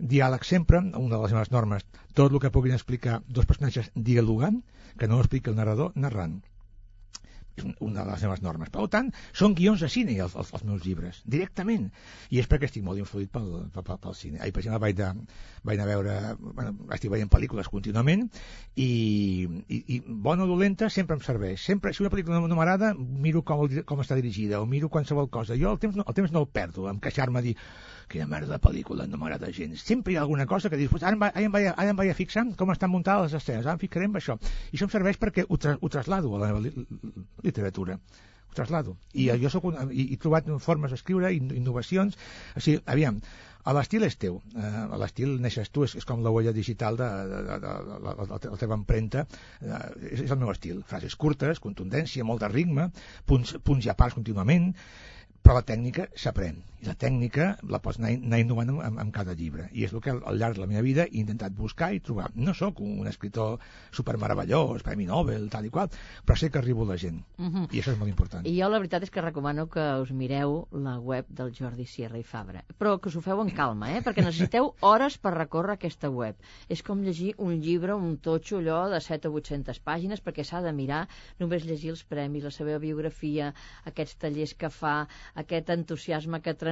diàleg 0.00 0.44
sempre, 0.48 0.80
una 0.80 1.16
de 1.16 1.22
les 1.22 1.32
meves 1.36 1.50
normes 1.54 1.84
tot 2.14 2.32
el 2.32 2.40
que 2.42 2.50
puguin 2.50 2.74
explicar 2.74 3.20
dos 3.28 3.46
personatges 3.46 3.92
dialogant, 3.94 4.62
que 4.98 5.08
no 5.08 5.16
ho 5.18 5.26
expliqui 5.26 5.50
el 5.50 5.56
narrador 5.60 5.92
narrant 5.94 6.40
és 7.60 7.64
un- 7.66 7.74
una 7.80 8.04
de 8.04 8.10
les 8.12 8.22
meves 8.22 8.40
normes. 8.42 8.70
Per 8.70 8.86
tant, 8.88 9.10
són 9.36 9.54
guions 9.54 9.80
de 9.80 9.88
cine 9.92 10.14
els, 10.22 10.34
els, 10.38 10.52
els 10.54 10.64
meus 10.64 10.84
llibres, 10.86 11.20
directament. 11.26 11.90
I 12.30 12.38
és 12.40 12.48
perquè 12.48 12.68
estic 12.68 12.84
molt 12.86 12.98
influït 13.02 13.30
pel, 13.34 13.48
pel, 13.74 13.84
pel, 13.98 14.14
cine. 14.14 14.38
Ahir, 14.40 14.52
per 14.54 14.62
exemple, 14.62 14.80
vaig, 14.86 14.96
de, 14.96 15.10
vaig 15.66 15.78
anar 15.78 15.88
a 15.88 15.90
veure... 15.90 16.14
Bueno, 16.40 16.74
estic 16.96 17.10
veient 17.12 17.30
pel·lícules 17.32 17.68
contínuament 17.68 18.28
i, 18.76 18.88
i, 19.68 19.82
i 19.96 20.00
bona 20.06 20.46
o 20.46 20.50
dolenta 20.50 20.88
sempre 20.90 21.18
em 21.18 21.22
serveix. 21.26 21.60
Sempre, 21.66 21.92
si 21.92 22.02
una 22.04 22.12
pel·lícula 22.14 22.40
no, 22.40 22.54
m'agrada, 22.56 22.94
miro 22.94 23.42
com, 23.42 23.66
com 23.84 24.00
està 24.00 24.16
dirigida 24.16 24.62
o 24.62 24.66
miro 24.70 24.88
qualsevol 24.88 25.28
cosa. 25.28 25.58
Jo 25.58 25.74
el 25.74 25.82
temps, 25.82 25.98
no, 25.98 26.06
el 26.06 26.16
temps 26.16 26.32
no 26.32 26.46
el 26.46 26.48
perdo, 26.48 26.88
em 26.88 27.02
queixar-me 27.02 27.42
dir 27.44 27.56
quina 28.10 28.26
merda 28.30 28.56
de 28.56 28.60
pel·lícula, 28.62 29.06
no 29.06 29.18
m'agrada 29.20 29.50
gens. 29.54 29.84
Sempre 29.86 30.12
hi 30.14 30.16
ha 30.18 30.24
alguna 30.26 30.46
cosa 30.50 30.70
que 30.70 30.78
dius, 30.80 30.90
pues 30.90 31.04
ara, 31.06 31.14
em 31.40 31.52
vaig, 31.54 31.68
ara 31.70 31.90
em 31.92 31.96
vaig 31.98 32.10
a 32.10 32.16
fixar 32.18 32.44
com 32.58 32.72
estan 32.74 32.90
muntades 32.90 33.30
les 33.30 33.38
escenes, 33.42 33.66
ara 33.66 33.76
em 33.78 33.82
ficaré 33.82 34.08
en 34.10 34.18
això. 34.18 34.36
I 34.72 34.76
això 34.78 34.88
em 34.88 34.94
serveix 34.96 35.20
perquè 35.22 35.46
ho, 35.46 35.56
tra 35.62 35.76
ho 35.80 35.88
traslado 35.92 36.34
a 36.36 36.42
la 36.42 36.50
literatura 37.42 38.00
ho 38.50 38.54
traslado. 38.54 38.96
I 39.14 39.28
jo 39.38 39.50
soc 39.52 39.68
un, 39.70 39.76
i, 39.94 40.08
he 40.14 40.18
trobat 40.18 40.48
formes 40.58 40.90
d'escriure, 40.90 41.30
in- 41.36 41.52
innovacions, 41.54 42.16
o 42.56 42.62
sigui, 42.64 42.80
aviam, 42.90 43.20
l'estil 43.76 44.02
és 44.02 44.16
teu, 44.18 44.40
eh, 44.58 44.70
l'estil 44.98 45.36
neixes 45.44 45.70
tu, 45.70 45.84
és, 45.86 45.94
és 46.00 46.06
com 46.08 46.24
la 46.24 46.32
huella 46.34 46.50
digital 46.56 46.98
de, 46.98 47.06
de, 47.30 47.42
de, 47.46 47.58
de, 47.62 47.74
de, 47.86 48.00
la 48.08 48.40
la 48.56 48.58
teva 48.58 48.74
empremta, 48.80 49.22
eh, 49.60 49.78
és, 50.10 50.24
és 50.26 50.32
el 50.34 50.40
meu 50.42 50.50
estil, 50.50 50.82
frases 50.90 51.14
curtes, 51.14 51.62
contundència, 51.62 52.26
molt 52.26 52.42
de 52.42 52.50
ritme, 52.50 52.88
punts, 53.30 53.54
punts 53.62 53.86
i 53.86 53.92
a 53.92 53.94
parts 53.94 54.18
contínuament, 54.18 54.72
però 55.44 55.60
la 55.60 55.66
tècnica 55.70 56.08
s'aprèn 56.18 56.58
i 56.80 56.86
la 56.88 56.94
tècnica 56.96 57.50
la 57.68 57.80
pots 57.84 57.98
anar, 58.00 58.10
anar 58.16 58.40
innovant 58.40 58.70
amb, 58.72 58.98
amb 59.04 59.12
cada 59.14 59.34
llibre 59.36 59.68
i 59.72 59.84
és 59.84 59.92
el 59.92 60.00
que 60.00 60.14
al, 60.14 60.38
llarg 60.40 60.56
de 60.56 60.64
la 60.64 60.68
meva 60.70 60.82
vida 60.82 61.04
he 61.04 61.20
intentat 61.20 61.52
buscar 61.56 61.92
i 61.94 62.00
trobar 62.00 62.30
no 62.34 62.54
sóc 62.54 62.80
un 62.80 63.06
escriptor 63.10 63.58
supermeravellós, 63.92 64.82
Premi 64.82 65.06
Nobel, 65.06 65.48
tal 65.52 65.66
i 65.66 65.70
qual 65.70 65.90
però 66.26 66.36
sé 66.38 66.50
que 66.50 66.58
arribo 66.58 66.84
a 66.84 66.92
la 66.94 66.96
gent 66.96 67.20
Mhm. 67.38 67.68
i 67.72 67.80
això 67.80 67.92
és 67.92 67.98
molt 67.98 68.10
important 68.10 68.46
I 68.46 68.56
jo 68.58 68.68
la 68.68 68.78
veritat 68.78 69.02
és 69.02 69.10
que 69.10 69.20
recomano 69.20 69.68
que 69.68 69.84
us 70.00 70.10
mireu 70.10 70.66
la 70.72 70.98
web 70.98 71.26
del 71.28 71.52
Jordi 71.54 71.86
Sierra 71.86 72.18
i 72.18 72.22
Fabra, 72.22 72.64
però 72.78 72.98
que 73.00 73.08
us 73.08 73.16
ho 73.16 73.20
feu 73.20 73.40
en 73.42 73.50
calma, 73.50 73.92
eh? 73.96 74.02
perquè 74.02 74.24
necessiteu 74.24 74.74
hores 74.80 75.18
per 75.18 75.34
recórrer 75.34 75.74
aquesta 75.74 76.08
web. 76.10 76.36
És 76.68 76.82
com 76.82 77.02
llegir 77.02 77.34
un 77.38 77.60
llibre, 77.60 77.94
un 77.94 78.16
totxo 78.18 78.58
allò 78.58 78.88
de 78.90 79.00
7 79.00 79.28
o 79.28 79.32
800 79.32 79.80
pàgines, 79.84 80.22
perquè 80.22 80.44
s'ha 80.44 80.60
de 80.62 80.72
mirar 80.72 81.08
només 81.38 81.64
llegir 81.64 81.90
els 81.90 82.04
premis, 82.04 82.44
la 82.44 82.50
seva 82.50 82.78
biografia, 82.78 83.52
aquests 83.84 84.16
tallers 84.16 84.54
que 84.54 84.70
fa, 84.70 85.06
aquest 85.34 85.70
entusiasme 85.70 86.40
que 86.40 86.54
transmet, 86.54 86.69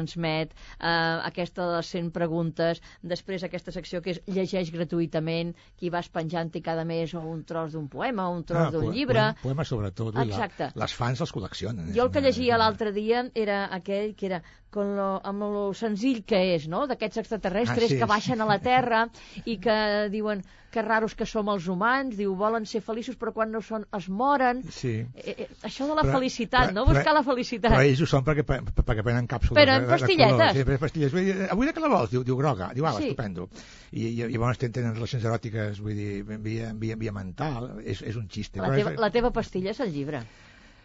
eh, 0.79 1.19
aquesta 1.27 1.67
de 1.67 1.77
les 1.77 1.87
100 1.91 2.11
preguntes, 2.15 2.81
després 3.03 3.43
aquesta 3.45 3.73
secció 3.73 4.01
que 4.03 4.11
és 4.15 4.21
llegeix 4.27 4.71
gratuïtament, 4.71 5.55
qui 5.77 5.91
vas 5.91 6.09
penjant 6.09 6.51
i 6.55 6.63
cada 6.63 6.85
mes 6.85 7.13
o 7.15 7.21
un 7.21 7.43
tros 7.45 7.73
d'un 7.73 7.89
poema 7.89 8.29
un 8.31 8.45
tros 8.45 8.71
d'un 8.73 8.85
poe- 8.87 8.95
llibre... 8.95 9.27
poe- 9.43 9.49
Poemes 9.49 9.69
sobretot, 9.69 10.15
Exacte. 10.23 10.71
la, 10.75 10.85
les 10.85 10.95
fans 10.95 11.21
els 11.21 11.33
col·leccionen. 11.35 11.93
Jo 11.97 12.05
el 12.07 12.11
que 12.15 12.21
llegia 12.21 12.59
l'altre 12.61 12.93
dia 12.93 13.25
era 13.35 13.65
aquell 13.75 14.15
que 14.15 14.27
era 14.27 14.43
con 14.71 14.95
lo, 14.97 15.21
amb 15.25 15.41
lo 15.49 15.73
senzill 15.75 16.23
que 16.29 16.55
és, 16.55 16.69
no?, 16.69 16.87
d'aquests 16.87 17.23
extraterrestres 17.25 17.85
Ah, 17.85 17.89
sí, 17.89 17.97
que 17.97 18.05
sí. 18.05 18.11
baixen 18.11 18.41
a 18.45 18.47
la 18.47 18.59
Terra 18.61 19.07
i 19.47 19.57
que 19.59 20.09
diuen 20.13 20.43
que 20.71 20.83
raros 20.83 21.15
que 21.17 21.25
som 21.25 21.49
els 21.49 21.65
humans, 21.67 22.17
diu, 22.19 22.35
volen 22.37 22.67
ser 22.69 22.83
feliços 22.85 23.17
però 23.17 23.33
quan 23.33 23.51
no 23.51 23.63
són 23.65 23.87
es 23.97 24.09
moren. 24.13 24.63
Sí. 24.71 24.99
Eh, 25.15 25.35
eh, 25.39 25.47
això 25.65 25.87
de 25.89 25.95
la 25.97 26.03
Però- 26.03 26.19
felicitat, 26.19 26.69
però- 26.69 26.75
no? 26.75 26.85
però- 26.85 26.95
Buscar 26.99 27.15
la 27.15 27.23
felicitat. 27.25 27.73
Però 27.73 27.85
ells 27.87 28.03
ho 28.03 28.07
són 28.07 28.25
perquè, 28.25 28.45
pe- 28.45 28.61
perquè 28.83 29.03
prenen 29.03 29.27
càpsules 29.27 29.57
Però 29.57 29.73
de, 29.73 29.77
en 29.79 29.83
de, 29.83 29.87
de 29.87 29.93
pastilletes. 29.97 30.33
colors. 30.37 30.53
Sí, 30.59 30.65
però 30.69 30.79
pastilles. 30.79 31.13
Vull 31.13 31.25
dir, 31.25 31.49
Avui 31.51 31.67
de 31.67 31.73
què 31.75 31.81
la 31.81 31.89
vols? 31.89 32.11
Diu, 32.11 32.23
diu 32.25 32.37
groga. 32.37 32.71
Diu, 32.75 32.87
ah, 32.87 32.93
Sí. 32.99 33.05
estupendo. 33.09 33.49
I, 33.93 34.03
i, 34.09 34.23
i 34.23 34.29
llavors 34.37 34.59
ten- 34.59 34.73
tenen 34.73 34.95
relacions 34.95 35.25
eròtiques, 35.25 35.81
vull 35.81 35.95
dir, 35.95 36.23
via, 36.25 36.73
via, 36.75 36.97
via 36.97 37.13
mental. 37.13 37.81
És, 37.85 38.03
és 38.03 38.17
un 38.17 38.29
xiste. 38.29 38.61
La 38.61 38.69
Però 38.69 38.77
teva, 38.77 38.93
és- 38.93 38.99
la 39.01 39.11
teva 39.11 39.31
pastilla 39.33 39.71
és 39.71 39.81
el 39.81 39.93
llibre. 39.93 40.23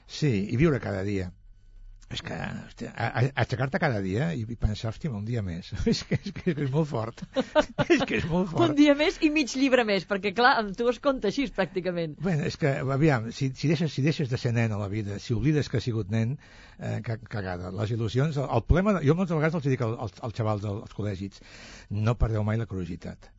Sí, 0.08 0.48
i 0.50 0.56
viure 0.58 0.80
cada 0.80 1.04
dia. 1.04 1.32
És 2.14 2.22
que, 2.22 2.36
aixecar-te 3.42 3.80
cada 3.82 4.00
dia 4.04 4.28
i, 4.38 4.44
pensar, 4.60 4.92
hòstia, 4.92 5.12
un 5.12 5.24
dia 5.26 5.42
més. 5.46 5.72
és, 5.90 6.04
que, 6.08 6.20
és, 6.22 6.32
que, 6.36 6.54
és 6.54 6.72
molt 6.74 6.90
fort. 6.92 7.24
és 7.90 8.04
que 8.06 8.20
és 8.20 8.28
molt 8.30 8.52
Un 8.52 8.52
fort. 8.54 8.76
dia 8.78 8.94
més 9.00 9.18
i 9.26 9.32
mig 9.34 9.54
llibre 9.58 9.86
més, 9.88 10.06
perquè 10.10 10.34
clar, 10.38 10.54
amb 10.62 10.76
tu 10.78 10.88
es 10.92 11.00
compta 11.04 11.32
així 11.32 11.48
pràcticament. 11.56 12.16
Bueno, 12.24 12.46
és 12.50 12.58
que, 12.62 12.76
aviam, 12.98 13.32
si, 13.36 13.50
si, 13.58 13.72
deixes, 13.72 13.94
si 13.98 14.06
deixes 14.06 14.30
de 14.32 14.38
ser 14.42 14.54
nen 14.56 14.72
a 14.76 14.80
la 14.82 14.90
vida, 14.92 15.20
si 15.20 15.34
oblides 15.36 15.70
que 15.72 15.80
has 15.82 15.88
sigut 15.90 16.12
nen, 16.14 16.38
eh, 16.80 17.00
ca- 17.06 17.20
cagada. 17.20 17.72
Les 17.76 17.94
il·lusions, 17.98 18.38
el, 18.38 18.50
el 18.50 18.66
problema, 18.68 18.98
de- 19.00 19.06
jo 19.08 19.16
moltes 19.18 19.36
vegades 19.38 19.58
els 19.62 19.72
dic 19.74 19.82
al- 19.86 19.98
als, 20.08 20.20
als 20.24 20.38
xavals 20.38 20.62
dels 20.66 20.94
col·legis, 20.98 21.42
no 21.90 22.18
perdeu 22.20 22.44
mai 22.48 22.60
la 22.62 22.70
curiositat. 22.70 23.32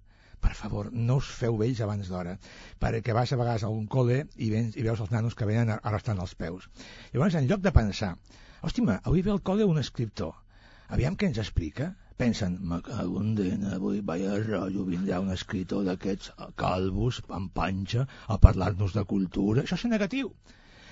Per 0.45 0.53
favor, 0.53 0.91
no 0.93 1.15
us 1.23 1.29
feu 1.33 1.55
vells 1.57 1.79
abans 1.81 2.11
d'hora, 2.13 2.35
perquè 2.83 3.15
vas 3.17 3.31
a 3.33 3.37
vegades 3.41 3.63
a 3.65 3.71
un 3.73 3.87
col·le 3.89 4.27
i, 4.37 4.51
vens, 4.53 4.75
i 4.77 4.83
veus 4.85 5.01
els 5.01 5.09
nanos 5.15 5.33
que 5.39 5.47
venen 5.49 5.71
arrastrant 5.79 6.21
els 6.21 6.35
peus. 6.37 6.67
Llavors, 7.15 7.39
en 7.41 7.47
lloc 7.49 7.63
de 7.65 7.73
pensar, 7.73 8.11
hòstia, 8.65 8.97
avui 9.11 9.23
ve 9.27 9.33
al 9.35 9.43
col·le 9.51 9.69
un 9.71 9.81
escriptor, 9.83 10.33
aviam 10.97 11.17
què 11.21 11.29
ens 11.31 11.41
explica, 11.43 11.91
pensen, 12.21 12.59
me 12.71 12.81
cago 12.87 13.21
en 13.21 13.33
dent, 13.39 13.65
avui 13.77 14.01
vaya 14.11 14.37
rotllo, 14.43 14.85
vindrà 14.91 15.21
un 15.23 15.33
escritor 15.35 15.85
d'aquests 15.89 16.33
calvos, 16.61 17.21
amb 17.39 17.53
panxa, 17.59 18.07
a 18.29 18.39
parlar-nos 18.47 18.95
de 18.99 19.05
cultura. 19.15 19.65
Això 19.65 19.81
és 19.81 19.89
negatiu. 19.91 20.31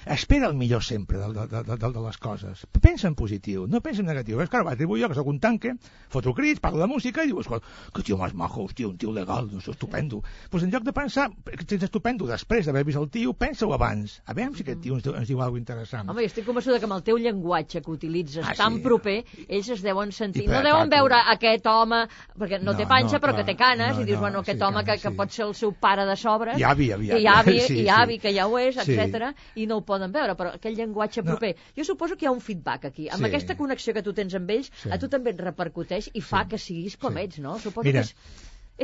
Espera 0.07 0.49
el 0.49 0.55
millor 0.55 0.83
sempre 0.83 1.19
de, 1.19 1.29
de, 1.33 1.47
de, 1.47 1.63
de, 1.77 1.77
de 1.93 2.01
les 2.01 2.19
coses. 2.19 2.67
Pensa 2.81 3.07
en 3.09 3.15
positiu, 3.15 3.67
no 3.69 3.81
pensa 3.81 4.01
en 4.03 4.07
negatiu. 4.11 4.41
És 4.43 4.51
que 4.51 4.57
ara 4.59 4.65
m'atribuo 4.67 4.97
jo, 4.99 5.09
que 5.09 5.15
sóc 5.15 5.27
un 5.31 5.39
tanque, 5.41 5.75
foto 6.11 6.33
crits, 6.35 6.61
parlo 6.61 6.81
de 6.81 6.89
música 6.91 7.23
i 7.23 7.29
dius, 7.29 7.41
"Escolta, 7.47 7.67
que 7.95 8.03
tio 8.03 8.19
més 8.19 8.35
majo, 8.35 8.65
hòstia, 8.65 8.89
un 8.89 8.97
tio 8.99 9.13
legal, 9.13 9.49
doncs 9.51 9.69
estupendo. 9.69 10.17
Doncs 10.23 10.49
pues 10.51 10.63
en 10.65 10.71
lloc 10.73 10.83
de 10.83 10.93
pensar 10.93 11.31
que 11.45 11.65
tens 11.65 11.83
estupendo 11.85 12.27
després 12.27 12.67
d'haver 12.67 12.85
vist 12.85 12.99
el 12.99 13.09
tio, 13.11 13.33
pensa-ho 13.33 13.73
abans. 13.75 14.21
A 14.27 14.35
veure 14.35 14.55
si 14.57 14.63
aquest 14.63 14.81
tio 14.81 14.95
ens, 14.95 15.05
diu- 15.05 15.15
ens 15.17 15.29
diu 15.29 15.41
alguna 15.41 15.61
cosa 15.61 15.61
interessant. 15.63 16.11
Home, 16.11 16.23
jo 16.23 16.27
estic 16.27 16.47
convençuda 16.47 16.79
que 16.79 16.85
amb 16.85 16.95
el 16.95 17.03
teu 17.03 17.17
llenguatge 17.17 17.81
que 17.83 17.91
utilitzes 17.91 18.45
Ah, 18.47 18.55
tan 18.57 18.77
sí. 18.77 18.81
proper, 18.83 19.25
ells 19.49 19.69
es 19.69 19.83
deuen 19.83 20.11
sentir... 20.13 20.43
I 20.45 20.47
No 20.47 20.53
per- 20.59 20.65
deuen 20.65 20.89
per- 20.91 20.99
veure 20.99 21.17
aquest 21.33 21.67
home, 21.67 22.07
perquè 22.39 22.59
no, 22.61 22.73
No, 22.73 22.77
té 22.79 22.87
panxa, 22.87 23.17
no, 23.17 23.21
però 23.21 23.33
clar. 23.35 23.45
que 23.45 23.53
té 23.53 23.57
canes, 23.57 23.97
No, 23.97 24.03
i 24.03 24.05
dius, 24.05 24.17
no, 24.17 24.21
bueno, 24.23 24.39
aquest 24.41 24.59
sí, 24.59 24.65
home 24.65 24.81
que, 24.81 24.87
canes, 24.87 25.03
que 25.03 25.11
sí. 25.11 25.17
pot 25.17 25.31
ser 25.31 25.45
el 25.47 25.55
seu 25.55 25.73
pare 25.73 26.05
de 26.07 26.17
sobres, 26.17 26.59
I 26.59 26.63
avi, 26.65 26.91
avi, 26.93 27.07
i 27.13 27.27
avi, 27.27 27.61
sí, 27.69 27.75
i 27.75 27.83
sí. 27.85 27.89
avi, 27.89 28.19
que 28.19 28.33
ja 28.35 28.47
ho 28.49 28.59
és, 28.59 28.75
Sí. 28.83 28.93
etc 28.99 29.35
i 29.55 29.67
no 29.67 29.77
ho 29.77 29.83
poden 29.93 30.13
veure, 30.17 30.35
però 30.39 30.55
aquell 30.57 30.75
llenguatge 30.79 31.23
No. 31.23 31.33
proper... 31.35 31.55
Jo 31.77 31.85
suposo 31.89 32.17
que 32.17 32.27
hi 32.27 32.31
ha 32.31 32.35
un 32.35 32.41
feedback 32.41 32.89
aquí. 32.91 33.09
Amb 33.09 33.23
Sí. 33.27 33.31
aquesta 33.31 33.57
connexió 33.61 33.95
que 33.95 34.03
tu 34.03 34.13
tens 34.17 34.35
amb 34.41 34.51
ells, 34.57 34.73
Sí. 34.83 34.91
a 34.91 34.99
tu 34.99 35.09
també 35.13 35.31
et 35.37 35.41
repercuteix 35.45 36.11
i 36.15 36.21
fa 36.25 36.47
que 36.49 36.59
siguis 36.59 36.97
com 36.97 37.15
Sí. 37.21 37.27
ets, 37.29 37.39
no? 37.45 37.59
Suposo 37.61 37.85
Mira, 37.87 38.01
que 38.03 38.09
és, 38.09 38.15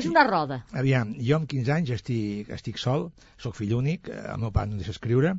és 0.04 0.06
una 0.06 0.22
roda. 0.28 0.60
Aviam, 0.72 1.14
jo 1.18 1.36
amb 1.40 1.48
15 1.48 1.72
anys 1.72 1.90
estic, 1.96 2.50
estic 2.54 2.76
sol, 2.78 3.08
sóc 3.38 3.56
fill 3.56 3.72
únic, 3.74 4.08
eh, 4.12 4.20
el 4.34 4.38
meu 4.44 4.52
pare 4.52 4.68
no 4.70 4.76
deixa 4.76 4.92
escriure, 4.94 5.32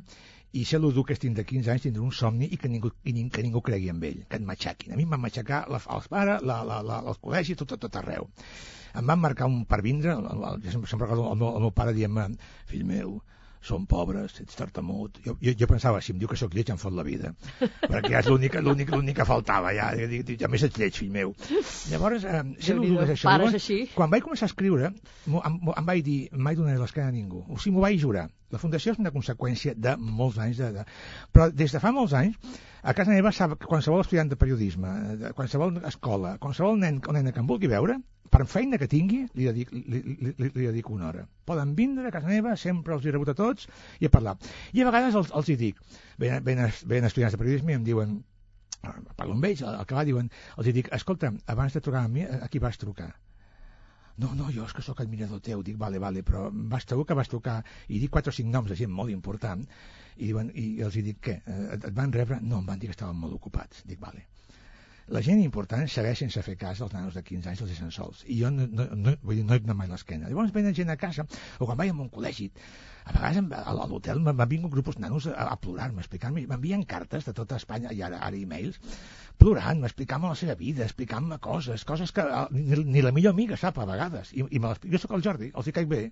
i 0.52 0.64
ser 0.66 0.80
l'Udu 0.82 1.04
que 1.06 1.14
tindrà 1.14 1.44
15 1.46 1.70
anys 1.70 1.84
tindrà 1.86 2.02
un 2.02 2.10
somni 2.10 2.48
i 2.50 2.56
que 2.58 2.68
ningú, 2.68 2.90
i 3.06 3.12
nin, 3.14 3.28
que 3.30 3.42
ningú 3.46 3.60
cregui 3.62 3.88
en 3.92 4.02
ell, 4.02 4.24
que 4.28 4.36
et 4.40 4.42
matxaquin. 4.42 4.92
A 4.92 4.96
mi 4.98 5.04
em 5.06 5.10
van 5.14 5.20
matxacar 5.22 5.60
la, 5.70 5.78
els 5.78 6.08
pares, 6.10 6.42
la, 6.42 6.56
la, 6.66 6.80
la, 6.82 6.98
el 7.06 7.14
col·legi, 7.22 7.54
tot, 7.56 7.68
tot, 7.70 7.78
tot 7.86 7.96
arreu. 8.00 8.26
Em 8.98 9.06
van 9.06 9.20
marcar 9.22 9.46
un 9.46 9.60
per 9.70 9.78
vindre, 9.86 10.10
el, 10.18 10.26
el, 10.26 10.62
sempre, 10.72 10.90
sempre 10.90 11.06
recordo 11.06 11.30
el 11.32 11.38
meu, 11.38 11.54
el 11.54 11.62
meu 11.68 11.70
pare 11.70 11.94
dient-me, 11.94 12.24
fill 12.66 12.84
meu, 12.84 13.20
som 13.60 13.84
pobres, 13.86 14.38
ets 14.40 14.56
tartamut. 14.56 15.20
Jo, 15.24 15.36
jo, 15.40 15.52
jo 15.58 15.68
pensava, 15.68 16.00
si 16.00 16.14
em 16.14 16.20
diu 16.20 16.28
que 16.30 16.38
sóc 16.40 16.54
lleig 16.56 16.70
em 16.72 16.80
fot 16.80 16.94
la 16.96 17.04
vida, 17.06 17.34
perquè 17.60 18.16
és 18.20 18.30
l'únic 18.30 18.56
l'únic 18.64 18.92
l'únic 18.94 19.18
que 19.20 19.26
faltava, 19.28 19.74
ja, 19.76 19.90
ja, 19.94 20.48
més 20.48 20.64
ets 20.66 20.80
lleig, 20.80 20.96
fill 20.96 21.12
meu. 21.12 21.34
Llavors, 21.92 22.24
eh, 22.24 22.42
ser 22.58 22.78
és 22.80 23.14
això. 23.16 23.28
pares 23.28 23.50
Llavors, 23.50 23.58
així. 23.60 23.78
Quan 23.94 24.12
vaig 24.12 24.24
començar 24.24 24.48
a 24.48 24.52
escriure, 24.52 24.92
em, 25.28 25.58
em 25.76 25.90
vaig 25.92 26.04
dir, 26.06 26.18
mai 26.32 26.56
donaré 26.56 26.80
l'esquena 26.80 27.12
a 27.12 27.14
ningú. 27.14 27.44
O 27.48 27.58
sigui, 27.58 27.76
m'ho 27.76 27.84
vaig 27.84 28.00
jurar. 28.00 28.28
La 28.50 28.58
fundació 28.58 28.94
és 28.94 28.98
una 28.98 29.12
conseqüència 29.14 29.76
de 29.78 29.94
molts 30.00 30.40
anys 30.42 30.58
de, 30.58 30.70
de... 30.74 30.86
Però 31.30 31.50
des 31.54 31.76
de 31.76 31.82
fa 31.82 31.92
molts 31.94 32.16
anys, 32.18 32.56
a 32.82 32.94
casa 32.96 33.12
meva 33.12 33.30
sap 33.36 33.58
que 33.60 33.68
qualsevol 33.70 34.02
estudiant 34.02 34.32
de 34.32 34.38
periodisme, 34.40 34.94
de 35.20 35.34
qualsevol 35.36 35.76
escola, 35.86 36.38
qualsevol 36.42 36.80
nen 36.80 36.98
o 37.06 37.14
nena 37.14 37.34
que 37.36 37.44
em 37.44 37.50
vulgui 37.50 37.70
veure, 37.70 38.00
per 38.30 38.46
feina 38.46 38.78
que 38.78 38.88
tingui, 38.90 39.24
li 39.34 39.46
dedico, 39.48 39.74
li, 39.74 40.00
li, 40.06 40.34
li, 40.38 40.50
li 40.54 40.66
dedico 40.68 40.94
una 40.94 41.08
hora. 41.08 41.24
Poden 41.44 41.74
vindre 41.78 42.08
a 42.08 42.14
casa 42.14 42.30
meva, 42.30 42.54
sempre 42.56 42.94
els 42.94 43.06
he 43.06 43.14
rebut 43.14 43.32
a 43.32 43.36
tots 43.38 43.66
i 43.98 44.06
a 44.06 44.12
parlar. 44.14 44.36
I 44.72 44.82
a 44.82 44.90
vegades 44.90 45.18
els, 45.18 45.32
els 45.34 45.50
hi 45.50 45.56
dic, 45.60 45.80
venen, 46.18 46.44
venen, 46.46 46.76
venen 46.86 47.10
estudiants 47.10 47.34
de 47.34 47.40
periodisme 47.42 47.74
i 47.74 47.80
em 47.80 47.86
diuen, 47.86 48.20
parlo 49.16 49.34
amb 49.34 49.50
ells, 49.50 49.64
al 49.66 49.80
acabar 49.82 50.06
diuen, 50.08 50.30
els 50.56 50.70
hi 50.70 50.76
dic, 50.76 50.92
escolta, 50.94 51.32
abans 51.52 51.74
de 51.74 51.82
trucar 51.84 52.04
a 52.06 52.12
mi, 52.12 52.24
a 52.24 52.48
qui 52.48 52.62
vas 52.62 52.78
trucar? 52.80 53.10
No, 54.20 54.34
no, 54.36 54.50
jo 54.52 54.66
és 54.68 54.74
que 54.76 54.82
sóc 54.84 55.00
admirador 55.00 55.40
teu. 55.40 55.62
Dic, 55.64 55.78
vale, 55.80 55.98
vale, 56.02 56.22
però 56.26 56.48
vas 56.52 56.84
segur 56.84 57.06
que 57.08 57.16
vas 57.16 57.30
trucar 57.32 57.60
i 57.88 58.00
dic 58.02 58.12
quatre 58.12 58.34
o 58.34 58.36
cinc 58.36 58.50
noms 58.52 58.68
de 58.68 58.76
gent 58.76 58.92
molt 58.92 59.12
important 59.14 59.62
i, 59.64 60.26
diuen, 60.26 60.50
i 60.52 60.82
els 60.84 60.98
hi 60.98 61.04
dic, 61.06 61.22
què? 61.24 61.38
Et, 61.46 61.78
et 61.78 61.94
van 61.96 62.12
rebre? 62.12 62.36
No, 62.42 62.60
em 62.60 62.68
van 62.68 62.82
dir 62.82 62.90
que 62.90 62.96
estaven 62.98 63.16
molt 63.16 63.38
ocupats. 63.38 63.80
Dic, 63.88 64.00
vale. 64.02 64.26
La 65.10 65.20
gent 65.26 65.40
important 65.42 65.88
segueix 65.90 66.20
sense 66.22 66.42
fer 66.46 66.54
cas 66.58 66.80
als 66.84 66.92
nanos 66.94 67.16
de 67.18 67.22
15 67.26 67.50
anys, 67.50 67.62
els 67.64 67.72
deixen 67.72 67.90
sols. 67.94 68.20
I 68.30 68.36
jo 68.42 68.50
no, 68.54 68.68
no, 68.70 68.86
no, 68.94 69.14
vull 69.26 69.40
dir, 69.40 69.46
no 69.46 69.56
he 69.56 69.62
donat 69.62 69.78
mai 69.80 69.90
l'esquena. 69.90 70.28
Llavors 70.30 70.52
venen 70.54 70.76
gent 70.76 70.92
a 70.92 70.96
casa, 71.00 71.24
o 71.58 71.66
quan 71.66 71.80
vaig 71.80 71.90
a 71.90 71.96
un 72.04 72.12
col·legi, 72.14 72.46
a 73.10 73.16
vegades 73.16 73.56
a 73.58 73.74
l'hotel 73.90 74.22
m'han 74.22 74.52
vingut 74.52 74.70
grups 74.76 75.00
nanos 75.02 75.26
a, 75.32 75.34
a 75.50 75.58
plorar-me, 75.64 75.98
a 75.98 76.06
explicar-me, 76.06 76.46
m'envien 76.52 76.86
cartes 76.94 77.26
de 77.26 77.34
tota 77.34 77.58
Espanya, 77.58 77.90
i 77.96 78.04
ara, 78.06 78.22
ara 78.28 78.38
e-mails, 78.38 78.78
plorant, 79.42 79.82
explicant-me 79.90 80.30
la 80.30 80.38
seva 80.38 80.54
vida, 80.62 80.86
explicant-me 80.86 81.40
coses, 81.42 81.86
coses 81.88 82.14
que 82.14 82.26
eh, 82.26 82.46
ni, 82.54 82.84
ni 82.94 83.02
la 83.02 83.14
millor 83.16 83.34
amiga 83.34 83.58
sap 83.58 83.82
a 83.82 83.88
vegades. 83.90 84.30
I, 84.36 84.46
i 84.46 84.62
me 84.62 84.70
les, 84.70 84.84
jo 84.94 85.02
sóc 85.02 85.18
el 85.18 85.26
Jordi, 85.26 85.50
els 85.56 85.66
hi 85.66 85.74
caic 85.80 85.90
bé. 85.90 86.04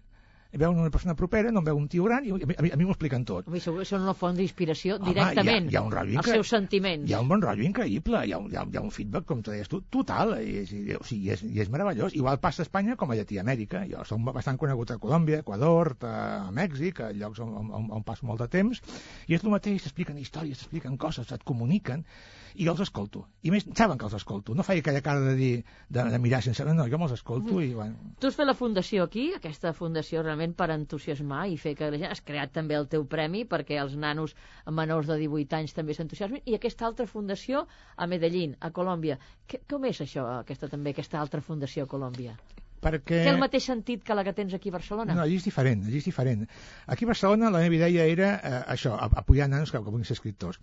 Veuen 0.50 0.78
una 0.80 0.88
persona 0.90 1.12
propera, 1.14 1.50
no 1.52 1.60
em 1.60 1.66
veu 1.66 1.76
un 1.76 1.88
tio 1.92 2.04
gran, 2.06 2.24
i 2.24 2.30
a 2.32 2.36
mi, 2.40 2.54
a 2.56 2.62
mi, 2.64 2.70
a 2.72 2.76
m'ho 2.80 2.94
expliquen 2.94 3.24
tot. 3.28 3.44
Home, 3.50 3.60
segur 3.60 3.82
que 3.82 3.84
són 3.90 4.00
una 4.06 4.14
font 4.16 4.34
d'inspiració 4.38 4.94
Home, 4.96 5.10
directament. 5.10 5.66
hi 5.68 5.68
ha- 5.68 5.72
hi 5.74 5.76
ha 5.76 5.82
un 5.84 5.92
rotllo 5.92 6.22
Els 6.22 6.30
seus 6.32 6.48
sentiments. 6.54 7.04
Hi 7.10 7.12
ha 7.12 7.20
un 7.20 7.28
bon 7.28 7.42
rotllo 7.44 7.66
increïble, 7.66 8.22
hi 8.24 8.32
ha 8.32 8.38
un, 8.40 8.46
hi 8.50 8.56
ha, 8.56 8.62
hi 8.64 8.78
ha 8.78 8.80
un 8.80 8.88
feedback, 8.90 9.26
com 9.28 9.42
tu 9.44 9.50
deies 9.52 9.68
tu, 9.68 9.82
total, 9.92 10.32
i 10.40 10.56
és, 10.62 10.72
i, 10.72 10.94
o 10.96 11.04
sigui, 11.04 11.28
és, 11.36 11.42
i 11.44 11.60
és 11.60 11.68
meravellós. 11.68 12.16
Igual 12.16 12.40
passa 12.40 12.62
a 12.62 12.66
Espanya 12.66 12.96
com 12.96 13.12
a 13.12 13.18
Llatinoamèrica. 13.20 13.84
Jo 13.92 14.06
soc 14.08 14.24
bastant 14.32 14.56
conegut 14.56 14.90
a 14.90 14.96
Colòmbia, 14.98 15.42
Equador, 15.44 15.94
a 16.08 16.48
Mèxic, 16.50 17.00
a 17.04 17.12
llocs 17.12 17.44
on, 17.44 17.52
on, 17.68 17.90
on 18.00 18.02
passo 18.08 18.24
molt 18.24 18.40
de 18.40 18.48
temps, 18.48 18.80
i 19.28 19.34
és 19.36 19.44
el 19.44 19.50
mateix, 19.52 19.82
s'expliquen 19.84 20.16
històries, 20.16 20.56
s'expliquen 20.64 20.96
coses, 20.96 21.28
et 21.30 21.44
comuniquen, 21.44 22.06
i 22.54 22.66
jo 22.66 22.74
els 22.74 22.82
escolto. 22.84 23.24
I 23.42 23.52
més, 23.54 23.66
saben 23.78 23.98
que 23.98 24.06
els 24.08 24.16
escolto. 24.18 24.54
No 24.58 24.64
faig 24.66 24.80
aquella 24.82 25.02
cara 25.04 25.22
de 25.24 25.34
dir, 25.38 25.52
de, 25.88 26.04
de 26.14 26.20
mirar 26.22 26.40
sense... 26.44 26.64
No, 26.68 26.86
jo 26.90 27.00
me'ls 27.00 27.14
escolto 27.16 27.60
i, 27.64 27.72
bueno, 27.76 28.12
Tu 28.20 28.30
has 28.30 28.38
fet 28.38 28.48
la 28.48 28.56
fundació 28.58 29.06
aquí, 29.08 29.28
aquesta 29.36 29.72
fundació 29.76 30.22
realment 30.24 30.54
per 30.58 30.70
entusiasmar 30.74 31.46
i 31.52 31.58
fer 31.60 31.74
que 31.78 31.90
la 31.90 32.00
gent... 32.00 32.12
Has 32.12 32.24
creat 32.24 32.54
també 32.54 32.78
el 32.78 32.88
teu 32.92 33.04
premi 33.06 33.44
perquè 33.48 33.80
els 33.82 33.96
nanos 33.96 34.36
menors 34.80 35.10
de 35.10 35.18
18 35.24 35.60
anys 35.60 35.76
també 35.76 35.96
s'entusiasmin. 35.96 36.44
I 36.46 36.56
aquesta 36.58 36.88
altra 36.88 37.08
fundació 37.10 37.66
a 37.96 38.08
Medellín, 38.10 38.56
a 38.60 38.72
Colòmbia. 38.74 39.18
Que, 39.46 39.62
com 39.68 39.84
és 39.88 40.00
això, 40.04 40.24
aquesta 40.38 40.70
també, 40.72 40.96
aquesta 40.96 41.20
altra 41.20 41.44
fundació 41.44 41.84
a 41.84 41.92
Colòmbia? 41.96 42.38
Perquè... 42.82 43.22
Té 43.26 43.30
el 43.32 43.38
mateix 43.42 43.64
sentit 43.70 44.02
que 44.06 44.14
la 44.16 44.24
que 44.26 44.32
tens 44.36 44.54
aquí 44.56 44.70
a 44.72 44.76
Barcelona? 44.78 45.14
No, 45.14 45.22
allí 45.26 45.36
és 45.40 45.44
diferent, 45.46 45.84
allí 45.86 45.98
és 46.00 46.06
diferent. 46.08 46.44
Aquí 46.86 47.04
a 47.06 47.12
Barcelona 47.12 47.50
la 47.54 47.62
meva 47.64 47.78
idea 47.78 48.04
era 48.06 48.32
eh, 48.36 48.62
això, 48.74 48.94
a- 48.96 49.10
apoyar 49.22 49.48
nanos 49.52 49.70
que, 49.72 49.78
que 49.78 49.84
puguin 49.90 50.04
ser 50.08 50.16
escriptors. 50.18 50.60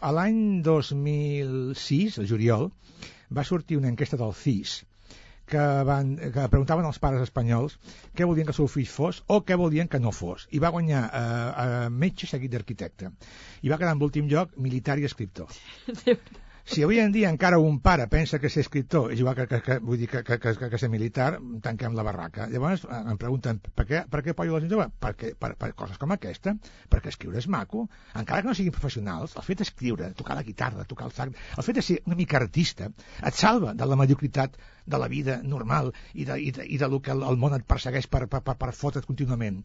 A 0.00 0.10
l'any 0.12 0.62
2006, 0.66 2.18
el 2.22 2.28
juliol, 2.28 2.70
va 3.32 3.44
sortir 3.44 3.78
una 3.78 3.88
enquesta 3.92 4.16
del 4.20 4.34
CIS 4.36 4.82
que, 5.52 5.58
van, 5.84 6.14
que 6.16 6.44
preguntaven 6.48 6.86
als 6.88 6.98
pares 7.02 7.20
espanyols 7.26 7.74
què 8.16 8.24
volien 8.28 8.46
que 8.48 8.52
el 8.54 8.56
seu 8.56 8.68
fill 8.70 8.86
fos 8.88 9.22
o 9.26 9.40
què 9.44 9.56
volien 9.60 9.88
que 9.90 10.00
no 10.00 10.12
fos. 10.14 10.46
I 10.54 10.60
va 10.62 10.70
guanyar 10.72 11.02
eh, 11.08 11.24
eh, 11.64 11.88
metge 11.90 12.28
seguit 12.30 12.52
d'arquitecte. 12.54 13.10
I 13.62 13.72
va 13.72 13.78
quedar 13.80 13.92
en 13.96 14.00
l'últim 14.00 14.28
lloc 14.30 14.54
militar 14.56 14.98
i 15.02 15.04
escriptor. 15.08 15.50
Si 16.64 16.82
avui 16.86 17.00
en 17.02 17.10
dia 17.10 17.30
encara 17.32 17.58
un 17.58 17.80
pare 17.82 18.04
pensa 18.06 18.38
que 18.38 18.48
ser 18.52 18.62
escriptor 18.62 19.10
és 19.12 19.18
igual 19.18 19.34
que, 19.34 19.46
que, 19.50 19.58
que 19.66 19.76
vull 19.82 19.98
dir 19.98 20.06
que, 20.10 20.20
que, 20.22 20.36
que, 20.38 20.68
que 20.70 20.78
ser 20.78 20.88
militar, 20.92 21.40
tanquem 21.64 21.96
la 21.98 22.04
barraca. 22.06 22.46
Llavors 22.52 22.84
em 22.86 23.18
pregunten 23.18 23.58
per 23.64 23.86
què, 23.88 24.02
per 24.12 24.20
què 24.22 24.30
apoyo 24.30 24.54
la 24.54 24.60
gent 24.62 24.70
jove? 24.70 24.86
Perquè, 25.02 25.32
per, 25.42 25.50
per 25.58 25.72
coses 25.80 25.98
com 25.98 26.14
aquesta, 26.14 26.54
perquè 26.92 27.10
escriure 27.10 27.42
és 27.42 27.48
maco, 27.50 27.88
encara 28.14 28.44
que 28.44 28.52
no 28.52 28.54
siguin 28.54 28.76
professionals, 28.76 29.34
el 29.40 29.46
fet 29.48 29.64
d'escriure, 29.64 30.12
tocar 30.18 30.38
la 30.38 30.46
guitarra, 30.46 30.86
tocar 30.86 31.10
el 31.10 31.16
sac, 31.16 31.34
el 31.58 31.66
fet 31.66 31.80
de 31.80 31.86
ser 31.88 31.98
una 32.06 32.18
mica 32.22 32.38
artista, 32.38 32.92
et 33.26 33.40
salva 33.42 33.74
de 33.74 33.88
la 33.90 33.98
mediocritat 33.98 34.54
de 34.86 35.02
la 35.02 35.10
vida 35.10 35.40
normal 35.42 35.90
i 36.14 36.28
de, 36.30 36.38
i 36.38 36.54
de, 36.54 36.68
i 36.76 36.78
de 36.78 36.90
lo 36.94 37.02
que 37.02 37.10
el, 37.16 37.26
el 37.26 37.42
món 37.42 37.58
et 37.58 37.66
persegueix 37.66 38.06
per, 38.06 38.28
per, 38.30 38.44
per, 38.46 38.54
per 38.62 38.70
fotre't 38.70 39.10
contínuament. 39.10 39.64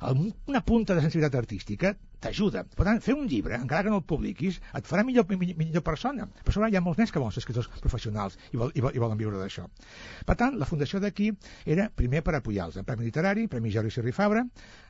Una 0.00 0.60
punta 0.62 0.94
de 0.94 1.02
sensibilitat 1.02 1.34
artística 1.40 1.96
t'ajuda. 2.22 2.64
Per 2.74 2.84
tant, 2.86 3.00
fer 3.02 3.14
un 3.14 3.26
llibre, 3.30 3.56
encara 3.58 3.84
que 3.86 3.90
no 3.92 4.00
el 4.00 4.04
publiquis, 4.06 4.58
et 4.74 4.86
farà 4.86 5.04
millor, 5.06 5.26
millor, 5.30 5.82
persona. 5.86 6.26
Per 6.44 6.54
sobre 6.54 6.68
hi 6.70 6.78
ha 6.78 6.82
molts 6.82 6.98
nens 6.98 7.12
que 7.14 7.22
volen 7.22 7.34
ser 7.34 7.42
escriptors 7.42 7.68
professionals 7.82 8.38
i, 8.52 8.58
vol, 8.58 8.72
i, 8.74 8.82
vol, 8.82 8.94
i 8.94 9.02
volen 9.02 9.18
viure 9.20 9.38
d'això. 9.38 9.66
Per 10.26 10.36
tant, 10.38 10.58
la 10.58 10.66
fundació 10.66 11.00
d'aquí 11.02 11.30
era 11.66 11.88
primer 11.94 12.22
per 12.26 12.34
apoyar-los. 12.38 12.78
El 12.78 12.86
Premi 12.88 13.06
Literari, 13.06 13.46
Premi 13.50 13.72
Jordi 13.74 13.94
Sirri 13.94 14.14
Fabra, 14.14 14.44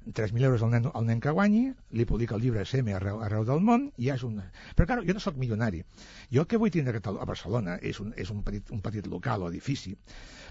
3.000 0.08 0.48
euros 0.48 0.64
al 0.64 0.72
nen, 0.72 0.88
al 0.92 1.08
nen 1.08 1.20
que 1.20 1.32
guanyi, 1.36 1.66
li 1.92 2.08
publica 2.08 2.36
el 2.36 2.44
llibre 2.44 2.64
SEME 2.64 2.96
arreu, 2.96 3.20
arreu 3.24 3.44
del 3.48 3.64
món, 3.64 3.90
i 3.96 4.08
ja 4.08 4.16
és 4.16 4.24
un... 4.28 4.40
Però, 4.76 4.88
clar, 4.88 5.00
jo 5.04 5.16
no 5.16 5.24
sóc 5.24 5.36
milionari. 5.40 5.84
Jo 6.32 6.44
el 6.44 6.50
que 6.50 6.60
vull 6.60 6.72
tindre 6.72 6.96
a 6.96 7.00
Catalu- 7.00 7.20
a 7.20 7.28
Barcelona 7.28 7.76
és 7.80 8.00
un, 8.00 8.14
és 8.16 8.32
un, 8.32 8.42
petit, 8.44 8.72
un 8.72 8.84
petit 8.84 9.08
local 9.08 9.44
o 9.44 9.52
edifici 9.52 9.96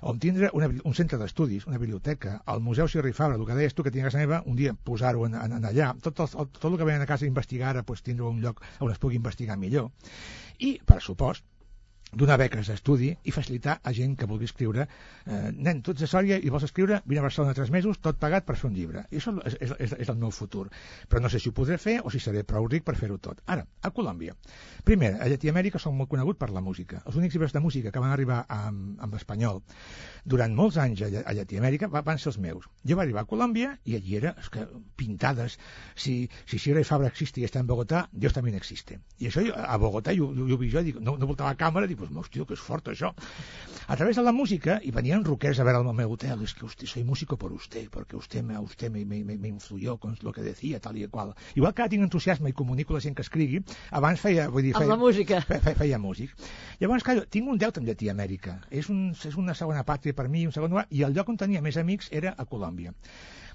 on 0.01 0.19
tindre 0.19 0.49
una, 0.53 0.69
un 0.69 0.95
centre 0.97 1.19
d'estudis, 1.19 1.67
una 1.67 1.79
biblioteca, 1.81 2.41
el 2.53 2.61
Museu 2.61 2.87
Sirri 2.87 3.13
Fabra, 3.13 3.37
el 3.37 3.45
que 3.47 3.57
deies 3.57 3.75
tu 3.75 3.85
que 3.85 3.91
tinc 3.91 4.05
a 4.05 4.11
casa 4.11 4.21
meva, 4.21 4.41
un 4.45 4.55
dia 4.59 4.73
posar-ho 4.73 5.25
en, 5.27 5.35
en, 5.35 5.57
en 5.59 5.67
allà, 5.69 5.91
tot 6.03 6.19
el, 6.23 6.31
tot 6.31 6.71
el 6.71 6.77
que 6.77 6.87
venen 6.87 7.05
a 7.05 7.09
casa 7.09 7.25
a 7.25 7.31
investigar 7.31 7.71
ara, 7.73 7.83
pues, 7.83 8.03
tindre 8.05 8.27
un 8.29 8.41
lloc 8.43 8.63
on 8.79 8.91
es 8.93 9.01
pugui 9.01 9.17
investigar 9.19 9.57
millor. 9.57 9.91
I, 10.59 10.77
per 10.85 11.01
supost, 11.01 11.45
donar 12.13 12.37
beques 12.39 12.69
d'estudi 12.69 13.09
i 13.27 13.31
facilitar 13.35 13.79
a 13.83 13.91
gent 13.93 14.15
que 14.15 14.25
vulgui 14.29 14.47
escriure 14.47 14.85
eh, 14.87 15.51
nen, 15.53 15.81
tu 15.83 15.91
ets 15.91 16.01
de 16.01 16.07
Sòria 16.07 16.37
i 16.39 16.49
vols 16.49 16.63
escriure? 16.63 17.01
Vine 17.05 17.19
a 17.19 17.25
Barcelona 17.25 17.53
tres 17.53 17.71
mesos, 17.73 17.99
tot 17.99 18.17
pagat 18.19 18.45
per 18.47 18.55
fer 18.55 18.69
un 18.69 18.75
llibre. 18.77 19.03
I 19.11 19.19
això 19.19 19.33
és, 19.43 19.57
és, 19.59 19.73
és, 19.99 20.09
el 20.09 20.17
meu 20.17 20.31
futur. 20.31 20.67
Però 21.09 21.21
no 21.21 21.29
sé 21.29 21.39
si 21.43 21.49
ho 21.49 21.53
podré 21.53 21.77
fer 21.77 21.97
o 22.03 22.11
si 22.13 22.19
seré 22.23 22.43
prou 22.47 22.67
ric 22.71 22.85
per 22.87 22.95
fer-ho 22.95 23.17
tot. 23.19 23.41
Ara, 23.45 23.65
a 23.81 23.91
Colòmbia. 23.91 24.35
Primer, 24.87 25.15
a 25.19 25.27
Llatinoamèrica 25.27 25.79
som 25.83 25.97
molt 25.97 26.09
conegut 26.09 26.39
per 26.39 26.49
la 26.55 26.61
música. 26.63 27.01
Els 27.05 27.19
únics 27.19 27.35
llibres 27.35 27.53
de 27.53 27.59
música 27.59 27.91
que 27.91 27.99
van 27.99 28.15
arribar 28.15 28.45
amb, 28.47 28.95
amb 29.03 29.19
espanyol 29.19 29.61
durant 30.23 30.55
molts 30.55 30.77
anys 30.77 31.03
a, 31.03 31.11
a 31.25 31.33
Llatinoamèrica 31.35 31.91
va- 31.91 32.03
van 32.07 32.17
ser 32.19 32.31
els 32.31 32.39
meus. 32.39 32.69
Jo 32.87 32.95
vaig 32.95 33.07
arribar 33.07 33.25
a 33.25 33.29
Colòmbia 33.29 33.75
i 33.85 33.95
allí 33.99 34.15
era 34.21 34.33
és 34.39 34.49
que, 34.49 34.65
pintades. 34.95 35.57
Si, 35.95 36.29
si 36.45 36.59
Sierra 36.59 36.81
i 36.81 36.87
Fabra 36.87 37.07
existe 37.07 37.41
y 37.41 37.43
está 37.43 37.59
en 37.59 37.67
Bogotá 37.67 38.09
Dios 38.11 38.33
también 38.33 38.55
existe 38.55 38.99
i 39.19 39.27
això 39.27 39.41
jo, 39.45 39.53
a 39.55 39.77
Bogotà 39.77 40.13
jo, 40.15 40.29
jo, 40.35 40.45
jo, 40.47 40.57
jo 40.71 40.83
dic, 40.85 40.99
no, 41.01 41.17
no 41.17 41.27
voltava 41.29 41.51
a 41.51 41.57
càmera 41.57 41.87
dic, 41.89 41.99
pues, 42.07 42.25
hòstia, 42.25 42.45
que 42.47 42.55
és 42.57 42.63
fort 42.63 42.89
això. 42.91 43.13
A 43.87 43.95
través 43.95 44.17
de 44.17 44.23
la 44.23 44.33
música 44.35 44.79
i 44.83 44.91
venien 44.91 45.23
rockers 45.25 45.59
a 45.59 45.67
veure 45.67 45.83
el 45.83 45.95
meu 45.95 46.11
hotel 46.11 46.43
es 46.43 46.53
que 46.53 46.65
usted, 46.65 46.87
soy 46.87 47.03
músico 47.03 47.37
por 47.37 47.53
usted 47.53 47.89
porque 47.89 48.15
usted 48.15 48.43
me, 48.43 48.57
usted 48.59 48.91
me, 48.91 49.05
me, 49.05 49.23
me, 49.23 49.47
influyó 49.47 49.97
con 49.97 50.17
lo 50.21 50.33
que 50.33 50.41
decía 50.41 50.79
tal 50.79 50.97
i 50.97 51.07
qual 51.07 51.33
igual 51.55 51.73
que 51.73 51.81
ara 51.81 51.89
tinc 51.89 52.03
entusiasme 52.03 52.49
i 52.49 52.53
comunico 52.53 52.93
a 52.93 52.97
la 52.97 53.01
gent 53.01 53.15
que 53.15 53.23
escrigui 53.25 53.63
abans 53.91 54.19
feia, 54.19 54.49
vull 54.49 54.63
dir, 54.63 54.73
feia, 54.75 54.89
la 54.89 54.97
música. 54.97 55.41
fe, 55.41 55.59
fe, 55.59 55.75
feia 55.75 55.99
músic. 55.99 56.35
Llavors 56.79 57.03
clar, 57.03 57.25
tinc 57.29 57.47
un 57.47 57.57
deute 57.57 57.79
amb 57.79 57.87
Llatinoamèrica 57.89 58.59
és, 58.69 58.89
un, 58.89 59.11
és 59.13 59.37
una 59.37 59.55
segona 59.55 59.83
pàtria 59.87 60.15
per 60.17 60.27
mi 60.27 60.45
un 60.47 60.53
segon 60.55 60.73
lugar, 60.73 60.87
i 60.91 61.03
el 61.07 61.15
lloc 61.15 61.29
on 61.29 61.39
tenia 61.39 61.61
més 61.61 61.77
amics 61.77 62.11
era 62.11 62.35
a 62.37 62.45
Colòmbia. 62.45 62.93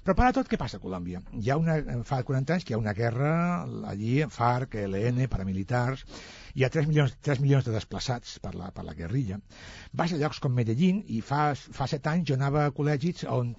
Però 0.03 0.17
per 0.19 0.25
a 0.27 0.33
tot, 0.35 0.49
què 0.51 0.57
passa 0.59 0.77
a 0.79 0.83
Colòmbia? 0.83 1.21
Hi 1.39 1.51
ha 1.51 1.55
una, 1.59 1.77
fa 2.03 2.17
40 2.27 2.57
anys 2.57 2.65
que 2.67 2.73
hi 2.73 2.75
ha 2.75 2.81
una 2.81 2.91
guerra 2.97 3.29
allí, 3.87 4.17
FARC, 4.37 4.75
ELN, 4.81 5.21
paramilitars, 5.31 6.03
hi 6.53 6.63
ha 6.63 6.69
3 6.69 6.87
milions, 6.87 7.15
3 7.25 7.39
milions 7.41 7.65
de 7.65 7.73
desplaçats 7.73 8.35
per 8.43 8.53
la, 8.53 8.69
per 8.75 8.83
la 8.85 8.93
guerrilla. 8.93 9.39
Vas 9.97 10.13
a 10.13 10.19
llocs 10.21 10.39
com 10.43 10.53
Medellín 10.53 10.99
i 11.09 11.21
fa, 11.25 11.53
fa 11.55 11.87
7 11.89 12.11
anys 12.11 12.29
jo 12.29 12.37
anava 12.37 12.67
a 12.67 12.73
col·legis 12.77 13.23
on 13.29 13.53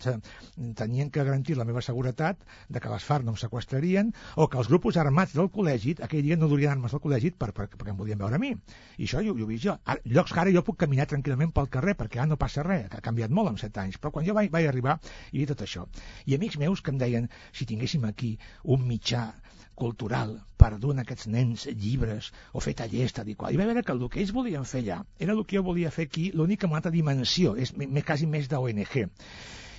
tenien 0.79 1.11
que 1.11 1.25
garantir 1.27 1.57
la 1.59 1.67
meva 1.67 1.83
seguretat 1.83 2.45
de 2.69 2.83
que 2.83 2.93
les 2.93 3.07
FARC 3.09 3.27
no 3.27 3.35
em 3.35 3.41
sequestrarien 3.41 4.13
o 4.37 4.47
que 4.49 4.61
els 4.63 4.71
grupos 4.71 4.99
armats 5.03 5.35
del 5.35 5.51
col·legi 5.57 5.97
aquell 6.07 6.23
dia 6.27 6.39
no 6.39 6.51
durien 6.53 6.77
armes 6.77 6.95
al 6.95 7.03
col·legi 7.03 7.33
per, 7.35 7.51
per, 7.57 7.67
perquè 7.75 7.95
em 7.95 7.99
volien 7.99 8.21
veure 8.21 8.39
a 8.39 8.43
mi. 8.43 8.53
I 8.99 9.09
això 9.09 9.25
jo, 9.27 9.35
jo 9.39 9.49
ho 9.49 9.51
vist 9.51 9.67
jo. 9.67 9.75
Ara, 9.85 10.03
llocs 10.17 10.35
que 10.35 10.45
ara 10.45 10.55
jo 10.55 10.63
puc 10.67 10.79
caminar 10.85 11.09
tranquil·lament 11.11 11.55
pel 11.57 11.71
carrer 11.77 11.97
perquè 11.99 12.23
ara 12.23 12.31
no 12.31 12.39
passa 12.39 12.63
res, 12.67 12.87
que 12.93 13.03
ha 13.03 13.09
canviat 13.09 13.35
molt 13.35 13.55
en 13.55 13.59
7 13.65 13.83
anys. 13.83 13.99
Però 13.99 14.15
quan 14.15 14.27
jo 14.29 14.39
vaig, 14.39 14.53
vaig 14.55 14.71
arribar 14.71 15.01
hi 15.33 15.41
havia 15.41 15.51
tot 15.51 15.67
això. 15.67 15.89
I 16.31 16.39
amics 16.39 16.61
meus 16.63 16.85
que 16.85 16.95
em 16.95 17.03
deien 17.03 17.29
si 17.51 17.67
tinguéssim 17.67 18.07
aquí 18.07 18.37
un 18.77 18.87
mitjà 18.87 19.33
cultural 19.81 20.37
per 20.61 20.73
donar 20.83 21.05
a 21.05 21.07
aquests 21.09 21.29
nens 21.33 21.67
llibres 21.71 22.31
o 22.53 22.63
fer 22.65 22.75
tallers 22.79 23.17
tal 23.17 23.29
i 23.29 23.37
qual. 23.39 23.55
I 23.55 23.61
va 23.61 23.69
veure 23.71 23.83
que 23.83 23.93
el 23.97 24.05
que 24.09 24.23
ells 24.23 24.35
volien 24.37 24.69
fer 24.69 24.85
allà 24.85 25.01
era 25.19 25.35
el 25.37 25.43
que 25.45 25.59
jo 25.59 25.65
volia 25.67 25.93
fer 25.95 26.09
aquí, 26.09 26.31
l'única 26.35 26.71
una 26.71 26.81
altra 26.83 26.95
dimensió, 26.95 27.57
és 27.57 27.75
quasi 28.07 28.31
més 28.31 28.49
d'ONG. 28.53 28.97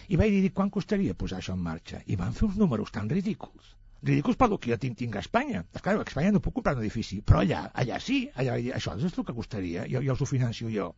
I 0.07 0.19
vaig 0.21 0.35
dir, 0.37 0.51
quan 0.53 0.69
costaria 0.69 1.15
posar 1.17 1.39
això 1.41 1.55
en 1.57 1.63
marxa? 1.65 2.03
I 2.05 2.19
van 2.19 2.35
fer 2.37 2.45
uns 2.49 2.61
números 2.61 2.93
tan 2.93 3.09
ridículs 3.09 3.75
ridículs 4.05 4.37
pel 4.37 4.57
que 4.61 4.71
jo 4.71 4.77
tinc, 4.81 4.97
tinc 4.99 5.15
a 5.17 5.21
Espanya. 5.23 5.63
Clar, 5.81 5.97
a 5.97 6.05
Espanya 6.05 6.33
no 6.35 6.41
puc 6.43 6.55
comprar 6.59 6.75
un 6.77 6.83
edifici, 6.83 7.21
però 7.25 7.41
allà, 7.41 7.65
allà 7.73 7.99
sí, 8.03 8.25
allà, 8.35 8.57
això 8.77 8.95
és 8.99 9.07
el 9.07 9.25
que 9.25 9.33
costaria, 9.33 9.85
jo, 9.91 10.01
jo 10.05 10.13
us 10.13 10.21
ho 10.21 10.27
financio 10.29 10.69
jo. 10.73 10.91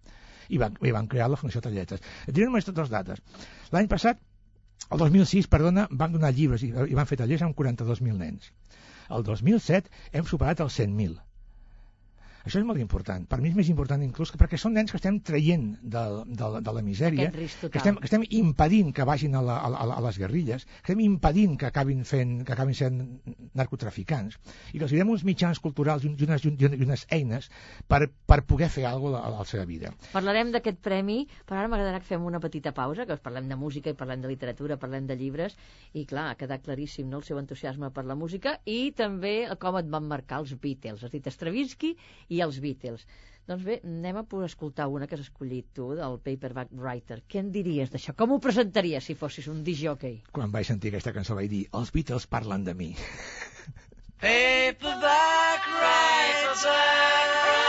I 0.50 0.60
van, 0.62 0.78
i 0.84 0.94
van 0.96 1.08
crear 1.12 1.30
la 1.32 1.40
Fundació 1.40 1.62
Talletes. 1.64 2.04
Et 2.26 2.34
diré 2.36 2.48
només 2.48 2.68
totes 2.68 2.88
les 2.88 2.94
dates. 2.94 3.24
L'any 3.76 3.90
passat, 3.92 4.20
el 4.92 5.02
2006, 5.04 5.50
perdona, 5.52 5.88
van 6.04 6.14
donar 6.16 6.32
llibres 6.36 6.64
i, 6.64 6.72
i 6.72 7.00
van 7.00 7.10
fer 7.10 7.20
tallers 7.20 7.44
amb 7.48 7.56
42.000 7.58 8.16
nens. 8.20 8.52
El 9.16 9.24
2007 9.28 9.90
hem 10.14 10.28
superat 10.34 10.64
els 10.68 10.80
100.000. 10.82 11.27
Això 12.48 12.62
és 12.62 12.68
molt 12.68 12.80
important. 12.80 13.26
Per 13.28 13.40
mi 13.44 13.52
és 13.52 13.58
més 13.58 13.70
important 13.72 14.04
inclús 14.04 14.32
que 14.32 14.40
perquè 14.40 14.60
són 14.62 14.78
nens 14.78 14.94
que 14.94 15.00
estem 15.02 15.20
traient 15.28 15.68
de, 15.82 16.04
de, 16.28 16.52
de 16.64 16.76
la 16.78 16.84
misèria, 16.86 17.30
que 17.34 17.48
estem, 17.82 17.98
que 18.00 18.08
estem 18.08 18.24
impedint 18.40 18.94
que 18.96 19.06
vagin 19.08 19.36
a, 19.36 19.44
la, 19.44 19.58
a, 19.68 19.88
a 19.98 20.00
les 20.06 20.20
guerrilles, 20.22 20.64
que 20.80 20.94
estem 20.94 21.04
impedint 21.04 21.58
que 21.60 21.68
acabin, 21.68 22.06
fent, 22.08 22.38
que 22.48 22.56
acabin 22.56 22.78
sent 22.78 23.02
narcotraficants, 23.58 24.40
i 24.72 24.78
que 24.78 24.88
els 24.88 24.96
donem 24.96 25.12
uns 25.18 25.26
mitjans 25.28 25.60
culturals 25.64 26.06
i 26.08 26.12
unes, 26.12 26.48
i 26.48 26.84
unes 26.88 27.06
eines 27.14 27.50
per, 27.92 28.06
per 28.08 28.42
poder 28.48 28.72
fer 28.72 28.88
alguna 28.88 29.22
cosa 29.22 29.28
a, 29.28 29.34
a 29.34 29.40
la 29.42 29.46
seva 29.50 29.66
vida. 29.68 29.92
Parlarem 30.14 30.52
d'aquest 30.56 30.80
premi, 30.84 31.20
però 31.48 31.62
ara 31.62 31.72
m'agradarà 31.72 32.02
que 32.02 32.10
fem 32.10 32.26
una 32.28 32.42
petita 32.44 32.74
pausa, 32.76 33.06
que 33.08 33.20
parlem 33.24 33.52
de 33.52 33.60
música 33.60 33.92
i 33.92 33.98
parlem 33.98 34.24
de 34.24 34.32
literatura, 34.32 34.80
parlem 34.80 35.08
de 35.10 35.18
llibres, 35.20 35.58
i 35.94 36.06
clar, 36.10 36.30
ha 36.32 36.40
quedat 36.40 36.64
claríssim 36.66 37.10
no, 37.12 37.22
el 37.22 37.28
seu 37.28 37.40
entusiasme 37.42 37.92
per 37.96 38.06
la 38.08 38.18
música 38.20 38.58
i 38.66 38.94
també 38.98 39.36
com 39.62 39.78
et 39.80 39.92
van 39.92 40.08
marcar 40.08 40.42
els 40.44 40.56
Beatles. 40.62 41.04
Has 41.04 41.14
dit 41.14 41.28
Stravinsky 41.32 41.94
i 42.34 42.37
i 42.38 42.44
els 42.46 42.62
Beatles. 42.64 43.06
Doncs 43.48 43.64
bé, 43.64 43.78
anem 43.88 44.18
a 44.20 44.26
poder 44.28 44.50
escoltar 44.52 44.90
una 44.92 45.08
que 45.08 45.16
has 45.16 45.24
escollit 45.24 45.70
tu, 45.78 45.94
del 45.96 46.18
Paperback 46.24 46.74
Writer. 46.76 47.22
Què 47.32 47.40
en 47.40 47.52
diries 47.56 47.94
d'això? 47.94 48.16
Com 48.20 48.36
ho 48.36 48.40
presentaries 48.44 49.08
si 49.08 49.16
fossis 49.16 49.48
un 49.54 49.62
disjockey? 49.68 50.20
Quan 50.36 50.52
vaig 50.52 50.68
sentir 50.68 50.92
aquesta 50.92 51.16
cançó 51.16 51.38
vaig 51.40 51.48
dir, 51.54 51.64
els 51.80 51.94
Beatles 51.96 52.28
parlen 52.28 52.68
de 52.68 52.76
mi. 52.76 52.92
Paperback 54.20 55.72
Writer, 55.78 56.54
writer. 56.66 57.67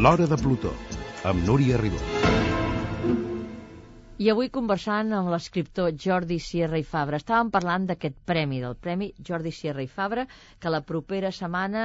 L'Hora 0.00 0.24
de 0.24 0.36
Plutó, 0.40 0.70
amb 1.28 1.42
Núria 1.44 1.76
Ribó. 1.76 1.98
I 4.16 4.30
avui 4.32 4.48
conversant 4.48 5.10
amb 5.12 5.28
l'escriptor 5.28 5.90
Jordi 5.92 6.38
Sierra 6.40 6.78
i 6.80 6.84
Fabra. 6.88 7.18
Estàvem 7.20 7.50
parlant 7.52 7.84
d'aquest 7.90 8.16
premi, 8.30 8.62
del 8.62 8.78
premi 8.80 9.10
Jordi 9.28 9.52
Sierra 9.52 9.84
i 9.84 9.90
Fabra, 9.92 10.24
que 10.56 10.72
la 10.72 10.80
propera 10.88 11.28
setmana 11.36 11.82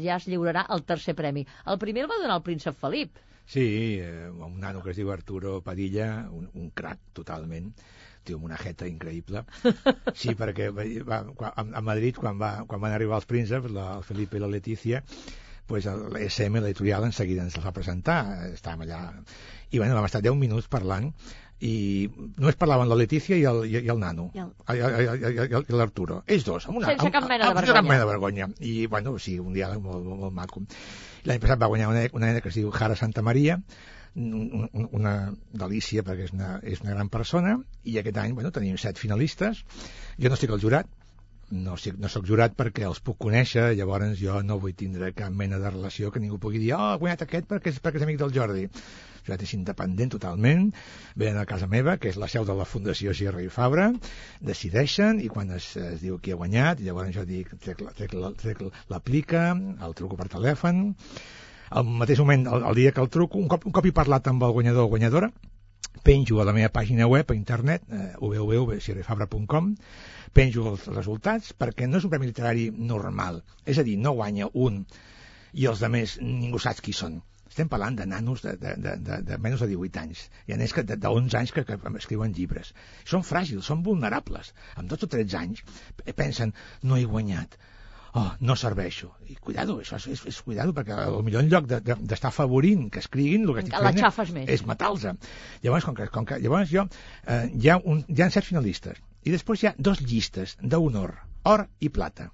ja 0.00 0.16
es 0.16 0.28
lliurarà 0.30 0.62
el 0.72 0.80
tercer 0.88 1.12
premi. 1.18 1.42
El 1.68 1.76
primer 1.82 2.06
el 2.06 2.08
va 2.08 2.16
donar 2.22 2.38
el 2.40 2.46
príncep 2.46 2.78
Felip. 2.80 3.20
Sí, 3.44 3.66
eh, 4.00 4.30
un 4.30 4.54
nano 4.62 4.80
que 4.80 4.94
es 4.94 5.00
diu 5.02 5.12
Arturo 5.12 5.58
Padilla, 5.66 6.06
un, 6.32 6.48
un 6.54 6.70
crac 6.70 7.02
totalment 7.20 7.68
tio 8.24 8.38
amb 8.40 8.46
una 8.48 8.56
jeta 8.62 8.88
increïble. 8.88 9.44
Sí, 10.22 10.32
perquè 10.40 10.70
va, 10.72 11.20
a, 11.50 11.66
a 11.68 11.84
Madrid, 11.84 12.16
quan, 12.16 12.40
va, 12.40 12.64
quan 12.64 12.80
van 12.80 12.96
arribar 12.96 13.20
els 13.20 13.28
prínceps, 13.28 13.68
la, 13.76 13.90
el 13.98 14.08
Felipe 14.08 14.40
i 14.40 14.42
la 14.42 14.48
Letícia, 14.56 15.02
pues 15.68 15.86
l'ESM, 15.86 16.62
l'editorial, 16.62 17.04
en 17.04 17.12
seguida 17.12 17.44
ens 17.44 17.58
el 17.58 17.66
va 17.66 17.74
presentar, 17.76 18.22
estàvem 18.54 18.86
allà, 18.86 19.02
i 19.70 19.78
bueno, 19.78 19.94
vam 19.98 20.08
estar 20.08 20.22
10 20.24 20.38
minuts 20.40 20.70
parlant, 20.72 21.10
i 21.58 22.06
només 22.38 22.56
parlaven 22.58 22.86
la 22.86 22.96
Letícia 22.98 23.36
i 23.36 23.42
el, 23.50 23.64
i, 23.66 23.80
i 23.82 23.90
el 23.90 23.98
nano, 23.98 24.28
i 24.34 25.74
l'Arturo. 25.74 26.22
Ells 26.30 26.46
dos, 26.46 26.68
amb 26.70 26.80
una, 26.80 26.92
Sense 26.92 27.10
cap 27.14 27.26
mena 27.26 27.48
de 27.50 27.58
vergonya. 27.58 27.76
Cap 27.80 27.88
mena 27.88 28.00
de 28.04 28.08
vergonya. 28.12 28.48
I, 28.62 28.74
bueno, 28.86 29.16
sí, 29.22 29.38
un 29.42 29.56
diàleg 29.56 29.82
molt, 29.82 30.04
molt, 30.06 30.22
molt 30.24 30.36
maco. 30.36 30.62
L'any 31.26 31.42
passat 31.42 31.60
va 31.60 31.70
guanyar 31.70 31.90
una, 31.90 32.04
una 32.14 32.30
nena 32.30 32.42
que 32.44 32.52
es 32.52 32.60
diu 32.60 32.70
Jara 32.74 32.96
Santa 32.96 33.26
Maria, 33.26 33.58
una, 34.18 34.68
una 34.94 35.14
delícia 35.64 36.04
perquè 36.06 36.28
és 36.28 36.34
una, 36.34 36.54
és 36.62 36.80
una 36.84 36.94
gran 36.94 37.10
persona, 37.10 37.58
i 37.84 37.98
aquest 37.98 38.22
any, 38.22 38.38
bueno, 38.38 38.54
tenim 38.54 38.78
set 38.78 39.02
finalistes. 39.02 39.64
Jo 40.18 40.30
no 40.30 40.38
estic 40.38 40.54
al 40.54 40.62
jurat, 40.62 40.88
no, 41.50 41.76
no 41.98 42.08
sóc 42.12 42.26
jurat 42.28 42.54
perquè 42.56 42.86
els 42.88 43.00
puc 43.04 43.18
conèixer, 43.24 43.72
llavors 43.78 44.18
jo 44.20 44.40
no 44.44 44.58
vull 44.62 44.76
tindre 44.76 45.12
cap 45.16 45.32
mena 45.32 45.58
de 45.58 45.70
relació 45.70 46.10
que 46.12 46.20
ningú 46.20 46.38
pugui 46.38 46.60
dir 46.62 46.74
oh, 46.76 46.96
guanyat 47.00 47.24
aquest 47.24 47.48
perquè 47.48 47.72
és, 47.72 47.80
perquè 47.84 48.00
és 48.00 48.06
amic 48.06 48.18
del 48.20 48.34
Jordi. 48.34 48.66
Jo 49.28 49.36
és 49.36 49.52
independent 49.52 50.14
totalment, 50.14 50.70
venen 51.20 51.36
a 51.36 51.44
casa 51.48 51.66
meva, 51.68 51.98
que 52.00 52.08
és 52.08 52.16
la 52.16 52.30
seu 52.32 52.46
de 52.48 52.54
la 52.56 52.64
Fundació 52.64 53.12
Sierra 53.12 53.42
i 53.44 53.50
Fabra, 53.52 53.90
decideixen 54.40 55.20
i 55.20 55.28
quan 55.28 55.50
es, 55.52 55.74
es 55.76 56.00
diu 56.00 56.16
qui 56.16 56.32
ha 56.32 56.38
guanyat, 56.40 56.80
llavors 56.80 57.12
jo 57.12 57.26
dic, 57.28 57.50
trec, 57.60 57.82
trec, 57.98 58.14
trec 58.40 58.62
l'aplica, 58.88 59.50
el 59.84 59.96
truco 59.98 60.16
per 60.16 60.30
telèfon, 60.32 60.80
al 61.68 61.84
mateix 62.00 62.22
moment, 62.24 62.46
el, 62.48 62.64
el 62.70 62.80
dia 62.80 62.94
que 62.96 63.04
el 63.04 63.12
truco, 63.12 63.36
un 63.36 63.52
cop, 63.52 63.68
un 63.68 63.76
cop 63.76 63.84
he 63.84 63.92
parlat 63.92 64.32
amb 64.32 64.48
el 64.48 64.56
guanyador 64.56 64.88
o 64.88 64.92
guanyadora, 64.94 65.28
penjo 66.02 66.40
a 66.40 66.46
la 66.48 66.54
meva 66.56 66.72
pàgina 66.72 67.08
web 67.10 67.28
a 67.28 67.36
internet, 67.36 67.84
eh, 67.92 68.14
penjo 70.38 70.68
els 70.70 70.84
resultats 70.92 71.54
perquè 71.58 71.88
no 71.88 71.98
és 71.98 72.04
un 72.06 72.12
premi 72.12 72.28
literari 72.28 72.68
normal. 72.70 73.40
És 73.66 73.80
a 73.80 73.84
dir, 73.86 73.96
no 73.98 74.14
guanya 74.18 74.46
un 74.66 74.84
i 75.58 75.66
els 75.70 75.82
altres 75.82 76.18
ningú 76.22 76.60
sap 76.62 76.82
qui 76.84 76.94
són. 76.94 77.18
Estem 77.48 77.70
parlant 77.72 77.96
de 77.98 78.04
nanos 78.06 78.44
de, 78.44 78.52
de, 78.60 78.74
de, 78.84 78.92
de, 79.02 79.16
de 79.30 79.38
menys 79.42 79.64
de 79.64 79.70
18 79.72 80.02
anys. 80.04 80.26
Hi 80.46 80.54
ha 80.54 80.58
nens 80.60 80.74
que, 80.76 80.84
de, 80.86 80.98
de 81.00 81.10
11 81.20 81.38
anys 81.40 81.54
que, 81.56 81.64
que 81.66 81.78
escriuen 81.98 82.36
llibres. 82.36 82.70
Són 83.08 83.24
fràgils, 83.26 83.66
són 83.66 83.82
vulnerables. 83.82 84.52
Amb 84.76 84.92
12 84.92 85.08
o 85.08 85.10
13 85.16 85.40
anys 85.40 85.64
eh, 86.04 86.14
pensen, 86.14 86.54
no 86.84 87.00
he 87.00 87.08
guanyat, 87.08 87.58
oh, 88.12 88.28
no 88.38 88.54
serveixo. 88.62 89.10
I 89.26 89.40
cuidado, 89.42 89.80
això 89.82 89.98
és, 89.98 90.06
és, 90.14 90.24
és 90.30 90.40
cuidado, 90.44 90.76
perquè 90.76 91.00
millor 91.24 91.42
en 91.42 91.50
lloc 91.50 91.66
d'estar 91.72 91.98
de, 91.98 92.08
d'estar 92.12 92.30
afavorint 92.30 92.86
que 92.94 93.02
escriguin, 93.02 93.48
el 93.48 93.56
que 93.56 93.66
estic 93.66 93.74
fent 94.20 94.36
més. 94.36 94.54
és 94.54 94.66
matar-los. 94.68 95.08
Llavors, 95.66 95.88
com 95.88 95.98
que, 95.98 96.06
com 96.14 96.28
que, 96.28 96.38
llavors 96.44 96.70
jo, 96.70 96.86
eh, 97.26 97.44
hi, 97.56 97.72
ha 97.72 97.80
un, 97.82 98.04
hi 98.06 98.22
ha 98.22 98.30
set 98.36 98.46
finalistes, 98.46 99.02
i 99.26 99.34
després 99.34 99.62
hi 99.62 99.68
ha 99.70 99.74
dos 99.78 100.00
llistes 100.00 100.56
d'honor, 100.62 101.14
or 101.44 101.66
i 101.80 101.88
plata. 101.88 102.30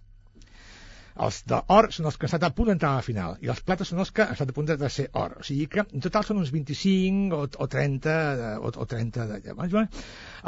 Els 1.14 1.36
d'or 1.46 1.86
són 1.94 2.08
els 2.10 2.16
que 2.18 2.26
han 2.26 2.30
estat 2.32 2.44
a 2.48 2.50
punt 2.58 2.68
d'entrar 2.70 2.90
a 2.90 2.98
la 2.98 3.04
final 3.06 3.36
i 3.44 3.50
els 3.52 3.60
plates 3.62 3.92
són 3.92 4.02
els 4.02 4.10
que 4.10 4.24
han 4.24 4.32
estat 4.34 4.50
a 4.50 4.54
punt 4.56 4.70
de 4.70 4.88
ser 4.90 5.06
or. 5.20 5.36
O 5.38 5.44
sigui 5.46 5.66
que 5.70 5.84
en 5.84 6.02
total 6.02 6.24
són 6.26 6.40
uns 6.40 6.50
25 6.54 7.36
o, 7.38 7.44
o 7.46 7.68
30 7.70 8.14
de, 8.40 8.48
o, 8.58 8.72
o 8.82 8.86
30 8.90 9.26
de 9.30 9.38
llavors. 9.44 10.00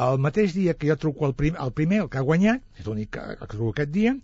El 0.06 0.18
mateix 0.24 0.56
dia 0.56 0.74
que 0.74 0.88
jo 0.90 0.96
truco 0.98 1.28
el, 1.28 1.36
prim, 1.38 1.58
el 1.62 1.70
primer, 1.76 2.00
el 2.04 2.10
que 2.10 2.18
ha 2.18 2.24
guanyat, 2.26 2.64
és 2.80 2.88
l'únic 2.88 3.12
que, 3.14 3.26
que 3.42 3.48
truco 3.52 3.70
aquest 3.74 3.92
dia, 3.94 4.14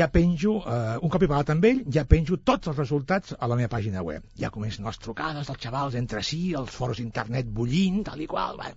ja 0.00 0.08
penjo, 0.16 0.56
eh, 0.66 0.96
un 0.98 1.12
cop 1.14 1.22
he 1.22 1.30
parlat 1.30 1.52
amb 1.54 1.68
ell, 1.70 1.84
ja 1.96 2.04
penjo 2.10 2.40
tots 2.52 2.72
els 2.72 2.80
resultats 2.82 3.36
a 3.38 3.50
la 3.50 3.60
meva 3.60 3.70
pàgina 3.76 4.02
web. 4.06 4.26
Ja 4.40 4.50
comencen 4.54 4.90
les 4.90 4.98
trucades 4.98 5.46
dels 5.50 5.62
xavals 5.62 5.94
entre 6.00 6.24
si, 6.26 6.42
els 6.58 6.74
foros 6.74 6.98
d'internet 6.98 7.54
bullint, 7.54 8.02
tal 8.10 8.24
i 8.24 8.28
qual. 8.30 8.58
Va. 8.58 8.74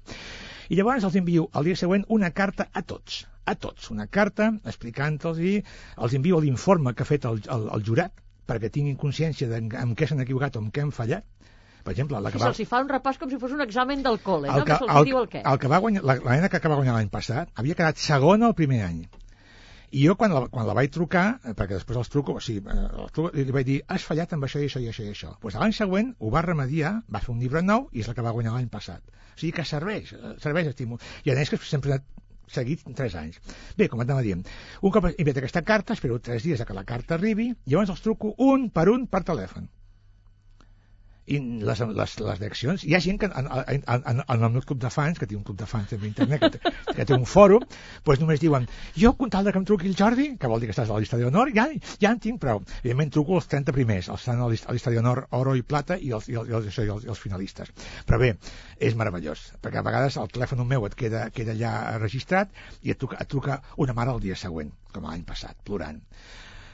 I 0.69 0.77
llavors 0.77 1.07
els 1.07 1.17
envio 1.17 1.47
al 1.53 1.65
dia 1.65 1.79
següent 1.79 2.05
una 2.13 2.29
carta 2.35 2.69
a 2.73 2.85
tots, 2.85 3.23
a 3.47 3.55
tots, 3.55 3.91
una 3.93 4.07
carta 4.11 4.51
explicant-los 4.67 5.39
i 5.39 5.57
els 6.03 6.15
envio 6.17 6.39
l'informe 6.43 6.93
que 6.93 7.05
ha 7.05 7.09
fet 7.09 7.27
el, 7.29 7.41
el, 7.55 7.67
el 7.77 7.85
jurat 7.89 8.23
perquè 8.47 8.71
tinguin 8.71 8.97
consciència 8.99 9.49
de 9.51 9.59
en 9.59 9.93
què 9.97 10.07
s'han 10.07 10.23
equivocat 10.23 10.55
o 10.55 10.63
en 10.63 10.71
què 10.71 10.83
han 10.85 10.93
fallat. 10.95 11.25
Per 11.83 11.93
exemple, 11.93 12.19
la 12.19 12.31
Si 12.31 12.35
que 12.35 12.41
va, 12.41 12.49
se'ls 12.49 12.59
hi 12.63 12.67
fa 12.67 12.81
un 12.83 12.89
repàs 12.91 13.19
com 13.19 13.29
si 13.31 13.37
fos 13.39 13.53
un 13.55 13.63
examen 13.63 14.01
del 14.03 14.17
col·le, 14.23 14.49
no? 14.49 14.57
el 14.59 14.65
Que 14.65 14.73
que, 14.73 14.79
se'ls 14.81 14.97
el, 14.99 15.07
diu 15.07 15.19
el 15.21 15.29
què. 15.31 15.43
el 15.51 15.59
que 15.63 15.71
va 15.71 15.79
guanyar, 15.83 16.03
la, 16.09 16.17
la 16.25 16.35
nena 16.35 16.49
que 16.51 16.59
va 16.67 16.79
guanyar 16.79 16.97
l'any 16.97 17.11
passat 17.13 17.51
havia 17.55 17.77
quedat 17.79 18.03
segona 18.03 18.49
el 18.51 18.57
primer 18.59 18.81
any. 18.87 19.05
I 19.95 20.01
jo 20.03 20.17
quan 20.19 20.33
la, 20.35 20.41
quan 20.51 20.67
la 20.67 20.75
vaig 20.75 20.91
trucar, 20.91 21.25
eh, 21.47 21.53
perquè 21.55 21.77
després 21.77 21.99
els 22.01 22.11
truco, 22.11 22.35
o 22.35 22.43
sigui, 22.43 22.59
eh, 22.67 22.87
els 23.05 23.13
truco, 23.15 23.31
li 23.35 23.55
vaig 23.55 23.69
dir, 23.69 23.77
has 23.87 24.03
fallat 24.03 24.35
amb 24.35 24.43
això 24.43 24.59
i 24.59 24.67
això 24.67 24.83
i 24.83 24.89
això 24.91 25.05
i 25.05 25.13
això. 25.13 25.31
Pues 25.43 25.55
l'any 25.55 25.75
següent 25.77 26.11
ho 26.19 26.31
va 26.33 26.43
remediar, 26.43 26.91
va 27.07 27.23
fer 27.23 27.31
un 27.31 27.39
llibre 27.39 27.63
nou 27.63 27.87
i 27.93 28.03
és 28.03 28.11
el 28.11 28.17
que 28.17 28.25
va 28.25 28.35
guanyar 28.35 28.57
l'any 28.57 28.67
passat. 28.73 28.99
O 29.07 29.39
sigui 29.39 29.53
que 29.55 29.63
serveix, 29.69 30.11
eh, 30.17 30.35
serveix 30.43 30.67
estímul. 30.73 30.99
I 31.23 31.31
a 31.31 31.39
més 31.39 31.53
que 31.53 31.61
sempre 31.63 32.01
seguit 32.51 32.83
3 32.95 33.17
anys. 33.21 33.39
Bé, 33.77 33.87
com 33.91 34.01
anava 34.03 34.25
dient, 34.25 34.43
un 34.81 34.93
cop 34.93 35.09
he 35.09 35.15
enviat 35.17 35.41
aquesta 35.43 35.65
carta, 35.67 35.97
espero 35.97 36.19
3 36.19 36.43
dies 36.43 36.63
que 36.67 36.77
la 36.77 36.87
carta 36.87 37.15
arribi, 37.17 37.51
llavors 37.65 37.95
els 37.95 38.05
truco 38.05 38.35
un 38.37 38.69
per 38.69 38.89
un 38.93 39.07
per 39.07 39.23
telèfon 39.27 39.67
i 41.27 41.39
les, 41.39 41.81
les, 41.99 42.13
les 42.23 42.39
reaccions, 42.39 42.83
hi 42.87 42.95
ha 42.95 43.01
gent 43.03 43.19
que 43.19 43.27
en, 43.27 43.47
en, 43.51 43.81
en, 43.83 44.21
en 44.23 44.45
el 44.47 44.53
meu 44.53 44.63
club 44.63 44.79
de 44.79 44.91
fans, 44.93 45.19
que 45.19 45.27
té 45.27 45.35
un 45.35 45.43
club 45.47 45.57
de 45.59 45.67
fans 45.67 45.91
en 45.97 46.05
internet, 46.07 46.45
que 46.45 46.49
té, 46.55 46.71
que 46.99 47.05
té 47.09 47.17
un 47.17 47.25
fòrum, 47.27 47.65
doncs 48.07 48.23
només 48.23 48.39
diuen, 48.43 48.67
jo 48.95 49.11
con 49.19 49.33
tal 49.33 49.49
que 49.51 49.59
em 49.59 49.67
truqui 49.67 49.91
el 49.91 49.97
Jordi, 49.99 50.29
que 50.39 50.51
vol 50.51 50.63
dir 50.63 50.69
que 50.71 50.75
estàs 50.75 50.87
a 50.91 50.95
la 50.95 51.03
llista 51.03 51.19
d'honor, 51.19 51.51
ja, 51.57 51.67
ja 51.99 52.13
en 52.15 52.21
tinc 52.23 52.39
prou. 52.43 52.63
Evidentment 52.79 53.13
truco 53.17 53.37
els 53.41 53.51
30 53.51 53.75
primers, 53.75 54.09
els 54.13 54.23
estan 54.23 54.39
a 54.39 54.47
la 54.47 54.55
llista, 54.55 54.95
d'honor 54.95 55.25
oro 55.41 55.57
i 55.59 55.65
plata 55.67 55.99
i 55.99 56.13
els, 56.15 56.31
i, 56.31 56.39
els, 56.39 56.49
i, 56.49 56.57
els, 56.61 56.71
i, 56.71 56.87
els, 56.95 57.07
i 57.09 57.13
els 57.13 57.23
finalistes. 57.27 57.75
Però 58.07 58.21
bé, 58.23 58.33
és 58.79 58.95
meravellós, 58.95 59.49
perquè 59.61 59.81
a 59.81 59.87
vegades 59.87 60.19
el 60.21 60.31
telèfon 60.31 60.63
meu 60.67 60.87
et 60.87 60.95
queda, 60.95 61.27
queda 61.35 61.55
ja 61.59 61.73
registrat 61.99 62.55
i 62.83 62.95
et 62.95 62.99
truca, 63.03 63.19
et 63.19 63.29
truca 63.31 63.61
una 63.83 63.95
mare 63.97 64.15
el 64.15 64.23
dia 64.23 64.39
següent, 64.39 64.71
com 64.95 65.11
l'any 65.11 65.27
passat, 65.27 65.59
plorant. 65.67 65.99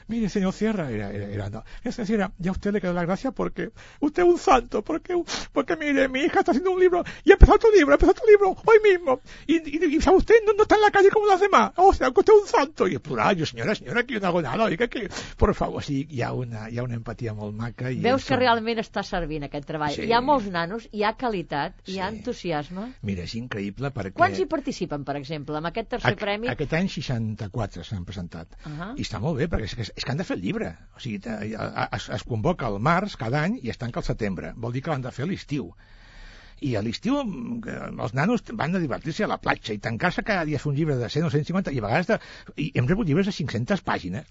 Mire, 0.06 0.28
señor 0.28 0.52
Sierra, 0.52 0.90
era, 0.90 1.10
era, 1.12 1.26
era, 1.28 1.50
no. 1.50 1.64
Es 1.82 1.96
decir, 1.96 2.18
ya 2.38 2.50
a 2.50 2.52
usted 2.52 2.72
le 2.72 2.80
quedó 2.80 2.92
la 2.92 3.04
gracia 3.04 3.30
porque 3.32 3.70
usted 4.00 4.22
es 4.22 4.28
un 4.28 4.38
santo, 4.38 4.82
porque, 4.82 5.14
porque 5.52 5.76
mire, 5.76 6.08
mi 6.08 6.20
hija 6.20 6.40
está 6.40 6.50
haciendo 6.52 6.72
un 6.72 6.80
libro 6.80 7.02
y 7.24 7.30
ha 7.30 7.34
empezado 7.34 7.56
otro 7.56 7.70
libro, 7.72 7.92
ha 7.92 7.94
empezado 7.94 8.12
otro 8.12 8.26
libro 8.26 8.56
hoy 8.66 8.78
mismo. 8.92 9.20
Y, 9.46 9.56
y, 9.56 9.96
y 9.96 10.00
sabe 10.00 10.18
usted, 10.18 10.34
no, 10.46 10.52
no 10.52 10.62
está 10.62 10.74
en 10.76 10.82
la 10.82 10.90
calle 10.90 11.08
como 11.10 11.26
los 11.26 11.40
demás. 11.40 11.72
O 11.76 11.92
sea, 11.94 12.10
que 12.10 12.20
usted 12.20 12.32
es 12.34 12.42
un 12.42 12.48
santo. 12.48 12.86
Y 12.88 12.98
plural, 12.98 13.36
yo, 13.36 13.46
señora, 13.46 13.74
señora, 13.74 14.04
que 14.04 14.14
yo 14.14 14.20
no 14.20 14.26
hago 14.28 14.42
nada, 14.42 14.64
oiga, 14.64 14.88
que, 14.88 15.08
por 15.36 15.54
favor, 15.54 15.82
sí, 15.82 16.06
hi 16.10 16.20
ha 16.22 16.32
una, 16.32 16.68
hi 16.70 16.78
ha 16.78 16.82
una 16.82 16.94
empatia 16.94 17.32
molt 17.34 17.54
maca. 17.56 17.90
I 17.90 18.00
Veus 18.04 18.24
que 18.28 18.36
realment 18.36 18.78
està 18.82 19.02
servint 19.02 19.44
aquest 19.48 19.66
treball. 19.66 19.94
Sí. 19.94 20.02
Hi 20.04 20.12
ha 20.12 20.20
molts 20.20 20.50
nanos, 20.50 20.88
hi 20.92 21.02
ha 21.04 21.14
qualitat, 21.16 21.80
hi 21.88 21.98
ha 21.98 22.10
Sí. 22.10 22.16
entusiasme. 22.18 22.92
Mira, 23.02 23.22
és 23.24 23.34
increïble 23.40 23.90
perquè... 23.94 24.12
Quants 24.18 24.38
hi 24.38 24.46
participen, 24.46 25.04
per 25.04 25.16
exemple, 25.16 25.56
amb 25.56 25.66
aquest 25.72 25.88
tercer 25.96 26.12
Aqu- 26.12 26.20
premi? 26.26 26.48
Aquest 26.52 26.72
any 26.76 26.88
64 26.92 27.84
s'han 27.84 28.04
presentat. 28.04 28.48
Ah. 28.64 28.92
I 28.96 29.02
està 29.02 29.20
molt 29.20 29.38
bé, 29.38 29.48
perquè 29.48 29.64
és 29.70 29.74
que, 29.78 29.86
és 29.94 30.04
que 30.04 30.10
han 30.12 30.18
de 30.20 30.24
fer 30.26 30.36
el 30.38 30.42
llibre. 30.42 30.72
O 30.96 31.00
sigui, 31.02 31.18
te- 31.22 31.36
es, 31.98 32.08
es 32.18 32.24
convoca 32.28 32.66
al 32.66 32.80
març 32.82 33.16
cada 33.20 33.42
any 33.46 33.58
i 33.62 33.70
es 33.70 33.78
tanca 33.78 34.00
al 34.02 34.06
setembre. 34.08 34.52
Vol 34.56 34.72
dir 34.74 34.82
que 34.82 34.90
l'han 34.94 35.04
de 35.06 35.12
fer 35.14 35.24
a 35.26 35.30
l'estiu. 35.30 35.68
I 36.64 36.74
a 36.78 36.82
l'estiu 36.86 37.18
mm, 37.22 38.00
els 38.00 38.14
nanos 38.14 38.42
van 38.58 38.74
a 38.74 38.80
divertir-se 38.82 39.24
a 39.26 39.30
la 39.30 39.38
platja 39.42 39.74
i 39.74 39.80
tancar-se 39.82 40.22
cada 40.26 40.44
dia 40.48 40.56
a 40.58 40.62
fer 40.62 40.70
un 40.72 40.76
llibre 40.78 40.96
de 40.96 41.08
100 41.10 41.26
o 41.28 41.30
150 41.30 41.72
i 41.74 41.78
a 41.82 41.86
vegades 41.86 42.06
de, 42.10 42.18
i 42.56 42.70
hem 42.74 42.86
rebut 42.90 43.06
llibres 43.10 43.26
de 43.30 43.34
500 43.36 43.82
pàgines 43.84 44.26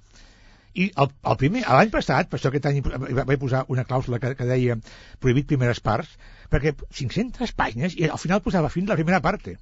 i 0.74 0.88
el, 0.98 1.12
el 1.30 1.36
primer, 1.38 1.62
l'any 1.70 1.92
passat, 1.94 2.30
per 2.32 2.40
això 2.40 2.50
aquest 2.50 2.66
any 2.66 2.80
va- 2.82 3.26
vaig 3.30 3.38
posar 3.44 3.60
una 3.70 3.84
clàusula 3.86 4.18
que, 4.24 4.32
que 4.40 4.48
deia 4.50 4.78
prohibit 5.22 5.46
primeres 5.52 5.84
parts, 5.86 6.16
perquè 6.50 6.72
500 6.90 7.54
pàgines 7.60 7.94
i 8.00 8.08
al 8.10 8.18
final 8.18 8.42
posava 8.42 8.72
fins 8.74 8.90
la 8.90 8.98
primera 8.98 9.20
parte. 9.22 9.60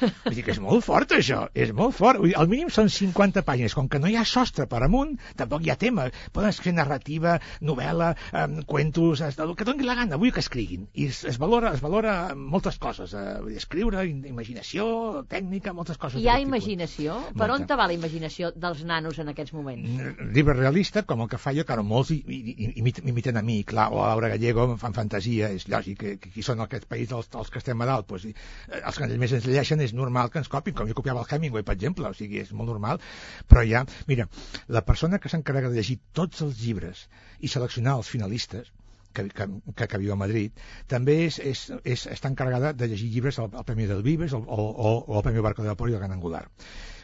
Vull 0.00 0.34
dir 0.34 0.44
que 0.44 0.52
és 0.54 0.60
molt 0.62 0.84
fort, 0.84 1.12
això, 1.16 1.44
és 1.54 1.72
molt 1.72 1.94
fort. 1.96 2.18
Vull 2.20 2.30
dir, 2.32 2.36
al 2.40 2.48
mínim 2.50 2.70
són 2.72 2.88
50 2.90 3.42
pàgines. 3.46 3.74
Com 3.74 3.88
que 3.88 3.98
no 4.02 4.08
hi 4.10 4.16
ha 4.16 4.24
sostre 4.24 4.66
per 4.70 4.82
amunt, 4.86 5.16
tampoc 5.36 5.64
hi 5.66 5.70
ha 5.70 5.76
tema. 5.80 6.08
Poden 6.32 6.50
escriure 6.50 6.76
narrativa, 6.78 7.38
novel·la, 7.60 8.12
eh, 8.32 8.46
cuentos, 8.66 9.20
el 9.24 9.54
que 9.56 9.64
doni 9.64 9.84
la 9.84 9.94
gana, 9.94 10.16
vull 10.16 10.32
que 10.32 10.40
escriguin. 10.40 10.88
I 10.94 11.06
es, 11.12 11.22
es, 11.24 11.38
valora, 11.38 11.72
es 11.74 11.80
valora 11.84 12.34
moltes 12.34 12.78
coses. 12.78 13.14
Eh, 13.14 13.24
vull 13.40 13.52
dir, 13.54 13.58
escriure, 13.62 14.04
in- 14.08 14.24
imaginació, 14.28 15.24
tècnica, 15.30 15.72
moltes 15.72 15.98
coses. 15.98 16.20
Hi 16.20 16.28
ha 16.28 16.34
d'aquest 16.34 16.44
tipus. 16.44 16.54
imaginació? 16.54 17.18
Per 17.34 17.44
on 17.50 17.54
Molta. 17.54 17.66
te 17.66 17.76
va 17.80 17.86
la 17.86 17.94
imaginació 17.96 18.50
dels 18.56 18.84
nanos 18.84 19.18
en 19.18 19.28
aquests 19.32 19.52
moments? 19.54 19.88
Mm, 19.90 20.30
llibre 20.34 20.54
realista, 20.58 21.02
com 21.04 21.22
el 21.24 21.28
que 21.28 21.38
fa 21.38 21.52
jo, 21.54 21.64
que 21.64 21.72
ara 21.72 21.82
molts 21.82 22.10
i- 22.10 22.22
i- 22.26 22.54
i- 22.56 22.72
imit- 22.82 23.02
m'imiten 23.04 23.36
a 23.36 23.42
mi, 23.42 23.62
clar, 23.64 23.90
o 23.92 24.02
a 24.04 24.08
Laura 24.08 24.28
Gallego 24.28 24.64
em 24.72 24.78
fan 24.78 24.94
fantasia, 24.94 25.50
és 25.50 25.68
lògic, 25.68 25.98
que, 25.98 26.16
que 26.18 26.30
qui 26.30 26.42
són 26.42 26.60
aquest 26.64 26.86
país 26.90 27.08
dels, 27.08 27.28
dels 27.30 27.50
que 27.50 27.58
estem 27.58 27.80
a 27.82 27.86
dalt, 27.86 28.08
doncs, 28.08 28.24
i, 28.24 28.34
eh, 28.70 28.80
els 28.84 28.98
que 28.98 29.06
més 29.18 29.32
ens 29.32 29.46
llegeixen 29.46 29.80
és 29.86 29.94
normal 29.96 30.30
que 30.32 30.40
ens 30.42 30.50
copin, 30.52 30.76
com 30.76 30.88
jo 30.90 30.96
copiava 30.98 31.24
el 31.24 31.30
Hemingway, 31.30 31.66
per 31.66 31.76
exemple, 31.78 32.08
o 32.08 32.16
sigui, 32.16 32.40
és 32.44 32.52
molt 32.52 32.72
normal, 32.72 33.02
però 33.50 33.64
ja, 33.68 33.84
mira, 34.10 34.28
la 34.68 34.84
persona 34.86 35.20
que 35.20 35.32
s'encarrega 35.32 35.72
de 35.72 35.80
llegir 35.80 36.00
tots 36.12 36.42
els 36.46 36.62
llibres 36.62 37.06
i 37.40 37.52
seleccionar 37.52 37.98
els 38.00 38.10
finalistes, 38.10 38.72
que, 39.14 39.28
que, 39.30 39.46
que, 39.78 39.86
que 39.86 40.00
viu 40.02 40.12
a 40.12 40.18
Madrid, 40.18 40.64
també 40.90 41.20
és, 41.28 41.38
és, 41.52 41.68
és, 41.84 42.08
està 42.16 42.32
encarregada 42.32 42.74
de 42.74 42.90
llegir 42.90 43.12
llibres 43.14 43.38
al, 43.38 43.52
al 43.54 43.68
Premi 43.68 43.86
del 43.90 44.02
Vives 44.06 44.34
o, 44.34 44.42
o, 44.42 44.66
o, 44.66 44.96
al 45.16 45.24
Premi 45.26 45.44
Barco 45.44 45.62
de 45.62 45.70
Vapor 45.70 45.92
i 45.92 45.96
el 45.96 46.02
Gran 46.02 46.16
Angular. 46.16 46.44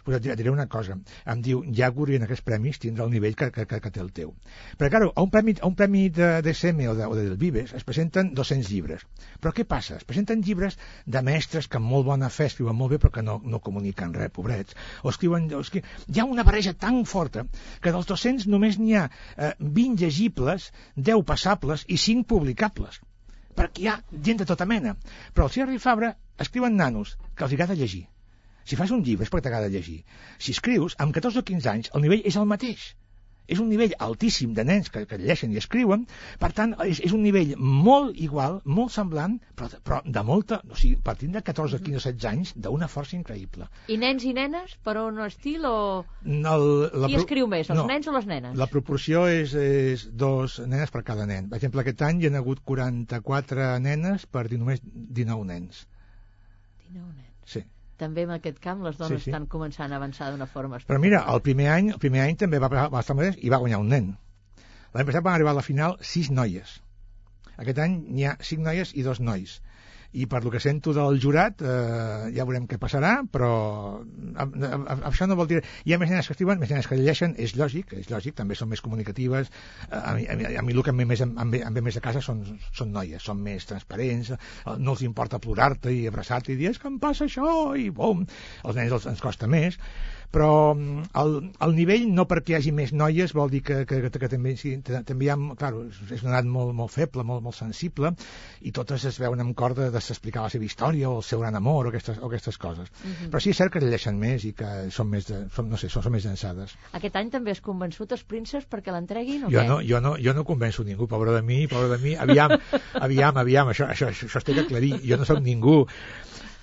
Pues 0.05 0.17
et 0.17 0.25
diré- 0.39 0.51
una 0.51 0.67
cosa, 0.67 0.97
em 1.27 1.43
diu, 1.43 1.63
ja 1.77 1.91
en 1.91 2.23
aquests 2.27 2.45
premis 2.45 2.79
tindrà 2.81 3.05
el 3.05 3.11
nivell 3.11 3.37
que, 3.37 3.51
que, 3.51 3.67
que, 3.67 3.81
que 3.81 3.91
té 3.91 4.01
el 4.01 4.13
teu. 4.13 4.35
Però, 4.79 4.91
claro, 4.91 5.13
a 5.15 5.23
un 5.23 5.31
premi, 5.31 5.55
a 5.61 5.67
un 5.67 5.75
premi 5.75 6.09
de 6.09 6.43
DSM 6.43 6.89
o, 6.91 6.95
de, 6.95 7.07
o 7.07 7.15
de 7.15 7.25
del 7.29 7.37
Vives 7.37 7.75
es 7.75 7.85
presenten 7.85 8.33
200 8.35 8.71
llibres. 8.71 9.05
Però 9.41 9.53
què 9.57 9.65
passa? 9.65 9.97
Es 9.97 10.05
presenten 10.09 10.43
llibres 10.43 10.79
de 11.07 11.23
mestres 11.23 11.69
que 11.69 11.79
amb 11.81 11.91
molt 11.91 12.07
bona 12.07 12.31
fe 12.31 12.49
escriuen 12.51 12.77
molt 12.77 12.95
bé 12.95 13.01
però 13.03 13.13
que 13.19 13.25
no, 13.27 13.41
no 13.45 13.61
comuniquen 13.61 14.15
res, 14.15 14.33
pobrets. 14.35 14.77
O 15.03 15.13
escriuen, 15.15 15.51
o 15.55 15.61
escriuen... 15.61 15.89
Hi 16.09 16.21
ha 16.21 16.29
una 16.29 16.47
barreja 16.47 16.75
tan 16.75 17.05
forta 17.05 17.47
que 17.81 17.93
dels 17.93 18.09
200 18.11 18.49
només 18.51 18.79
n'hi 18.81 18.97
ha 18.97 19.07
eh, 19.37 19.53
20 19.61 20.05
llegibles, 20.05 20.73
10 20.97 21.25
passables 21.29 21.87
i 21.89 22.01
5 22.01 22.27
publicables 22.35 23.01
perquè 23.61 23.83
hi 23.83 23.89
ha 23.91 23.99
gent 24.27 24.39
de 24.41 24.47
tota 24.49 24.65
mena. 24.65 24.95
Però 25.35 25.47
el 25.49 25.53
Sierra 25.53 25.75
i 25.77 25.83
Fabra 25.83 26.15
escriuen 26.41 26.79
nanos 26.81 27.17
que 27.35 27.45
els 27.45 27.53
agrada 27.57 27.77
llegir. 27.77 28.07
Si 28.65 28.79
fas 28.79 28.95
un 28.97 29.05
llibre 29.07 29.27
és 29.27 29.33
perquè 29.33 29.49
t'agrada 29.49 29.71
llegir. 29.73 30.01
Si 30.39 30.57
escrius, 30.57 30.97
amb 30.99 31.17
14 31.17 31.43
o 31.43 31.47
15 31.53 31.71
anys, 31.75 31.93
el 31.95 32.05
nivell 32.07 32.27
és 32.33 32.41
el 32.41 32.49
mateix. 32.55 32.91
és 33.51 33.59
un 33.59 33.69
nivell 33.71 33.95
altíssim 34.07 34.53
de 34.55 34.65
nens 34.67 34.91
que, 34.95 35.03
que 35.11 35.19
llegeixen 35.19 35.53
i 35.55 35.59
escriuen, 35.61 36.05
per 36.43 36.53
tant, 36.57 36.77
és, 36.87 37.01
és 37.07 37.15
un 37.17 37.25
nivell 37.27 37.57
molt 37.59 38.19
igual, 38.23 38.61
molt 38.79 38.95
semblant, 38.95 39.37
però, 39.59 39.81
però 39.87 39.99
de 40.07 40.23
molta, 40.27 40.61
o 40.71 40.79
sigui, 40.79 41.01
partint 41.09 41.35
de 41.35 41.43
14, 41.49 41.81
15 41.83 41.99
o 41.99 42.05
16 42.05 42.29
anys, 42.31 42.53
d'una 42.67 42.89
força 42.93 43.17
increïble. 43.19 43.67
I 43.91 43.99
nens 44.01 44.27
i 44.29 44.35
nenes, 44.37 44.77
per 44.87 44.97
on 45.03 45.19
estil 45.27 45.67
o... 45.67 45.75
El, 46.31 46.67
la 47.03 47.11
Qui 47.11 47.19
escriu 47.19 47.51
més, 47.51 47.73
els 47.75 47.83
no, 47.83 47.89
nens 47.91 48.07
o 48.07 48.15
les 48.15 48.31
nenes? 48.31 48.55
La 48.61 48.71
proporció 48.71 49.27
és, 49.33 49.57
és 49.59 50.07
dos 50.25 50.61
nenes 50.63 50.95
per 50.95 51.03
cada 51.11 51.27
nen. 51.27 51.51
Per 51.51 51.59
exemple, 51.59 51.83
aquest 51.83 52.07
any 52.07 52.23
hi 52.23 52.31
ha 52.31 52.37
hagut 52.39 52.63
44 52.71 53.73
nenes 53.83 54.31
per 54.31 54.47
només 54.55 54.85
19 54.87 55.51
nens. 55.51 55.85
19 56.87 57.11
nens. 57.17 57.35
Sí. 57.51 57.67
També 58.01 58.25
en 58.27 58.35
aquest 58.37 58.61
camp 58.65 58.83
les 58.87 58.99
dones 58.99 59.21
Sí, 59.21 59.29
sí. 59.29 59.31
estan 59.33 59.47
començant 59.55 59.93
a 59.93 59.99
avançar 60.01 60.31
d'una 60.33 60.49
forma 60.51 60.79
Però 60.91 61.01
mira, 61.03 61.23
el 61.35 61.43
primer 61.47 61.69
any, 61.73 61.91
el 61.95 62.03
primer 62.05 62.23
any 62.27 62.37
també 62.43 62.61
va, 62.65 62.71
va 62.73 63.03
estar 63.05 63.17
molt 63.19 63.29
bé 63.29 63.47
i 63.47 63.53
va 63.53 63.61
guanyar 63.65 63.81
un 63.85 63.91
nen. 63.95 64.13
L'any 64.95 65.09
passat 65.11 65.27
van 65.27 65.37
arribar 65.37 65.53
a 65.55 65.59
la 65.61 65.67
final 65.67 65.99
sis 66.13 66.31
noies. 66.37 66.79
Aquest 67.57 67.83
any 67.85 67.99
n'hi 68.09 68.25
ha 68.27 68.37
cinc 68.51 68.65
noies 68.67 68.95
i 68.97 69.05
dos 69.07 69.21
nois. 69.21 69.59
I 70.13 70.27
per 70.27 70.43
lo 70.43 70.51
que 70.51 70.59
sento 70.59 70.93
del 70.97 71.21
jurat, 71.23 71.63
eh, 71.63 72.31
ja 72.35 72.47
veurem 72.49 72.67
què 72.67 72.81
passarà, 72.83 73.13
però 73.31 73.51
a, 74.01 74.47
a, 74.47 74.71
a, 74.81 74.97
això 75.13 75.29
no 75.31 75.37
vol 75.39 75.47
dir... 75.51 75.61
Hi 75.87 75.95
ha 75.95 76.01
més 76.03 76.11
nenes 76.11 76.27
que 76.27 76.35
escriuen, 76.35 76.59
més 76.59 76.73
nenes 76.73 76.89
que 76.91 76.99
llegeixen, 76.99 77.37
és 77.39 77.55
lògic, 77.59 77.95
és 78.01 78.11
lògic, 78.11 78.35
també 78.41 78.59
són 78.59 78.73
més 78.73 78.83
comunicatives. 78.83 79.53
Eh, 79.89 80.01
A 80.01 80.15
mi, 80.17 80.27
a 80.27 80.35
mi, 80.37 80.49
a 80.59 80.63
mi 80.67 80.75
el 80.75 80.83
que 80.83 80.91
em 80.91 81.03
ve 81.03 81.07
més, 81.07 81.23
em, 81.23 81.37
em 81.39 81.75
ve 81.79 81.85
més 81.87 81.95
de 81.95 82.03
casa 82.03 82.23
són, 82.25 82.43
són 82.75 82.91
noies, 82.93 83.23
són 83.23 83.39
més 83.45 83.67
transparents, 83.71 84.33
eh, 84.35 84.77
no 84.79 84.97
els 84.97 85.05
importa 85.07 85.39
plorar-te 85.39 85.95
i 85.95 86.07
abraçar-te 86.11 86.55
i 86.55 86.59
dir, 86.59 86.73
és 86.75 86.83
que 86.83 86.91
em 86.91 86.99
passa 87.03 87.29
això, 87.29 87.77
i 87.79 87.91
bum, 87.95 88.27
els 88.65 88.81
nens 88.81 88.97
els, 88.99 89.07
ens 89.15 89.23
costa 89.23 89.47
més 89.51 89.79
però 90.31 90.75
mm, 90.75 91.11
el, 91.21 91.37
el 91.67 91.75
nivell 91.77 92.07
no 92.15 92.27
perquè 92.31 92.55
hi 92.55 92.59
hagi 92.61 92.73
més 92.75 92.93
noies 92.95 93.35
vol 93.37 93.51
dir 93.53 93.63
que, 93.67 93.83
que, 93.89 94.01
que, 94.07 94.23
que 94.23 94.31
també, 94.31 94.55
sí, 94.61 94.77
també 94.87 95.27
hi 95.27 95.31
ha, 95.33 95.37
clar, 95.59 95.73
és 96.11 96.23
una 96.23 96.37
edat 96.37 96.51
molt, 96.51 96.75
molt 96.77 96.95
feble, 96.95 97.25
molt, 97.27 97.43
molt 97.45 97.59
sensible 97.59 98.13
i 98.67 98.73
totes 98.77 99.07
es 99.11 99.19
veuen 99.23 99.43
amb 99.43 99.57
cor 99.59 99.75
de, 99.79 99.91
de 99.93 100.03
s'explicar 100.05 100.47
la 100.47 100.53
seva 100.53 100.67
història 100.67 101.11
o 101.11 101.19
el 101.21 101.27
seu 101.27 101.43
gran 101.43 101.59
amor 101.59 101.89
o 101.89 101.93
aquestes, 101.93 102.21
o 102.21 102.31
aquestes 102.31 102.59
coses. 102.61 102.91
Però 103.31 103.43
sí 103.43 103.53
és 103.55 103.61
cert 103.61 103.75
que 103.75 103.83
llegeixen 103.83 104.19
més 104.21 104.47
i 104.47 104.53
que 104.57 104.71
són 104.95 105.11
més, 105.11 105.27
de, 105.31 105.43
són, 105.55 105.71
no 105.73 105.81
sé, 105.81 105.91
són, 105.93 106.07
són 106.07 106.15
més 106.15 106.27
llançades. 106.29 106.77
Aquest 106.97 107.19
any 107.21 107.33
també 107.35 107.55
has 107.55 107.63
convençut 107.65 108.15
els 108.17 108.25
prínceps 108.27 108.69
perquè 108.71 108.95
l'entreguin 108.95 109.49
o 109.49 109.53
jo 109.53 109.59
què? 109.59 109.67
no, 109.69 109.81
jo, 109.87 110.03
no, 110.05 110.17
jo 110.23 110.35
no 110.37 110.47
convenço 110.49 110.87
ningú, 110.87 111.09
pobre 111.11 111.35
de 111.37 111.43
mi, 111.47 111.65
pobre 111.71 111.91
de 111.95 112.01
mi, 112.03 112.15
aviam, 112.27 112.57
aviam, 113.07 113.41
aviam, 113.43 113.73
això, 113.75 113.91
això, 113.91 114.11
això, 114.13 114.29
això 114.31 114.43
es 114.43 114.47
té 114.47 114.57
que 114.57 114.67
aclarir, 114.67 114.95
jo 115.07 115.19
no 115.21 115.29
sóc 115.29 115.43
ningú, 115.45 115.83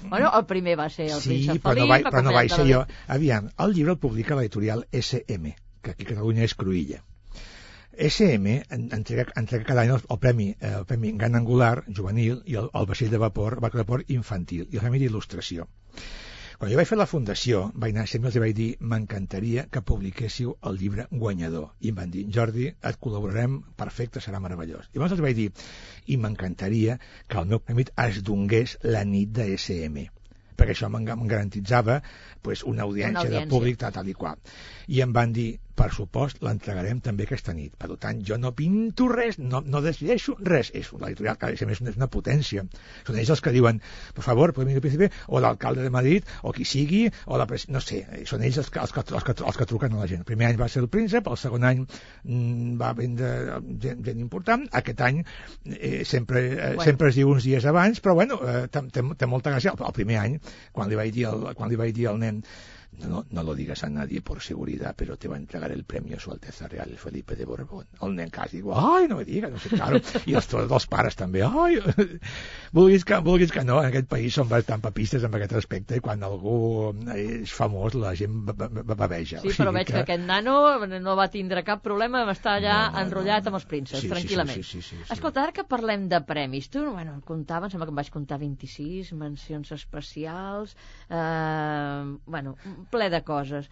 Bueno, 0.02 0.32
el 0.38 0.46
primer 0.46 0.78
va 0.80 0.90
ser 0.94 1.08
el 1.12 1.22
sí, 1.22 1.30
príncep 1.30 1.62
però 1.64 1.76
no, 1.80 1.88
Felip, 1.88 2.06
va 2.08 2.12
però 2.12 2.24
no 2.24 2.34
vaig 2.36 2.52
ser 2.54 2.66
jo. 2.70 2.82
Aviam, 3.16 3.50
el 3.66 3.74
llibre 3.78 3.96
el 3.96 4.02
publica 4.04 4.36
l'editorial 4.38 4.86
SM, 4.92 5.54
que 5.82 5.92
aquí 5.96 6.06
a 6.06 6.10
Catalunya 6.14 6.44
és 6.48 6.56
Cruïlla. 6.58 7.02
SM 8.08 8.52
en- 8.70 8.90
entrega, 8.94 9.26
entrega 9.42 9.66
cada 9.66 9.82
any 9.82 9.90
el, 9.96 10.02
el 10.14 10.20
premi, 10.22 10.50
eh, 10.60 10.74
el 10.80 10.86
premi 10.86 11.12
Gran 11.18 11.36
Angular 11.40 11.84
juvenil 12.00 12.44
i 12.46 12.60
el, 12.62 12.70
el 12.82 12.86
vaixell 12.92 13.10
de 13.10 13.18
vapor, 13.24 13.60
barco 13.60 13.80
de 13.80 13.86
vapor 13.88 14.04
infantil 14.20 14.68
i 14.70 14.78
el 14.78 14.84
premi 14.86 15.02
d'il·lustració. 15.02 15.66
Quan 16.58 16.72
jo 16.72 16.78
vaig 16.80 16.88
fer 16.90 16.98
la 16.98 17.06
fundació, 17.06 17.58
vaig 17.82 17.92
anar 17.94 18.08
sempre 18.10 18.32
els 18.32 18.38
vaig 18.42 18.54
dir 18.58 18.68
m'encantaria 18.92 19.68
que 19.74 19.82
publiquéssiu 19.90 20.56
el 20.70 20.80
llibre 20.82 21.04
guanyador. 21.12 21.68
I 21.86 21.92
em 21.92 22.00
van 22.00 22.14
dir, 22.16 22.24
Jordi, 22.34 22.72
et 22.90 22.98
col·laborarem, 23.06 23.60
perfecte, 23.78 24.24
serà 24.26 24.40
meravellós. 24.42 24.88
I 24.90 24.98
llavors 24.98 25.14
els 25.14 25.22
vaig 25.22 25.38
dir, 25.38 25.52
i 26.10 26.18
m'encantaria 26.24 26.98
que 27.30 27.38
el 27.44 27.52
meu 27.52 27.62
premi 27.62 27.86
es 28.08 28.24
donés 28.26 28.74
la 28.96 29.04
nit 29.06 29.36
de 29.38 29.52
SM 29.58 30.08
perquè 30.58 30.74
això 30.74 30.88
me'n 30.90 31.06
garantitzava 31.06 32.00
pues, 32.42 32.64
una 32.66 32.88
audiència, 32.88 33.12
Una 33.12 33.22
audiència. 33.28 33.46
de 33.46 33.52
públic 33.52 33.78
tal, 33.78 33.92
tal 33.94 34.08
i 34.10 34.16
qual. 34.18 34.40
I 34.90 35.04
em 35.06 35.12
van 35.14 35.36
dir, 35.36 35.52
per 35.78 35.92
supost, 35.94 36.42
l'entregarem 36.46 37.00
també 37.06 37.28
aquesta 37.28 37.54
nit. 37.54 37.76
Per 37.78 37.90
tant, 38.02 38.22
jo 38.26 38.38
no 38.42 38.54
pinto 38.58 39.08
res, 39.12 39.38
no, 39.38 39.62
no 39.62 39.82
decideixo 39.86 40.36
res. 40.40 40.72
És 40.78 40.90
l'editorial 40.94 41.38
que 41.38 41.52
a 41.52 41.70
més 41.70 41.82
és 41.82 42.00
una 42.00 42.10
potència. 42.12 42.66
Són 43.08 43.20
ells 43.20 43.34
els 43.36 43.44
que 43.46 43.54
diuen, 43.56 43.82
per 44.18 44.26
favor, 44.26 44.54
podem 44.58 44.74
ir 44.74 44.80
al 44.80 44.86
príncipe, 44.86 45.12
o 45.28 45.42
l'alcalde 45.44 45.86
de 45.86 45.94
Madrid, 45.94 46.28
o 46.44 46.54
qui 46.56 46.66
sigui, 46.66 47.06
o 47.26 47.40
la 47.40 47.48
pres... 47.50 47.68
no 47.74 47.82
sé, 47.84 48.02
són 48.30 48.46
ells 48.48 48.62
els 48.64 48.72
que, 48.74 48.82
els, 48.82 48.96
que, 48.96 49.06
els, 49.06 49.28
que, 49.28 49.38
els 49.52 49.60
que 49.62 49.70
truquen 49.70 49.94
a 49.94 50.02
la 50.02 50.10
gent. 50.10 50.24
El 50.26 50.30
primer 50.30 50.50
any 50.50 50.60
va 50.60 50.70
ser 50.72 50.84
el 50.84 50.90
príncep, 50.94 51.30
el 51.30 51.40
segon 51.40 51.68
any 51.68 51.84
mm, 51.84 52.78
va 52.82 52.94
vindre 52.98 53.32
gent, 53.84 54.02
gent 54.08 54.24
important, 54.24 54.66
aquest 54.82 55.04
any 55.08 55.22
eh, 55.24 56.04
sempre, 56.06 56.46
eh, 56.48 56.74
Bueno. 56.78 56.84
sempre 56.90 57.10
es 57.10 57.18
diu 57.20 57.30
uns 57.32 57.46
dies 57.48 57.66
abans, 57.70 58.02
però 58.04 58.16
bueno, 58.18 58.40
eh, 58.46 58.66
té, 58.72 58.82
té, 58.92 59.30
molta 59.30 59.54
gràcia. 59.54 59.74
El, 59.74 59.86
el 59.86 59.96
primer 59.96 60.18
any, 60.24 60.40
quan 60.74 60.90
li 60.90 61.00
vaig 61.00 61.14
dir 61.14 61.28
al, 61.30 61.48
quan 61.58 61.72
li 61.72 61.80
vaig 61.80 61.94
dir 61.96 62.10
al 62.12 62.20
nen 62.22 62.42
no, 62.92 63.26
no 63.30 63.44
lo 63.44 63.54
digas 63.54 63.84
a 63.84 63.90
nadie 63.90 64.22
por 64.22 64.42
seguridad, 64.42 64.96
pero 64.98 65.18
te 65.18 65.28
va 65.28 65.36
a 65.36 65.40
entregar 65.40 65.72
el 65.72 65.84
premio 65.84 66.20
Su 66.20 66.32
Alteza 66.32 66.68
Real 66.68 66.90
Felipe 66.98 67.36
de 67.36 67.46
Borbón. 67.46 67.86
El 68.02 68.16
nen 68.16 68.30
quasi 68.34 68.58
diu, 68.62 68.72
ai, 68.74 69.08
no 69.08 69.18
me 69.18 69.26
digas, 69.26 69.52
no 69.52 69.60
sé, 69.60 69.70
claro. 69.70 70.00
I 70.26 70.34
els, 70.34 70.48
els 70.54 70.88
pares 70.88 71.16
també, 71.16 71.44
ai, 71.46 71.78
vulguis 72.74 73.06
que, 73.06 73.20
vulguis 73.22 73.52
que 73.52 73.64
no, 73.64 73.78
en 73.82 73.90
aquest 73.92 74.08
país 74.10 74.34
són 74.38 74.50
bastant 74.50 74.82
papistes 74.82 75.24
en 75.28 75.36
aquest 75.38 75.54
aspecte 75.60 75.98
i 75.98 76.02
quan 76.04 76.24
algú 76.26 76.56
és 77.14 77.54
famós 77.54 77.94
la 77.98 78.16
gent 78.18 78.34
ba- 78.50 78.56
ba- 78.58 78.70
ba- 78.82 78.98
baveja. 79.04 79.42
Sí, 79.46 79.54
però 79.58 79.72
veig 79.76 79.88
que... 79.92 80.02
aquest 80.02 80.24
nano 80.26 80.58
no 80.88 81.16
va 81.20 81.28
tindre 81.34 81.64
cap 81.68 81.84
problema 81.86 82.24
en 82.26 82.34
estar 82.34 82.58
allà 82.58 82.78
No, 82.88 82.96
no, 82.98 83.06
enrotllat 83.06 83.44
no, 83.46 83.52
no. 83.52 83.54
amb 83.54 83.62
els 83.62 83.66
prínceps, 83.70 84.02
Sí, 84.02 84.08
sí, 84.08 84.10
sí, 84.10 84.14
tranquil·lament. 84.16 84.64
sí, 84.64 84.64
sí, 84.64 84.82
sí, 84.82 84.96
sí. 85.04 85.12
Escolta, 85.14 85.44
ara 85.44 85.54
que 85.56 85.64
parlem 85.68 86.08
de 86.10 86.20
premis, 86.26 86.70
tu, 86.74 86.84
bueno, 86.92 87.20
comptava, 87.26 87.68
em 87.70 87.72
sembla 87.76 87.88
que 87.90 87.94
em 87.94 88.02
vaig 88.02 88.12
comptar 88.14 88.40
26 88.42 89.14
mencions 89.18 89.72
especials, 89.78 90.76
eh, 91.10 92.18
bueno, 92.26 92.56
ple 92.92 93.10
de 93.14 93.24
coses. 93.24 93.70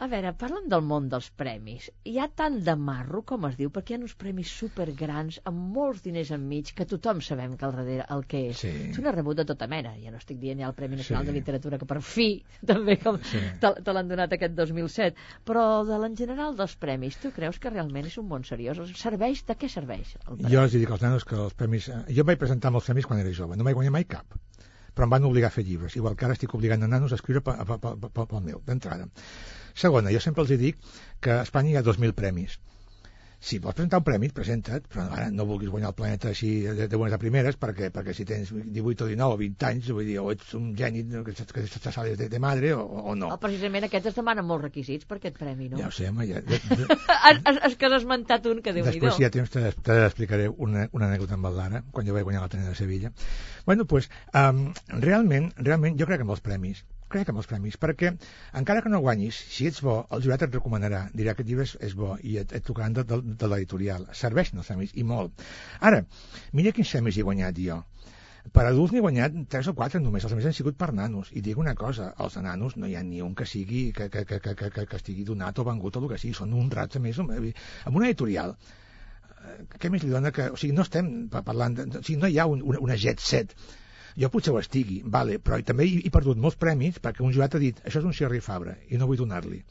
A 0.00 0.06
veure, 0.08 0.30
parla'm 0.38 0.68
del 0.72 0.80
món 0.86 1.08
dels 1.12 1.26
premis. 1.36 1.90
Hi 2.08 2.14
ha 2.22 2.28
tant 2.32 2.54
de 2.64 2.72
marro, 2.80 3.18
com 3.26 3.42
es 3.48 3.56
diu, 3.58 3.68
perquè 3.74 3.92
hi 3.92 3.96
ha 3.98 4.00
uns 4.00 4.14
premis 4.16 4.48
supergrans 4.60 5.40
amb 5.50 5.74
molts 5.74 6.00
diners 6.06 6.30
enmig 6.32 6.70
que 6.78 6.86
tothom 6.88 7.20
sabem 7.26 7.56
que 7.60 7.66
al 7.66 7.74
darrere 7.76 8.06
el 8.14 8.22
que 8.30 8.40
és. 8.52 8.62
Sí. 8.62 8.70
Tu 8.94 9.02
n'has 9.04 9.12
rebut 9.18 9.36
de 9.42 9.44
tota 9.50 9.66
mena. 9.68 9.92
Ja 10.00 10.14
no 10.14 10.20
estic 10.22 10.38
dient 10.40 10.62
ja 10.62 10.70
el 10.70 10.76
Premi 10.78 10.96
Nacional 10.96 11.26
Sí. 11.26 11.30
de 11.32 11.34
Literatura, 11.36 11.76
que 11.82 11.88
per 11.90 12.00
fi 12.00 12.28
també 12.72 12.96
com 13.02 13.18
Sí. 13.32 13.42
te, 13.60 13.74
te 13.84 13.92
l'han 13.92 14.08
donat 14.08 14.32
aquest 14.38 14.54
2007. 14.56 15.16
Però 15.44 15.66
de 15.84 15.98
l'en 16.00 16.16
general 16.16 16.56
dels 16.56 16.76
premis, 16.80 17.18
tu 17.20 17.34
creus 17.36 17.58
que 17.60 17.74
realment 17.74 18.06
és 18.08 18.16
un 18.22 18.28
món 18.30 18.46
seriós? 18.48 18.80
Serveix? 18.96 19.44
De 19.50 19.58
què 19.58 19.68
serveix 19.68 20.14
el 20.22 20.36
premi? 20.38 20.54
Jo 20.54 20.62
els 20.64 20.72
dic 20.80 20.90
als 20.96 21.04
nanos 21.04 21.28
que 21.28 21.36
els 21.36 21.52
premis... 21.52 21.90
eh, 21.92 22.00
Jo 22.08 22.24
em 22.24 22.32
vaig 22.32 22.40
presentar 22.40 22.72
amb 22.72 22.80
els 22.80 22.88
premis 22.88 23.04
quan 23.10 23.20
era 23.20 23.34
jove, 23.36 23.58
no 23.58 23.68
vaig 23.68 23.76
guanyar 23.76 23.92
mai 23.98 24.08
cap 24.08 24.24
però 24.94 25.06
em 25.08 25.14
van 25.14 25.28
obligar 25.28 25.50
a 25.50 25.54
fer 25.54 25.64
llibres, 25.66 25.96
igual 25.96 26.16
que 26.16 26.26
ara 26.26 26.36
estic 26.36 26.54
obligant 26.58 26.82
a 26.86 26.90
nanos 26.90 27.12
a 27.12 27.18
escriure 27.20 27.42
pel, 27.44 28.42
meu, 28.46 28.62
d'entrada. 28.66 29.08
Segona, 29.74 30.12
jo 30.14 30.20
sempre 30.20 30.44
els 30.46 30.52
dic 30.60 30.80
que 31.20 31.36
a 31.38 31.42
Espanya 31.46 31.74
hi 31.74 31.78
ha 31.80 31.86
2.000 31.86 32.16
premis. 32.18 32.58
Si 33.40 33.56
vols 33.58 33.72
presentar 33.74 34.02
un 34.02 34.04
premi, 34.04 34.28
presenta't, 34.36 34.84
però 34.92 35.06
ara 35.16 35.30
no 35.32 35.46
vulguis 35.48 35.70
guanyar 35.72 35.88
el 35.90 35.96
planeta 35.96 36.28
així 36.28 36.50
de, 36.66 36.86
de 36.92 36.98
bones 37.00 37.14
a 37.16 37.18
primeres, 37.22 37.56
perquè, 37.56 37.88
perquè 37.94 38.12
si 38.12 38.26
tens 38.28 38.50
18 38.52 39.06
o 39.06 39.08
19 39.08 39.32
o 39.32 39.38
20 39.40 39.66
anys, 39.70 39.88
vull 39.96 40.04
dir, 40.04 40.18
o 40.20 40.26
ets 40.34 40.52
un 40.58 40.74
geni 40.76 41.06
que, 41.08 41.32
que, 41.32 41.46
que 41.64 41.80
te 41.86 41.92
sales 41.94 42.18
de, 42.20 42.28
de 42.28 42.40
madre 42.42 42.74
o, 42.76 42.84
o 42.84 43.14
no. 43.16 43.30
Oh, 43.32 43.40
precisament 43.40 43.88
aquests 43.88 44.12
es 44.12 44.18
demanen 44.20 44.44
molts 44.44 44.66
requisits 44.68 45.08
per 45.08 45.16
aquest 45.22 45.40
premi, 45.40 45.70
no? 45.72 45.80
Ja 45.80 45.88
ho 45.88 45.94
sé, 45.96 46.10
home, 46.12 46.28
ja, 46.28 46.44
has, 47.30 47.40
has 47.64 47.78
que 47.80 47.88
has 47.88 47.96
esmentat 48.02 48.44
un 48.52 48.60
que 48.60 48.76
déu 48.76 48.84
nhi 48.84 48.92
Després, 48.92 49.16
si 49.16 49.24
hi 49.24 49.30
ha 49.30 49.32
temps, 49.32 49.56
te- 49.56 49.72
t'explicaré 49.88 50.52
una, 50.52 50.86
una 50.92 51.08
anècdota 51.08 51.40
amb 51.40 51.48
el 51.48 51.56
Lara, 51.62 51.84
quan 51.96 52.04
jo 52.06 52.16
vaig 52.18 52.28
guanyar 52.28 52.44
la 52.44 52.52
Tenia 52.52 52.68
de 52.68 52.76
Sevilla. 52.76 53.14
Bueno, 53.64 53.88
pues, 53.88 54.12
um, 54.36 54.66
realment, 55.00 55.54
realment, 55.56 55.96
jo 55.96 56.04
crec 56.10 56.20
que 56.20 56.28
amb 56.28 56.36
els 56.36 56.44
premis, 56.44 56.84
crec 57.12 57.30
amb 57.32 57.42
els 57.42 57.48
premis, 57.50 57.76
perquè 57.82 58.12
encara 58.60 58.82
que 58.84 58.92
no 58.92 59.02
guanyis, 59.04 59.38
si 59.56 59.68
ets 59.70 59.82
bo, 59.86 59.98
el 60.14 60.24
jurat 60.24 60.46
et 60.46 60.54
recomanarà, 60.56 61.04
dirà 61.14 61.34
que 61.34 61.40
aquest 61.42 61.50
llibre 61.50 61.66
és, 61.68 61.76
és 61.90 61.96
bo 61.98 62.14
i 62.22 62.36
et, 62.42 62.52
et 62.58 62.64
tocaran 62.66 62.96
de, 62.96 63.04
de, 63.10 63.20
de 63.42 63.50
l'editorial. 63.52 64.08
Serveixen 64.24 64.62
els 64.62 64.70
premis, 64.72 64.94
i 64.94 65.06
molt. 65.06 65.44
Ara, 65.90 66.04
mira 66.56 66.72
quins 66.76 66.92
premis 66.96 67.18
he 67.20 67.26
guanyat 67.26 67.60
jo. 67.66 67.82
Per 68.56 68.62
adults 68.64 68.92
n'he 68.94 69.02
guanyat 69.04 69.34
3 69.52 69.68
o 69.68 69.74
4 69.76 70.00
només, 70.00 70.24
els 70.24 70.32
més 70.36 70.46
han 70.48 70.54
sigut 70.56 70.76
per 70.80 70.90
nanos. 70.96 71.28
I 71.36 71.42
dic 71.44 71.58
una 71.60 71.74
cosa, 71.76 72.06
els 72.24 72.38
de 72.38 72.42
nanos 72.46 72.76
no 72.80 72.88
hi 72.88 72.94
ha 72.96 73.02
ni 73.04 73.20
un 73.22 73.34
que 73.36 73.46
sigui 73.46 73.82
que, 73.96 74.08
que, 74.08 74.24
que, 74.24 74.38
que, 74.40 74.54
que, 74.56 74.86
que 74.88 74.96
estigui 74.96 75.26
donat 75.28 75.60
o 75.60 75.66
vengut 75.68 75.98
o 75.98 76.02
el 76.04 76.08
que 76.14 76.18
sigui, 76.22 76.32
són 76.38 76.54
un 76.56 76.70
a 76.72 76.86
més. 77.04 77.20
Amb 77.20 78.00
una 78.00 78.08
editorial, 78.08 78.56
eh, 79.44 79.58
què 79.78 79.90
més 79.92 80.02
li 80.04 80.10
dona 80.14 80.32
que... 80.32 80.48
O 80.54 80.56
sigui, 80.56 80.72
no 80.76 80.86
estem 80.88 81.28
pa- 81.28 81.44
parlant... 81.46 81.76
De, 81.76 82.00
o 82.00 82.02
sigui, 82.02 82.18
no 82.22 82.32
hi 82.32 82.38
ha 82.40 82.46
un, 82.46 82.64
una, 82.72 82.80
una 82.88 82.96
jet 82.96 83.20
set. 83.20 83.54
Jo 84.18 84.30
potser 84.32 84.54
ho 84.54 84.58
estigui, 84.60 85.00
vale, 85.04 85.38
però 85.38 85.60
també 85.66 85.86
he, 85.86 86.00
he 86.06 86.14
perdut 86.14 86.38
molts 86.40 86.58
premis 86.60 86.98
perquè 87.02 87.22
un 87.26 87.34
jurat 87.36 87.54
ha 87.54 87.62
dit 87.62 87.84
això 87.84 88.02
és 88.02 88.08
un 88.08 88.16
Xerri 88.16 88.40
Fabra 88.44 88.76
i 88.88 88.98
no 88.98 89.10
vull 89.10 89.20
donar-li 89.20 89.62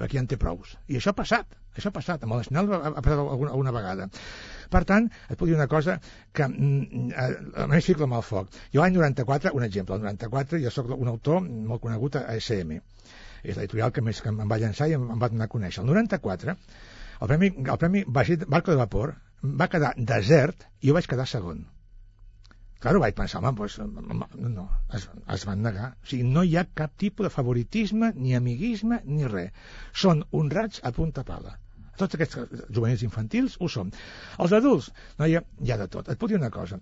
perquè 0.00 0.16
ja 0.16 0.24
en 0.24 0.28
té 0.30 0.38
prous. 0.40 0.76
I 0.88 0.96
això 0.96 1.12
ha 1.12 1.16
passat, 1.18 1.56
això 1.76 1.90
ha 1.90 1.94
passat, 1.94 2.22
amb 2.24 2.34
el 2.34 2.40
Nacional 2.42 2.70
ha, 2.72 2.78
ha 2.88 3.02
passat 3.04 3.20
alguna, 3.20 3.50
alguna 3.52 3.74
vegada. 3.76 4.06
Per 4.72 4.82
tant, 4.88 5.08
et 5.28 5.36
puc 5.36 5.50
dir 5.50 5.56
una 5.58 5.68
cosa 5.68 5.98
que 6.32 6.46
mm, 6.48 7.10
eh, 7.10 7.26
a 7.64 7.66
més 7.70 7.88
fico 7.90 8.06
amb 8.06 8.16
el 8.16 8.24
foc. 8.26 8.54
Jo 8.74 8.80
l'any 8.84 8.96
94, 8.96 9.52
un 9.58 9.66
exemple, 9.66 9.98
el 9.98 10.06
94 10.06 10.62
jo 10.64 10.72
sóc 10.74 10.94
un 10.96 11.10
autor 11.12 11.42
molt 11.44 11.84
conegut 11.84 12.16
a 12.22 12.24
SM. 12.38 12.80
És 13.42 13.56
l'editorial 13.56 13.92
que 13.96 14.04
més 14.04 14.20
que 14.24 14.32
em 14.32 14.40
va 14.48 14.60
llançar 14.62 14.88
i 14.88 14.96
em, 14.96 15.04
em 15.16 15.20
va 15.20 15.30
donar 15.32 15.50
a 15.50 15.52
conèixer. 15.52 15.84
El 15.84 15.92
94, 15.92 16.56
el 17.20 17.34
premi, 17.34 17.52
el 17.60 17.82
premi 17.84 18.04
Barco 18.08 18.72
de 18.72 18.80
Vapor 18.80 19.14
va 19.60 19.68
quedar 19.72 19.92
desert 19.96 20.64
i 20.80 20.90
jo 20.90 20.96
vaig 20.96 21.08
quedar 21.08 21.28
segon. 21.28 21.66
Claro, 22.80 23.00
vaig 23.02 23.16
pensar, 23.16 23.42
home, 23.42 23.52
pues, 23.56 23.78
no, 23.78 24.28
no, 24.56 24.66
es, 24.96 25.08
es 25.34 25.42
van 25.48 25.64
negar. 25.66 25.90
O 26.00 26.10
sigui, 26.12 26.28
no 26.36 26.44
hi 26.48 26.54
ha 26.56 26.64
cap 26.80 26.94
tipus 27.02 27.26
de 27.26 27.32
favoritisme, 27.34 28.12
ni 28.16 28.32
amiguisme, 28.38 29.02
ni 29.04 29.28
res. 29.28 29.50
Són 30.04 30.22
honrats 30.38 30.80
a 30.88 30.92
punta 30.96 31.24
pala. 31.28 31.58
Tots 32.00 32.16
aquests 32.16 32.38
juvenils 32.72 33.04
infantils 33.04 33.58
ho 33.60 33.68
som. 33.68 33.90
Els 34.40 34.54
adults, 34.56 34.88
noia, 35.20 35.44
hi 35.60 35.74
ha 35.74 35.78
de 35.82 35.90
tot. 35.92 36.08
Et 36.08 36.20
puc 36.20 36.32
dir 36.32 36.40
una 36.40 36.52
cosa. 36.54 36.80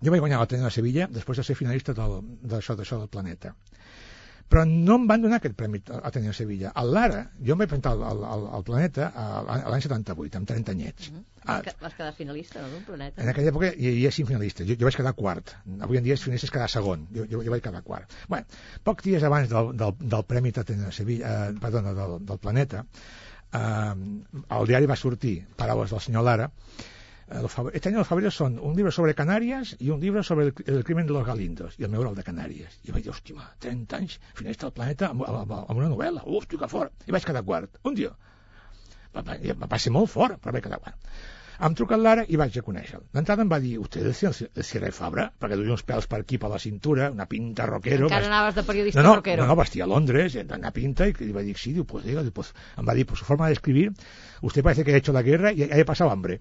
Jo 0.00 0.12
vaig 0.12 0.24
guanyar 0.24 0.40
l'Ateneu 0.40 0.68
de 0.68 0.72
Sevilla 0.72 1.08
després 1.12 1.40
de 1.40 1.44
ser 1.48 1.56
finalista 1.58 1.92
d'això 1.96 2.76
d'això 2.78 3.02
del 3.02 3.12
planeta. 3.12 3.52
Però 4.48 4.62
no 4.64 4.94
em 5.00 5.06
van 5.10 5.22
donar 5.24 5.40
aquest 5.40 5.56
premi 5.58 5.80
a 5.90 5.96
Ateneu 6.06 6.30
de 6.30 6.36
Sevilla. 6.38 6.70
Al 6.78 6.92
Lara, 6.94 7.22
jo 7.42 7.54
em 7.56 7.58
vaig 7.58 7.68
presentar 7.68 7.92
al, 7.96 8.02
al, 8.24 8.44
al, 8.58 8.62
planeta 8.66 9.08
a- 9.10 9.40
a 9.42 9.70
l'any 9.72 9.82
78, 9.82 10.38
amb 10.38 10.46
30 10.46 10.70
anyets. 10.76 11.08
Ah, 11.46 11.56
Vas 11.56 11.64
que- 11.66 11.74
Vas 11.82 11.94
quedar 11.94 12.12
finalista, 12.14 12.62
no, 12.62 12.68
d'un 12.70 12.84
planeta. 12.86 13.22
en 13.22 13.28
aquella 13.32 13.50
època 13.50 13.72
hi 13.74 13.88
havia 13.90 14.12
cinc 14.14 14.28
finalistes. 14.28 14.66
Jo, 14.68 14.76
jo 14.78 14.86
vaig 14.86 14.96
quedar 15.00 15.14
quart. 15.18 15.50
Avui 15.80 15.98
en 15.98 16.04
dia 16.04 16.14
els 16.14 16.22
finalistes 16.22 16.50
quedar 16.54 16.68
segon. 16.70 17.08
Jo, 17.14 17.26
jo, 17.30 17.42
jo 17.42 17.50
vaig 17.50 17.62
quedar 17.62 17.82
quart. 17.82 18.10
Bueno, 18.28 18.46
pocs 18.84 19.04
dies 19.04 19.22
abans 19.26 19.48
del, 19.50 19.72
del, 19.76 19.94
del 19.98 20.24
Premi 20.24 20.52
Tatena 20.52 20.92
Sevilla, 20.92 21.34
eh, 21.50 21.54
perdona, 21.60 21.92
del, 21.94 22.18
del 22.26 22.38
Planeta, 22.38 22.84
eh, 23.52 23.94
al 24.48 24.66
diari 24.66 24.86
va 24.86 24.96
sortir 24.96 25.40
paraules 25.56 25.90
del 25.90 26.00
senyor 26.00 26.22
Lara. 26.24 26.50
Eh, 27.28 27.42
este 27.74 27.88
año 27.88 27.98
los 27.98 28.06
favoritos 28.06 28.34
son 28.36 28.58
un 28.58 28.76
libro 28.76 28.92
sobre 28.92 29.14
Canarias 29.14 29.76
y 29.80 29.90
un 29.90 30.00
libro 30.00 30.22
sobre 30.22 30.46
el, 30.46 30.54
el 30.66 30.84
crimen 30.84 31.06
de 31.06 31.12
los 31.12 31.26
Galindos. 31.26 31.74
I 31.78 31.84
el 31.84 31.90
meu 31.90 32.00
era 32.02 32.10
el 32.10 32.16
de 32.16 32.22
Canàries. 32.24 32.78
I 32.86 32.92
vaig 32.94 33.02
dir, 33.02 33.10
hòstia, 33.12 33.48
30 33.58 33.96
anys, 33.98 34.20
finalista 34.34 34.66
del 34.68 34.74
Planeta 34.76 35.08
amb, 35.10 35.24
amb, 35.26 35.52
amb 35.58 35.74
una 35.80 35.88
novel·la. 35.90 36.22
Hòstia, 36.24 36.58
que 36.62 36.68
fort. 36.70 36.92
I 37.06 37.14
vaig 37.16 37.24
quedar 37.26 37.42
quart. 37.42 37.80
Un 37.82 37.94
dia. 37.98 38.12
Va, 39.16 39.22
va, 39.26 39.66
va 39.66 39.78
ser 39.82 39.90
molt 39.96 40.12
fort, 40.12 40.38
però 40.42 40.54
vaig 40.54 40.62
quedar 40.68 40.78
quart. 40.78 41.10
Em 41.66 41.72
truca 41.72 41.96
Lara 41.96 42.20
i 42.28 42.36
vaig 42.36 42.52
a 42.60 42.62
conèixer-lo. 42.62 43.06
D'entrada 43.16 43.40
em 43.40 43.48
va 43.48 43.56
dir, 43.64 43.78
usted 43.80 44.04
es 44.10 44.18
el, 44.28 44.34
Sierra 44.62 44.90
Fabra, 44.92 45.30
perquè 45.40 45.56
duia 45.56 45.72
uns 45.72 45.82
pèls 45.88 46.04
per 46.06 46.18
aquí 46.20 46.36
per 46.36 46.50
la 46.52 46.58
cintura, 46.60 47.06
una 47.10 47.24
pinta 47.30 47.64
rockero. 47.64 48.10
Encara 48.10 48.26
vest- 48.26 48.30
anaves 48.34 48.54
de 48.58 48.64
periodista 48.68 49.00
no, 49.00 49.08
no, 49.08 49.14
rockero. 49.22 49.42
no, 49.42 49.48
no, 49.48 49.56
vestia 49.56 49.84
a 49.84 49.86
Londres, 49.88 50.34
eh, 50.36 50.44
una 50.54 50.70
pinta, 50.70 51.08
y 51.08 51.14
que 51.14 51.24
iba 51.24 51.40
a 51.40 51.42
decir, 51.42 51.56
sí, 51.56 51.72
digo, 51.72 51.86
pues, 51.86 52.04
diga, 52.04 52.22
pues, 52.30 52.52
em 52.76 52.84
va 52.86 52.92
dir, 52.92 53.06
por 53.06 53.16
su 53.16 53.24
forma 53.24 53.46
de 53.46 53.54
escribir, 53.54 53.94
usted 54.42 54.62
parece 54.62 54.84
que 54.84 54.92
ha 54.94 54.96
hecho 54.96 55.12
la 55.12 55.22
guerra 55.22 55.52
y 55.52 55.62
haya 55.62 55.84
pasado 55.84 56.10
hambre. 56.10 56.40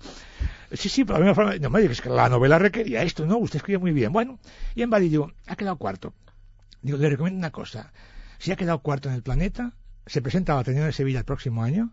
Sí, 0.72 0.90
sí, 0.90 1.06
pero 1.06 1.18
a 1.18 1.20
mí 1.20 1.26
me 1.28 1.36
forma, 1.36 1.56
no 1.58 1.70
me 1.70 1.82
digas 1.82 2.02
que 2.02 2.10
la 2.10 2.28
novela 2.30 2.58
requería 2.60 3.04
esto, 3.04 3.26
¿no? 3.26 3.38
Usted 3.38 3.58
escribe 3.58 3.80
muy 3.80 3.92
bien. 3.92 4.12
Bueno, 4.12 4.40
y 4.76 4.84
va 4.86 5.00
dir, 5.00 5.10
digo, 5.12 5.32
ha 5.48 5.56
quedado 5.56 5.78
cuarto. 5.78 6.14
Digo, 6.82 6.98
le 6.98 7.10
recomiendo 7.10 7.38
una 7.40 7.52
cosa. 7.52 7.92
Si 8.38 8.52
ha 8.52 8.56
quedado 8.56 8.80
cuarto 8.80 9.10
en 9.10 9.16
el 9.16 9.24
planeta, 9.24 9.74
se 10.06 10.22
presenta 10.22 10.52
a 10.54 10.56
la 10.56 10.62
Ateneo 10.62 10.86
de 10.86 10.92
Sevilla 10.92 11.20
el 11.20 11.26
próximo 11.26 11.64
año 11.64 11.92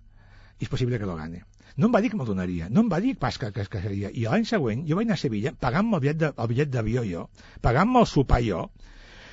y 0.58 0.64
es 0.64 0.68
posible 0.68 0.98
que 0.98 1.06
lo 1.06 1.16
gane. 1.16 1.44
No 1.76 1.86
em 1.86 1.94
va 1.94 2.02
dir 2.04 2.10
que 2.12 2.16
me'l 2.20 2.26
donaria, 2.28 2.66
no 2.68 2.82
em 2.84 2.88
va 2.92 2.98
dir 3.00 3.14
pas 3.16 3.38
que, 3.40 3.48
que, 3.50 3.64
que 3.64 3.80
seria. 3.80 4.10
I 4.12 4.26
l'any 4.28 4.44
següent 4.44 4.82
jo 4.84 4.98
vaig 4.98 5.06
anar 5.08 5.16
a 5.16 5.20
Sevilla 5.22 5.52
pagant-me 5.56 5.96
el 5.96 6.02
bitllet 6.04 6.18
de- 6.20 6.32
el 6.36 6.48
bitllet 6.50 6.68
d'avió 6.74 7.04
jo, 7.08 7.22
pagant-me 7.64 8.02
el 8.02 8.06
sopar 8.10 8.42
jo, 8.44 8.66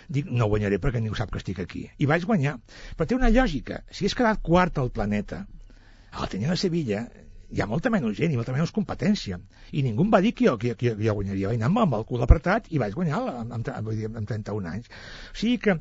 dic, 0.07 0.29
no 0.31 0.47
guanyaré 0.47 0.79
perquè 0.79 1.01
ningú 1.03 1.17
sap 1.19 1.33
que 1.33 1.41
estic 1.41 1.59
aquí. 1.59 1.81
I 1.99 2.07
vaig 2.07 2.23
guanyar. 2.23 2.53
Però 2.95 3.05
té 3.09 3.17
una 3.17 3.27
lògica. 3.29 3.81
Si 3.91 4.07
has 4.07 4.15
quedat 4.15 4.39
quart 4.41 4.79
al 4.79 4.87
planeta, 4.95 5.41
a 6.11 6.21
l'Ateneu 6.21 6.53
de 6.53 6.59
Sevilla 6.59 7.07
hi 7.49 7.61
ha 7.63 7.65
molta 7.65 7.89
menys 7.89 8.17
gent 8.17 8.33
i 8.33 8.37
molta 8.37 8.53
menys 8.53 8.71
competència. 8.73 9.39
I 9.73 9.81
ningú 9.85 10.05
em 10.05 10.11
va 10.13 10.19
dir 10.21 10.33
que 10.37 10.45
jo, 10.45 10.55
que, 10.61 10.75
que, 10.77 10.93
que 10.97 11.05
jo 11.07 11.15
guanyaria. 11.17 11.49
Vaig 11.49 11.63
anar 11.65 11.85
amb 11.85 11.95
el 11.97 12.05
cul 12.09 12.21
apretat 12.25 12.69
i 12.69 12.81
vaig 12.81 12.93
guanyar 12.93 13.21
amb, 13.23 13.53
amb, 13.57 13.71
amb, 13.73 13.89
amb 14.21 14.29
31 14.29 14.69
anys. 14.69 14.91
O 15.33 15.37
sigui 15.41 15.57
que, 15.63 15.75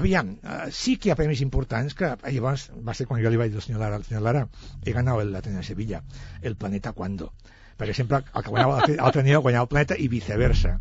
aviam, 0.00 0.34
eh, 0.42 0.58
sí 0.80 0.98
que 0.98 1.08
hi 1.08 1.14
ha 1.14 1.18
premis 1.20 1.40
importants 1.46 1.96
que 1.96 2.10
eh, 2.12 2.34
llavors 2.36 2.66
va 2.88 2.96
ser 2.98 3.08
quan 3.08 3.22
jo 3.24 3.32
li 3.32 3.40
vaig 3.40 3.54
dir 3.54 3.60
al 3.62 3.66
senyor 3.66 3.80
Lara, 3.84 4.00
al 4.00 4.04
senyor 4.08 4.26
Lara, 4.26 4.44
he 4.84 4.92
ganado 4.92 5.24
el 5.24 5.34
Ateneo 5.34 5.64
de 5.64 5.68
Sevilla, 5.70 6.02
el 6.42 6.56
planeta 6.56 6.92
cuando 6.92 7.32
perquè 7.78 7.94
sempre 7.96 8.20
el 8.22 8.42
que 8.44 8.50
guanyava 8.52 9.22
dia 9.24 9.40
guanyava 9.42 9.64
el 9.64 9.70
planeta 9.72 9.96
i 9.98 10.06
viceversa. 10.12 10.76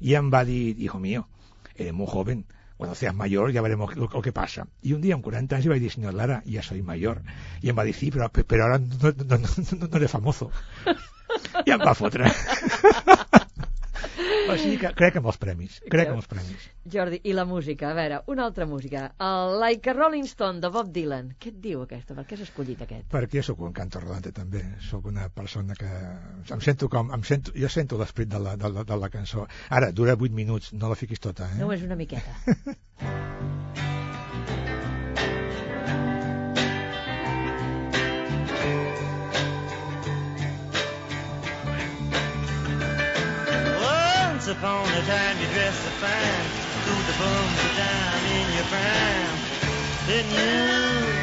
I 0.00 0.14
em 0.14 0.30
va 0.32 0.44
dir, 0.48 0.78
hijo 0.78 0.98
mío, 0.98 1.26
eres 1.74 1.92
muy 1.92 2.06
joven, 2.06 2.46
cuando 2.78 2.94
seas 2.94 3.14
mayor 3.14 3.50
ya 3.50 3.60
veremos 3.60 3.96
lo, 3.96 4.08
lo 4.08 4.22
que 4.22 4.32
pasa. 4.32 4.68
Y 4.82 4.92
un 4.92 5.02
día, 5.02 5.14
en 5.14 5.20
40 5.20 5.56
años, 5.56 5.66
iba 5.66 5.74
a 5.74 5.78
decir, 5.78 5.90
señor 5.90 6.14
Lara, 6.14 6.42
ya 6.46 6.62
soy 6.62 6.80
mayor. 6.80 7.22
Y 7.60 7.68
em 7.68 7.76
va 7.76 7.82
dir, 7.82 7.94
sí, 7.94 8.10
pero, 8.10 8.30
pero 8.30 8.62
ahora 8.62 8.78
no, 8.78 8.86
no, 9.10 9.38
no, 9.38 9.88
no, 9.88 9.96
eres 9.96 10.10
famoso. 10.10 10.50
Em 11.66 11.78
va 11.78 11.94
fotre. 11.94 12.24
o 14.48 14.56
sigui 14.58 14.78
que 14.82 14.92
crec 14.98 15.18
en 15.20 15.26
els 15.28 15.38
premis. 15.40 15.78
Crec 15.90 16.12
en 16.12 16.20
els 16.20 16.28
premis. 16.30 16.68
Jordi, 16.92 17.20
i 17.28 17.34
la 17.36 17.44
música? 17.48 17.90
A 17.90 17.96
veure, 17.98 18.20
una 18.32 18.46
altra 18.48 18.66
música. 18.66 19.08
El 19.28 19.58
Like 19.62 19.92
a 19.92 19.96
Rolling 19.96 20.28
Stone, 20.30 20.62
de 20.64 20.70
Bob 20.74 20.92
Dylan. 20.94 21.34
Què 21.40 21.52
et 21.52 21.60
diu 21.64 21.82
aquesta? 21.84 22.16
Per 22.16 22.24
què 22.28 22.38
has 22.38 22.46
escollit 22.48 22.82
aquest? 22.86 23.08
Perquè 23.12 23.40
jo 23.40 23.46
sóc 23.50 23.62
un 23.66 23.76
canto 23.76 24.02
rodante 24.04 24.32
també. 24.36 24.64
Sóc 24.88 25.06
una 25.10 25.28
persona 25.28 25.76
que 25.78 25.90
em 26.54 26.64
sento 26.64 26.90
com... 26.92 27.12
Em 27.14 27.26
sento, 27.28 27.54
jo 27.56 27.70
sento 27.72 28.00
l'esperit 28.00 28.32
de, 28.34 28.42
la, 28.42 28.56
de, 28.60 28.72
la, 28.74 28.86
de 28.88 29.00
la 29.04 29.12
cançó. 29.12 29.46
Ara, 29.68 29.92
dura 29.92 30.16
8 30.18 30.34
minuts, 30.34 30.72
no 30.74 30.90
la 30.90 30.98
fiquis 30.98 31.22
tota, 31.22 31.50
eh? 31.52 31.62
Només 31.62 31.84
una 31.86 31.98
miqueta. 31.98 32.36
Once 44.48 44.60
upon 44.60 44.88
a 44.88 45.02
time 45.02 45.38
you 45.40 45.46
dressed 45.48 45.82
so 45.82 45.90
fine, 46.00 46.48
threw 46.82 46.96
the 47.04 47.12
bums 47.18 47.58
of 47.66 47.76
dime 47.76 48.24
in 48.32 48.48
your 48.56 48.64
prime, 48.72 49.38
didn't 50.06 50.32
you? 50.32 51.18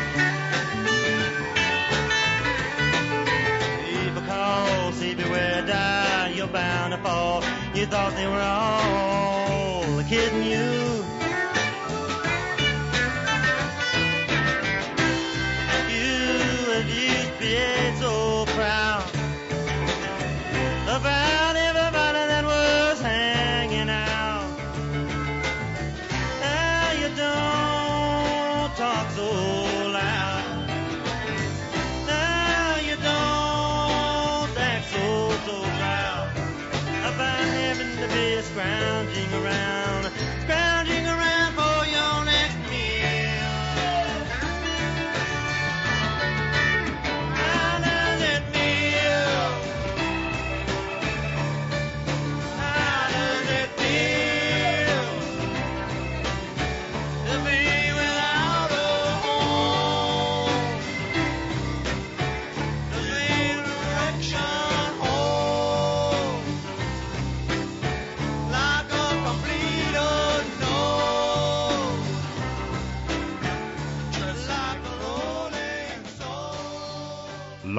See 4.93 5.15
beware, 5.15 5.65
die, 5.65 6.33
you're 6.35 6.45
bound 6.47 6.93
to 6.93 6.99
fall. 6.99 7.43
You 7.73 7.87
thought 7.87 8.15
they 8.15 8.27
were 8.27 8.39
all 8.39 10.03
kidding. 10.03 10.43
You 10.43 10.74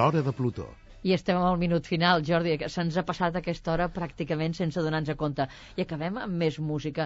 L'Hora 0.07 0.21
de 0.21 0.31
Plutó. 0.31 0.86
I 1.07 1.13
estem 1.15 1.37
al 1.39 1.55
minut 1.61 1.85
final, 1.87 2.23
Jordi, 2.27 2.57
que 2.59 2.67
se'ns 2.73 2.97
ha 2.99 3.03
passat 3.07 3.37
aquesta 3.39 3.71
hora 3.71 3.85
pràcticament 3.93 4.55
sense 4.57 4.81
donar-nos 4.83 5.15
compte. 5.19 5.45
I 5.79 5.85
acabem 5.85 6.17
amb 6.19 6.35
més 6.41 6.57
música. 6.59 7.05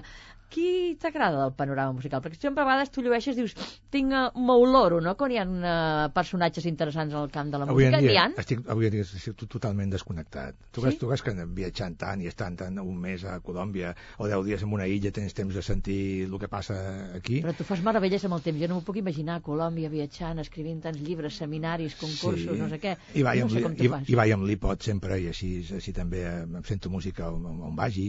Qui 0.52 0.98
t'agrada 1.00 1.44
del 1.46 1.54
panorama 1.56 1.94
musical? 1.96 2.20
Perquè 2.24 2.40
sempre 2.42 2.64
a 2.64 2.68
vegades 2.68 2.90
tu 2.92 3.04
llueixes 3.06 3.38
i 3.38 3.44
dius 3.44 3.54
tinc 3.94 4.12
m'oloro, 4.36 4.98
no? 5.04 5.14
Quan 5.20 5.32
hi 5.32 5.38
ha 5.40 5.46
uh, 5.46 6.10
personatges 6.16 6.66
interessants 6.68 7.14
al 7.16 7.30
camp 7.32 7.52
de 7.54 7.62
la 7.62 7.68
Avui 7.70 7.86
música. 7.88 8.02
Dia, 8.04 8.26
estic, 8.42 8.64
avui 8.68 8.90
en 8.90 8.96
dia 8.98 9.06
estic 9.06 9.38
to- 9.40 9.48
totalment 9.48 9.94
desconnectat. 9.94 10.58
Tu, 10.72 10.82
Sí? 10.82 10.92
sí? 10.92 10.98
tu 11.00 11.08
creus 11.12 11.22
que 11.24 11.36
viatjant 11.62 11.96
tant 12.02 12.22
i 12.26 12.28
estant 12.32 12.58
tant 12.60 12.80
un 12.82 12.98
mes 13.00 13.24
a 13.24 13.38
Colòmbia 13.46 13.94
o 14.18 14.28
10 14.28 14.44
dies 14.50 14.64
en 14.66 14.74
una 14.74 14.88
illa 14.90 15.12
tens 15.16 15.34
temps 15.38 15.54
de 15.56 15.62
sentir 15.62 16.00
el 16.26 16.36
que 16.42 16.50
passa 16.52 16.80
aquí? 17.16 17.42
Però 17.46 17.54
tu 17.56 17.64
fas 17.68 17.82
meravelles 17.86 18.26
amb 18.26 18.40
el 18.40 18.42
temps. 18.50 18.60
Jo 18.60 18.68
no 18.72 18.80
m'ho 18.80 18.86
puc 18.88 18.98
imaginar 19.00 19.38
a 19.40 19.46
Colòmbia 19.46 19.90
viatjant, 19.94 20.40
escrivint 20.44 20.82
tants 20.84 21.00
llibres, 21.00 21.38
seminaris, 21.38 21.96
concursos, 22.02 22.58
no 22.58 22.68
sé 22.70 22.80
què. 22.82 22.98
I 23.16 23.24
vaig, 23.24 23.44
no 23.46 23.50
sé 23.54 23.62
com 23.64 23.76
t'ho 23.78 23.91
i, 24.00 24.12
i 24.14 24.16
vaig 24.20 24.32
amb 24.36 24.46
l'iPod 24.48 24.82
sempre 24.88 25.18
i 25.22 25.28
així, 25.32 25.52
així 25.78 25.94
també 25.94 26.24
eh, 26.28 26.34
em 26.46 26.64
sento 26.68 26.90
música 26.94 27.30
on, 27.32 27.46
on 27.70 27.76
vagi, 27.76 28.08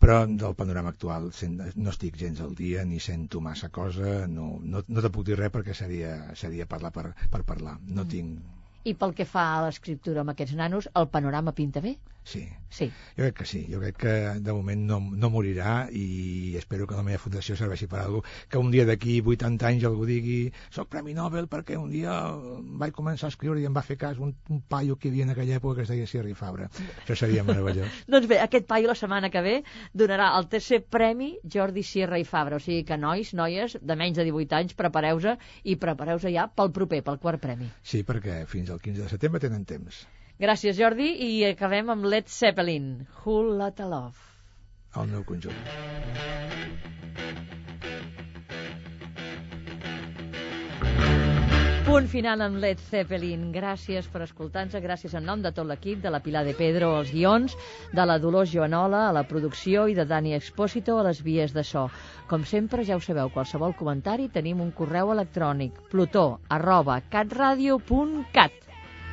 però 0.00 0.20
del 0.26 0.54
panorama 0.58 0.92
actual 0.94 1.30
sent, 1.32 1.60
no 1.76 1.90
estic 1.94 2.16
gens 2.20 2.40
al 2.40 2.54
dia 2.58 2.84
ni 2.84 3.00
sento 3.00 3.40
massa 3.40 3.68
cosa, 3.68 4.26
no, 4.26 4.58
no, 4.62 4.84
no 4.88 5.02
te 5.04 5.10
puc 5.10 5.26
dir 5.26 5.38
res 5.40 5.52
perquè 5.54 5.74
seria, 5.74 6.14
seria 6.34 6.66
parlar 6.66 6.92
per, 6.92 7.12
per 7.30 7.42
parlar. 7.44 7.78
No 7.86 8.04
Mm. 8.04 8.08
tinc... 8.08 8.38
I 8.88 8.94
pel 8.94 9.12
que 9.12 9.24
fa 9.28 9.42
a 9.56 9.64
l'escriptura 9.66 10.22
amb 10.22 10.30
aquests 10.32 10.54
nanos, 10.56 10.86
el 10.96 11.08
panorama 11.12 11.52
pinta 11.52 11.80
bé? 11.84 11.96
Sí. 12.28 12.44
Sí. 12.68 12.90
Jo 13.16 13.24
crec 13.24 13.36
que 13.38 13.44
sí, 13.48 13.66
jo 13.72 13.78
crec 13.80 13.96
que 13.96 14.14
de 14.44 14.52
moment 14.52 14.82
no, 14.90 14.98
no 15.00 15.30
morirà 15.32 15.88
i 15.88 16.56
espero 16.60 16.84
que 16.86 16.96
la 16.98 17.04
meva 17.06 17.20
fundació 17.22 17.54
serveixi 17.56 17.86
per 17.88 18.02
a 18.02 18.04
algú 18.04 18.20
que 18.52 18.60
un 18.60 18.68
dia 18.74 18.84
d'aquí 18.84 19.14
80 19.24 19.68
anys 19.70 19.86
algú 19.88 20.04
digui 20.04 20.36
soc 20.68 20.90
Premi 20.92 21.14
Nobel 21.16 21.48
perquè 21.48 21.78
un 21.80 21.88
dia 21.88 22.18
vaig 22.82 22.92
començar 22.98 23.30
a 23.30 23.32
escriure 23.32 23.62
i 23.62 23.64
em 23.70 23.78
va 23.78 23.84
fer 23.86 23.96
cas 24.02 24.20
un, 24.20 24.34
un 24.52 24.60
paio 24.60 24.98
que 25.00 25.08
hi 25.08 25.12
havia 25.14 25.28
en 25.28 25.32
aquella 25.32 25.56
època 25.56 25.78
que 25.78 25.86
es 25.86 25.94
deia 25.94 26.10
Sierra 26.10 26.28
i 26.28 26.36
Fabra. 26.36 26.68
Això 27.06 27.16
seria 27.22 27.46
meravellós. 27.48 27.88
Doncs 28.12 28.28
bé, 28.28 28.42
aquest 28.44 28.68
paio 28.68 28.92
la 28.92 28.98
setmana 29.00 29.32
que 29.32 29.44
ve 29.48 29.56
donarà 30.04 30.28
el 30.36 30.50
tercer 30.52 30.82
premi 30.84 31.30
Jordi 31.56 31.86
Sierra 31.94 32.20
i 32.20 32.28
Fabra. 32.28 32.60
O 32.60 32.64
sigui 32.66 32.84
que 32.84 33.00
nois, 33.00 33.32
noies, 33.32 33.78
de 33.80 33.96
menys 33.96 34.20
de 34.20 34.28
18 34.28 34.60
anys, 34.60 34.76
prepareu-se 34.76 35.38
i 35.64 35.80
prepareu-se 35.80 36.36
ja 36.36 36.50
pel 36.52 36.76
proper, 36.76 37.00
pel 37.08 37.18
quart 37.24 37.40
premi. 37.48 37.72
Sí, 37.80 38.04
perquè 38.04 38.42
fins 38.44 38.68
al 38.68 38.84
15 38.84 39.06
de 39.06 39.12
setembre 39.16 39.40
tenen 39.48 39.64
temps. 39.64 40.04
Gràcies, 40.38 40.76
Jordi, 40.78 41.08
i 41.26 41.44
acabem 41.48 41.88
amb 41.90 42.04
Led 42.06 42.28
Zeppelin, 42.30 42.84
Whole 43.24 43.56
Lotta 43.58 43.86
Love. 43.90 44.26
al 44.94 45.06
meu 45.06 45.24
conjunt. 45.26 45.56
Punt 51.88 52.06
final 52.12 52.44
amb 52.44 52.60
Led 52.62 52.78
Zeppelin. 52.90 53.48
Gràcies 53.52 54.06
per 54.12 54.22
escoltar-nos, 54.22 54.78
gràcies 54.84 55.14
en 55.18 55.26
nom 55.26 55.42
de 55.42 55.52
tot 55.56 55.66
l'equip, 55.66 56.02
de 56.04 56.10
la 56.14 56.20
Pilar 56.20 56.44
de 56.46 56.54
Pedro 56.54 56.92
als 56.98 57.10
guions, 57.10 57.56
de 57.92 58.06
la 58.06 58.18
Dolors 58.22 58.52
Joanola 58.54 59.08
a 59.08 59.16
la 59.16 59.24
producció 59.26 59.88
i 59.88 59.98
de 59.98 60.06
Dani 60.06 60.36
Expósito 60.38 60.98
a 60.98 61.06
les 61.08 61.22
vies 61.24 61.56
de 61.56 61.64
so. 61.64 61.88
Com 62.30 62.44
sempre, 62.44 62.84
ja 62.84 62.94
ho 62.94 63.00
sabeu, 63.00 63.34
qualsevol 63.34 63.74
comentari 63.74 64.28
tenim 64.28 64.60
un 64.60 64.70
correu 64.70 65.10
electrònic 65.16 65.82
plutó 65.90 66.26
arroba 66.48 67.00
catradio.cat. 67.10 68.67